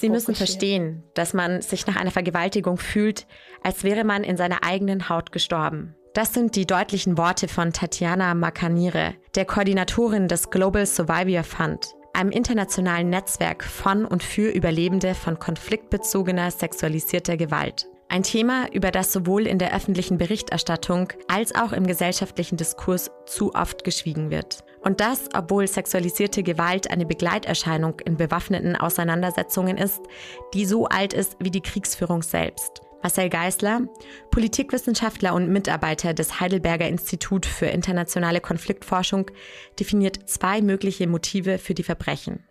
Sie 0.00 0.08
müssen 0.08 0.34
verstehen, 0.34 1.04
dass 1.14 1.32
man 1.32 1.62
sich 1.62 1.86
nach 1.86 1.94
einer 1.94 2.10
Vergewaltigung 2.10 2.76
fühlt, 2.76 3.26
als 3.62 3.84
wäre 3.84 4.02
man 4.04 4.24
in 4.24 4.36
seiner 4.36 4.64
eigenen 4.64 5.08
Haut 5.08 5.30
gestorben. 5.30 5.94
Das 6.12 6.34
sind 6.34 6.56
die 6.56 6.66
deutlichen 6.66 7.16
Worte 7.16 7.46
von 7.46 7.72
Tatjana 7.72 8.34
Makanire, 8.34 9.14
der 9.36 9.44
Koordinatorin 9.44 10.26
des 10.26 10.50
Global 10.50 10.86
Survivor 10.86 11.44
Fund, 11.44 11.94
einem 12.12 12.30
internationalen 12.30 13.10
Netzwerk 13.10 13.64
von 13.64 14.04
und 14.04 14.22
für 14.22 14.50
Überlebende 14.50 15.14
von 15.14 15.38
konfliktbezogener 15.38 16.50
sexualisierter 16.50 17.36
Gewalt. 17.36 17.86
Ein 18.08 18.24
Thema, 18.24 18.66
über 18.72 18.90
das 18.90 19.12
sowohl 19.12 19.46
in 19.46 19.58
der 19.58 19.74
öffentlichen 19.74 20.18
Berichterstattung 20.18 21.12
als 21.28 21.54
auch 21.54 21.72
im 21.72 21.86
gesellschaftlichen 21.86 22.56
Diskurs 22.56 23.10
zu 23.26 23.54
oft 23.54 23.84
geschwiegen 23.84 24.30
wird. 24.30 24.64
Und 24.82 25.00
das, 25.00 25.28
obwohl 25.34 25.68
sexualisierte 25.68 26.42
Gewalt 26.42 26.90
eine 26.90 27.06
Begleiterscheinung 27.06 28.00
in 28.00 28.16
bewaffneten 28.16 28.74
Auseinandersetzungen 28.74 29.76
ist, 29.76 30.00
die 30.54 30.64
so 30.64 30.86
alt 30.86 31.12
ist 31.12 31.36
wie 31.38 31.50
die 31.52 31.60
Kriegsführung 31.60 32.22
selbst. 32.22 32.80
Marcel 33.02 33.30
Geisler, 33.30 33.88
Politikwissenschaftler 34.30 35.34
und 35.34 35.50
Mitarbeiter 35.50 36.12
des 36.14 36.40
Heidelberger 36.40 36.88
Institut 36.88 37.46
für 37.46 37.66
internationale 37.66 38.40
Konfliktforschung, 38.40 39.30
definiert 39.78 40.28
zwei 40.28 40.60
mögliche 40.60 41.06
Motive 41.06 41.58
für 41.58 41.74
die 41.74 41.82
Verbrechen. 41.82 42.44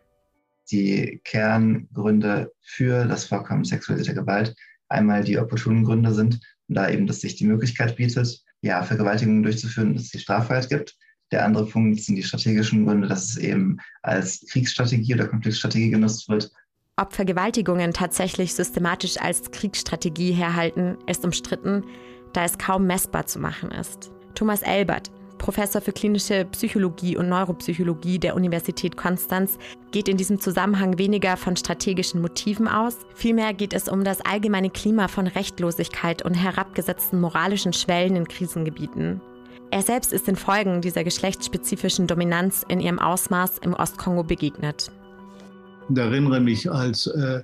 Die 0.71 1.21
Kerngründe 1.23 2.51
für 2.61 3.05
das 3.05 3.25
Vorkommen 3.25 3.63
sexualisierter 3.63 4.19
Gewalt 4.19 4.55
einmal 4.89 5.23
die 5.23 5.37
opportunen 5.37 5.83
Gründe 5.83 6.13
sind, 6.13 6.39
da 6.67 6.89
eben, 6.89 7.07
dass 7.07 7.21
sich 7.21 7.35
die 7.35 7.45
Möglichkeit 7.45 7.95
bietet, 7.95 8.43
ja, 8.61 8.83
Vergewaltigungen 8.83 9.43
durchzuführen, 9.43 9.93
dass 9.93 10.05
es 10.05 10.11
die 10.11 10.19
Straffreiheit 10.19 10.69
gibt. 10.69 10.97
Der 11.31 11.45
andere 11.45 11.67
Punkt 11.67 11.99
sind 12.01 12.15
die 12.15 12.23
strategischen 12.23 12.85
Gründe, 12.85 13.07
dass 13.07 13.29
es 13.29 13.37
eben 13.37 13.77
als 14.01 14.45
Kriegsstrategie 14.49 15.13
oder 15.13 15.27
Konfliktstrategie 15.27 15.91
genutzt 15.91 16.27
wird, 16.27 16.51
ob 16.99 17.13
Vergewaltigungen 17.13 17.93
tatsächlich 17.93 18.53
systematisch 18.53 19.19
als 19.19 19.51
Kriegsstrategie 19.51 20.31
herhalten, 20.31 20.97
ist 21.07 21.23
umstritten, 21.23 21.83
da 22.33 22.43
es 22.43 22.57
kaum 22.57 22.85
messbar 22.85 23.25
zu 23.25 23.39
machen 23.39 23.71
ist. 23.71 24.11
Thomas 24.35 24.61
Elbert, 24.61 25.09
Professor 25.37 25.81
für 25.81 25.93
klinische 25.93 26.45
Psychologie 26.51 27.15
und 27.15 27.29
Neuropsychologie 27.29 28.19
der 28.19 28.35
Universität 28.35 28.97
Konstanz, 28.97 29.57
geht 29.91 30.09
in 30.09 30.17
diesem 30.17 30.39
Zusammenhang 30.39 30.97
weniger 30.97 31.37
von 31.37 31.55
strategischen 31.55 32.21
Motiven 32.21 32.67
aus. 32.67 32.97
Vielmehr 33.15 33.53
geht 33.53 33.73
es 33.73 33.87
um 33.87 34.03
das 34.03 34.21
allgemeine 34.21 34.69
Klima 34.69 35.07
von 35.07 35.27
Rechtlosigkeit 35.27 36.23
und 36.23 36.33
herabgesetzten 36.33 37.21
moralischen 37.21 37.73
Schwellen 37.73 38.17
in 38.17 38.27
Krisengebieten. 38.27 39.21
Er 39.71 39.81
selbst 39.81 40.11
ist 40.11 40.27
den 40.27 40.35
Folgen 40.35 40.81
dieser 40.81 41.03
geschlechtsspezifischen 41.03 42.07
Dominanz 42.07 42.65
in 42.67 42.79
ihrem 42.79 42.99
Ausmaß 42.99 43.59
im 43.59 43.73
Ostkongo 43.73 44.23
begegnet. 44.23 44.91
Ich 45.89 45.97
erinnere 45.97 46.39
mich, 46.39 46.69
als 46.71 47.07
äh, 47.07 47.43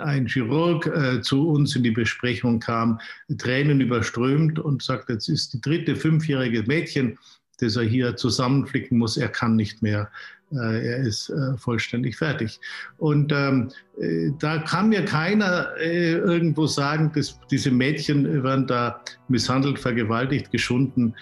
ein 0.00 0.26
Chirurg 0.26 0.86
äh, 0.86 1.20
zu 1.20 1.48
uns 1.48 1.76
in 1.76 1.82
die 1.82 1.90
Besprechung 1.90 2.60
kam, 2.60 3.00
Tränen 3.38 3.80
überströmt 3.80 4.58
und 4.58 4.82
sagte, 4.82 5.14
jetzt 5.14 5.28
ist 5.28 5.52
die 5.54 5.60
dritte 5.60 5.94
fünfjährige 5.94 6.64
Mädchen, 6.64 7.18
das 7.58 7.76
er 7.76 7.84
hier 7.84 8.16
zusammenflicken 8.16 8.98
muss, 8.98 9.16
er 9.16 9.28
kann 9.28 9.54
nicht 9.56 9.82
mehr. 9.82 10.10
Äh, 10.54 10.86
er 10.86 10.98
ist 10.98 11.30
äh, 11.30 11.56
vollständig 11.56 12.16
fertig. 12.16 12.60
Und 12.98 13.32
ähm, 13.32 13.70
äh, 14.00 14.30
da 14.38 14.58
kann 14.58 14.88
mir 14.88 15.04
keiner 15.04 15.68
irgendwo 15.78 16.66
sagen, 16.66 17.12
dass 17.14 17.38
diese 17.50 17.70
Mädchen 17.70 18.42
werden 18.42 18.66
da 18.66 19.00
misshandelt, 19.28 19.78
vergewaltigt, 19.78 20.50
geschunden 20.50 21.14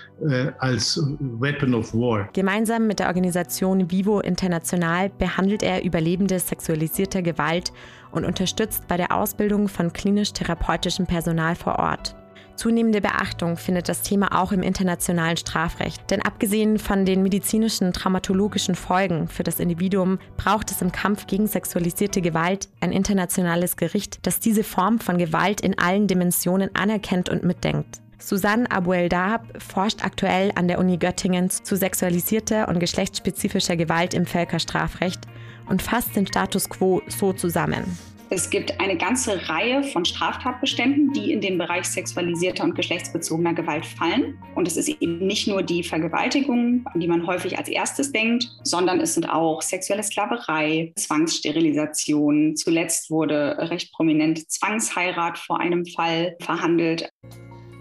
als 0.58 1.00
Weapon 1.20 1.74
of 1.74 1.92
War. 1.94 2.28
Gemeinsam 2.32 2.86
mit 2.86 2.98
der 2.98 3.08
Organisation 3.08 3.90
Vivo 3.90 4.20
International 4.20 5.10
behandelt 5.10 5.62
er 5.62 5.84
Überlebende 5.84 6.38
sexualisierter 6.38 7.22
Gewalt 7.22 7.72
und 8.10 8.24
unterstützt 8.24 8.86
bei 8.88 8.96
der 8.96 9.12
Ausbildung 9.12 9.68
von 9.68 9.92
klinisch-therapeutischem 9.92 11.06
Personal 11.06 11.54
vor 11.54 11.78
Ort. 11.78 12.16
Zunehmende 12.62 13.00
Beachtung 13.00 13.56
findet 13.56 13.88
das 13.88 14.02
Thema 14.02 14.40
auch 14.40 14.52
im 14.52 14.62
internationalen 14.62 15.36
Strafrecht. 15.36 16.08
Denn 16.12 16.22
abgesehen 16.22 16.78
von 16.78 17.04
den 17.04 17.20
medizinischen, 17.20 17.92
traumatologischen 17.92 18.76
Folgen 18.76 19.26
für 19.26 19.42
das 19.42 19.58
Individuum 19.58 20.20
braucht 20.36 20.70
es 20.70 20.80
im 20.80 20.92
Kampf 20.92 21.26
gegen 21.26 21.48
sexualisierte 21.48 22.22
Gewalt 22.22 22.68
ein 22.78 22.92
internationales 22.92 23.76
Gericht, 23.76 24.24
das 24.28 24.38
diese 24.38 24.62
Form 24.62 25.00
von 25.00 25.18
Gewalt 25.18 25.60
in 25.60 25.76
allen 25.76 26.06
Dimensionen 26.06 26.70
anerkennt 26.76 27.28
und 27.28 27.42
mitdenkt. 27.42 28.00
Susanne 28.20 28.70
Abuel-Dahab 28.70 29.60
forscht 29.60 30.04
aktuell 30.04 30.52
an 30.54 30.68
der 30.68 30.78
Uni 30.78 30.98
Göttingen 30.98 31.50
zu 31.50 31.76
sexualisierter 31.76 32.68
und 32.68 32.78
geschlechtsspezifischer 32.78 33.76
Gewalt 33.76 34.14
im 34.14 34.24
Völkerstrafrecht 34.24 35.22
und 35.68 35.82
fasst 35.82 36.14
den 36.14 36.28
Status 36.28 36.68
quo 36.68 37.02
so 37.08 37.32
zusammen. 37.32 37.98
Es 38.34 38.48
gibt 38.48 38.80
eine 38.80 38.96
ganze 38.96 39.46
Reihe 39.50 39.82
von 39.82 40.06
Straftatbeständen, 40.06 41.12
die 41.12 41.32
in 41.32 41.42
den 41.42 41.58
Bereich 41.58 41.84
sexualisierter 41.84 42.64
und 42.64 42.74
geschlechtsbezogener 42.74 43.52
Gewalt 43.52 43.84
fallen. 43.84 44.38
Und 44.54 44.66
es 44.66 44.78
ist 44.78 44.88
eben 44.88 45.18
nicht 45.18 45.48
nur 45.48 45.62
die 45.62 45.82
Vergewaltigung, 45.82 46.82
an 46.86 46.98
die 46.98 47.08
man 47.08 47.26
häufig 47.26 47.58
als 47.58 47.68
erstes 47.68 48.10
denkt, 48.10 48.48
sondern 48.62 49.00
es 49.00 49.12
sind 49.12 49.28
auch 49.28 49.60
sexuelle 49.60 50.02
Sklaverei, 50.02 50.94
Zwangssterilisation. 50.96 52.56
Zuletzt 52.56 53.10
wurde 53.10 53.54
recht 53.70 53.92
prominent 53.92 54.50
Zwangsheirat 54.50 55.36
vor 55.36 55.60
einem 55.60 55.84
Fall 55.84 56.34
verhandelt. 56.40 57.10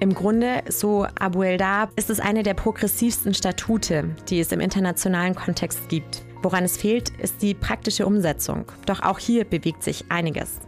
Im 0.02 0.14
Grunde, 0.14 0.64
so 0.68 1.08
Abu 1.18 1.44
Eldab, 1.44 1.98
ist 1.98 2.10
es 2.10 2.20
eine 2.20 2.44
der 2.44 2.56
progressivsten 2.56 3.34
Statute, 3.34 4.14
die 4.30 4.42
es 4.42 4.52
im 4.52 4.60
internationalen 4.60 5.34
Kontext 5.34 5.88
gibt. 5.88 6.26
Woran 6.44 6.64
es 6.64 6.78
fehlt, 6.78 7.10
ist 7.20 7.42
die 7.42 7.54
praktische 7.54 8.06
Umsetzung. 8.06 8.66
Doch 8.86 9.04
auch 9.04 9.20
hier 9.20 9.46
bewegt 9.46 9.84
sich 9.84 10.06
einiges. 10.10 10.60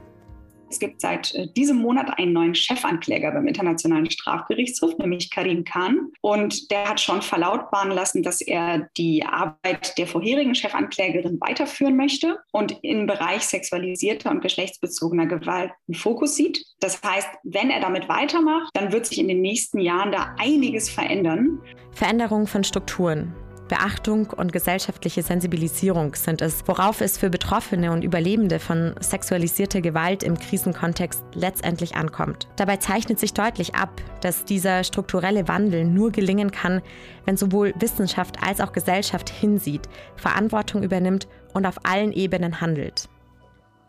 Es 0.69 0.79
gibt 0.79 1.01
seit 1.01 1.35
äh, 1.35 1.47
diesem 1.55 1.77
Monat 1.77 2.17
einen 2.17 2.33
neuen 2.33 2.55
Chefankläger 2.55 3.31
beim 3.31 3.45
Internationalen 3.47 4.09
Strafgerichtshof, 4.09 4.97
nämlich 4.97 5.29
Karim 5.29 5.63
Khan. 5.63 6.09
Und 6.21 6.71
der 6.71 6.89
hat 6.89 6.99
schon 6.99 7.21
verlautbaren 7.21 7.91
lassen, 7.91 8.23
dass 8.23 8.41
er 8.41 8.89
die 8.97 9.23
Arbeit 9.23 9.95
der 9.99 10.07
vorherigen 10.07 10.55
Chefanklägerin 10.55 11.39
weiterführen 11.39 11.95
möchte 11.95 12.39
und 12.51 12.75
im 12.81 13.05
Bereich 13.05 13.43
sexualisierter 13.43 14.31
und 14.31 14.41
geschlechtsbezogener 14.41 15.27
Gewalt 15.27 15.71
einen 15.87 15.95
Fokus 15.95 16.35
sieht. 16.35 16.65
Das 16.79 17.03
heißt, 17.03 17.29
wenn 17.43 17.69
er 17.69 17.79
damit 17.79 18.09
weitermacht, 18.09 18.71
dann 18.73 18.91
wird 18.91 19.05
sich 19.05 19.19
in 19.19 19.27
den 19.27 19.41
nächsten 19.41 19.79
Jahren 19.79 20.11
da 20.11 20.35
einiges 20.39 20.89
verändern. 20.89 21.59
Veränderung 21.91 22.47
von 22.47 22.63
Strukturen. 22.63 23.35
Beachtung 23.67 24.27
und 24.31 24.51
gesellschaftliche 24.51 25.23
Sensibilisierung 25.23 26.15
sind 26.15 26.41
es, 26.41 26.63
worauf 26.67 27.01
es 27.01 27.17
für 27.17 27.29
Betroffene 27.29 27.91
und 27.91 28.03
Überlebende 28.03 28.59
von 28.59 28.93
sexualisierter 28.99 29.81
Gewalt 29.81 30.23
im 30.23 30.37
Krisenkontext 30.37 31.23
letztendlich 31.33 31.95
ankommt. 31.95 32.47
Dabei 32.55 32.77
zeichnet 32.77 33.19
sich 33.19 33.33
deutlich 33.33 33.75
ab, 33.75 34.01
dass 34.21 34.45
dieser 34.45 34.83
strukturelle 34.83 35.47
Wandel 35.47 35.85
nur 35.85 36.11
gelingen 36.11 36.51
kann, 36.51 36.81
wenn 37.25 37.37
sowohl 37.37 37.73
Wissenschaft 37.79 38.37
als 38.45 38.59
auch 38.59 38.73
Gesellschaft 38.73 39.29
hinsieht, 39.29 39.87
Verantwortung 40.15 40.83
übernimmt 40.83 41.27
und 41.53 41.65
auf 41.65 41.75
allen 41.83 42.11
Ebenen 42.11 42.61
handelt. 42.61 43.09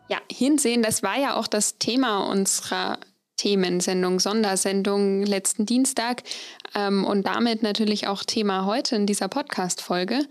Ja, 0.09 0.19
hinsehen, 0.31 0.83
das 0.83 1.03
war 1.03 1.19
ja 1.19 1.35
auch 1.37 1.47
das 1.47 1.79
Thema 1.79 2.31
unserer 2.31 2.99
Themensendung, 3.37 4.21
Sondersendung 4.21 5.23
letzten 5.25 5.67
Dienstag 5.67 6.23
ähm, 6.75 7.05
und 7.05 7.27
damit 7.27 7.63
natürlich 7.63 8.07
auch 8.07 8.25
Thema 8.25 8.67
heute 8.67 8.97
in 8.97 9.07
dieser 9.07 9.29
Podcast-Folge. 9.29 10.27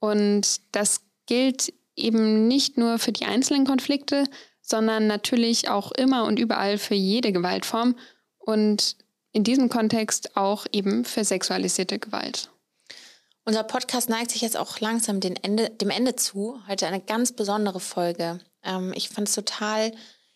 Und 0.00 0.60
das 0.72 1.02
gilt 1.26 1.72
eben 1.96 2.48
nicht 2.48 2.78
nur 2.78 2.98
für 2.98 3.12
die 3.12 3.24
einzelnen 3.24 3.66
Konflikte, 3.66 4.24
sondern 4.60 5.06
natürlich 5.06 5.68
auch 5.68 5.92
immer 5.92 6.24
und 6.24 6.38
überall 6.38 6.78
für 6.78 6.94
jede 6.94 7.32
Gewaltform 7.32 7.96
und 8.38 8.96
in 9.32 9.44
diesem 9.44 9.68
Kontext 9.68 10.36
auch 10.36 10.66
eben 10.72 11.04
für 11.04 11.24
sexualisierte 11.24 11.98
Gewalt. 11.98 12.50
Unser 13.44 13.64
Podcast 13.64 14.08
neigt 14.08 14.30
sich 14.30 14.42
jetzt 14.42 14.56
auch 14.56 14.78
langsam 14.78 15.20
Ende, 15.20 15.70
dem 15.70 15.90
Ende 15.90 16.14
zu. 16.14 16.60
Heute 16.68 16.86
eine 16.86 17.00
ganz 17.00 17.32
besondere 17.32 17.80
Folge. 17.80 18.38
Ähm, 18.62 18.92
ich 18.94 19.08
fand 19.08 19.28
es 19.28 19.34
total 19.34 19.92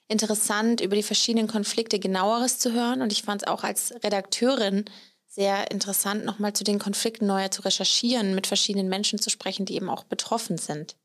interessant, 0.09 0.80
über 0.80 0.96
die 0.96 1.02
verschiedenen 1.02 1.48
Konflikte 1.48 1.98
genaueres 1.98 2.59
zu 2.59 2.72
hören. 2.72 3.02
Und 3.02 3.12
ich 3.12 3.22
fand 3.22 3.42
es 3.42 3.48
auch 3.48 3.64
als 3.64 3.92
Redakteurin 4.04 4.84
sehr 5.26 5.70
interessant, 5.70 6.24
nochmal 6.24 6.54
zu 6.54 6.64
den 6.64 6.78
Konflikten 6.78 7.26
neuer 7.26 7.50
zu 7.50 7.62
recherchieren, 7.62 8.34
mit 8.34 8.46
verschiedenen 8.46 8.88
Menschen 8.88 9.18
zu 9.18 9.30
sprechen, 9.30 9.66
die 9.66 9.74
eben 9.74 9.90
auch 9.90 10.04
betroffen 10.04 10.57
sind. 10.57 10.96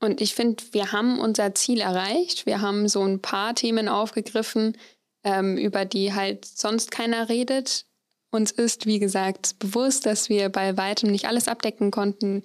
Und 0.00 0.20
ich 0.20 0.34
finde, 0.34 0.62
wir 0.72 0.92
haben 0.92 1.18
unser 1.18 1.54
Ziel 1.54 1.80
erreicht. 1.80 2.44
Wir 2.44 2.60
haben 2.60 2.88
so 2.88 3.02
ein 3.02 3.22
paar 3.22 3.54
Themen 3.54 3.88
aufgegriffen, 3.88 4.76
ähm, 5.22 5.56
über 5.56 5.86
die 5.86 6.12
halt 6.12 6.44
sonst 6.44 6.90
keiner 6.90 7.30
redet. 7.30 7.86
Uns 8.30 8.50
ist, 8.50 8.84
wie 8.84 8.98
gesagt, 8.98 9.58
bewusst, 9.60 10.04
dass 10.04 10.28
wir 10.28 10.50
bei 10.50 10.76
weitem 10.76 11.10
nicht 11.10 11.26
alles 11.26 11.48
abdecken 11.48 11.90
konnten. 11.90 12.42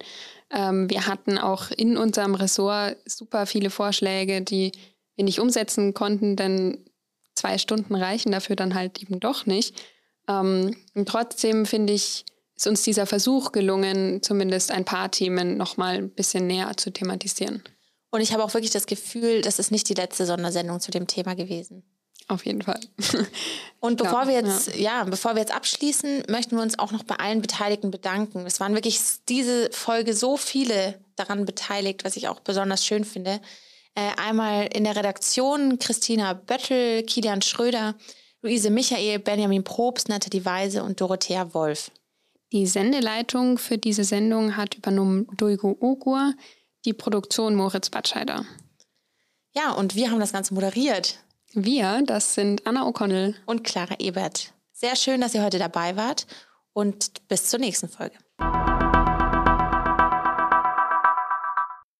Ähm, 0.50 0.88
wir 0.88 1.06
hatten 1.06 1.36
auch 1.36 1.70
in 1.70 1.98
unserem 1.98 2.34
Ressort 2.34 2.96
super 3.04 3.44
viele 3.44 3.68
Vorschläge, 3.68 4.40
die 4.40 4.72
wir 5.16 5.24
nicht 5.24 5.40
umsetzen 5.40 5.94
konnten, 5.94 6.36
denn 6.36 6.84
zwei 7.34 7.58
Stunden 7.58 7.94
reichen 7.94 8.32
dafür 8.32 8.56
dann 8.56 8.74
halt 8.74 9.02
eben 9.02 9.20
doch 9.20 9.46
nicht. 9.46 9.74
Ähm, 10.28 10.76
und 10.94 11.08
trotzdem 11.08 11.66
finde 11.66 11.92
ich, 11.92 12.24
ist 12.56 12.66
uns 12.66 12.82
dieser 12.82 13.06
Versuch 13.06 13.52
gelungen, 13.52 14.22
zumindest 14.22 14.70
ein 14.70 14.84
paar 14.84 15.10
Themen 15.10 15.56
nochmal 15.56 15.96
ein 15.96 16.10
bisschen 16.10 16.46
näher 16.46 16.76
zu 16.76 16.92
thematisieren. 16.92 17.62
Und 18.10 18.20
ich 18.20 18.32
habe 18.32 18.44
auch 18.44 18.54
wirklich 18.54 18.72
das 18.72 18.86
Gefühl, 18.86 19.40
das 19.40 19.58
ist 19.58 19.70
nicht 19.70 19.88
die 19.88 19.94
letzte 19.94 20.26
Sondersendung 20.26 20.80
zu 20.80 20.90
dem 20.90 21.06
Thema 21.06 21.34
gewesen. 21.34 21.84
Auf 22.28 22.46
jeden 22.46 22.62
Fall. 22.62 22.80
Und 23.80 23.96
bevor 23.96 24.28
wir 24.28 24.34
jetzt, 24.34 24.76
ja. 24.76 25.02
ja. 25.02 25.04
bevor 25.04 25.34
wir 25.34 25.40
jetzt 25.40 25.54
abschließen, 25.54 26.24
möchten 26.28 26.54
wir 26.54 26.62
uns 26.62 26.78
auch 26.78 26.92
noch 26.92 27.02
bei 27.02 27.16
allen 27.16 27.40
Beteiligten 27.40 27.90
bedanken. 27.90 28.46
Es 28.46 28.60
waren 28.60 28.74
wirklich 28.74 29.00
diese 29.28 29.68
Folge 29.72 30.14
so 30.14 30.36
viele 30.36 31.00
daran 31.16 31.44
beteiligt, 31.44 32.04
was 32.04 32.16
ich 32.16 32.28
auch 32.28 32.38
besonders 32.40 32.86
schön 32.86 33.04
finde. 33.04 33.40
Äh, 33.94 34.12
einmal 34.16 34.68
in 34.72 34.84
der 34.84 34.96
Redaktion 34.96 35.78
Christina 35.78 36.32
Böttl, 36.32 37.02
Kilian 37.02 37.42
Schröder, 37.42 37.94
Luise 38.42 38.70
Michael, 38.70 39.18
Benjamin 39.18 39.64
Probst, 39.64 40.08
Nathalie 40.08 40.44
Weise 40.44 40.82
und 40.82 41.00
Dorothea 41.00 41.52
Wolf. 41.52 41.90
Die 42.52 42.66
Sendeleitung 42.66 43.58
für 43.58 43.78
diese 43.78 44.04
Sendung 44.04 44.56
hat 44.56 44.74
übernommen 44.74 45.26
Duigo 45.36 45.76
Ogur, 45.80 46.34
die 46.84 46.92
Produktion 46.92 47.54
Moritz 47.54 47.90
Batscheider. 47.90 48.44
Ja, 49.54 49.72
und 49.72 49.94
wir 49.94 50.10
haben 50.10 50.20
das 50.20 50.32
Ganze 50.32 50.54
moderiert. 50.54 51.18
Wir, 51.52 52.02
das 52.06 52.34
sind 52.34 52.66
Anna 52.66 52.86
O'Connell 52.86 53.34
und 53.46 53.64
Clara 53.64 53.96
Ebert. 53.98 54.52
Sehr 54.72 54.96
schön, 54.96 55.20
dass 55.20 55.34
ihr 55.34 55.44
heute 55.44 55.58
dabei 55.58 55.96
wart 55.96 56.26
und 56.72 57.26
bis 57.28 57.50
zur 57.50 57.58
nächsten 57.58 57.88
Folge. 57.88 58.16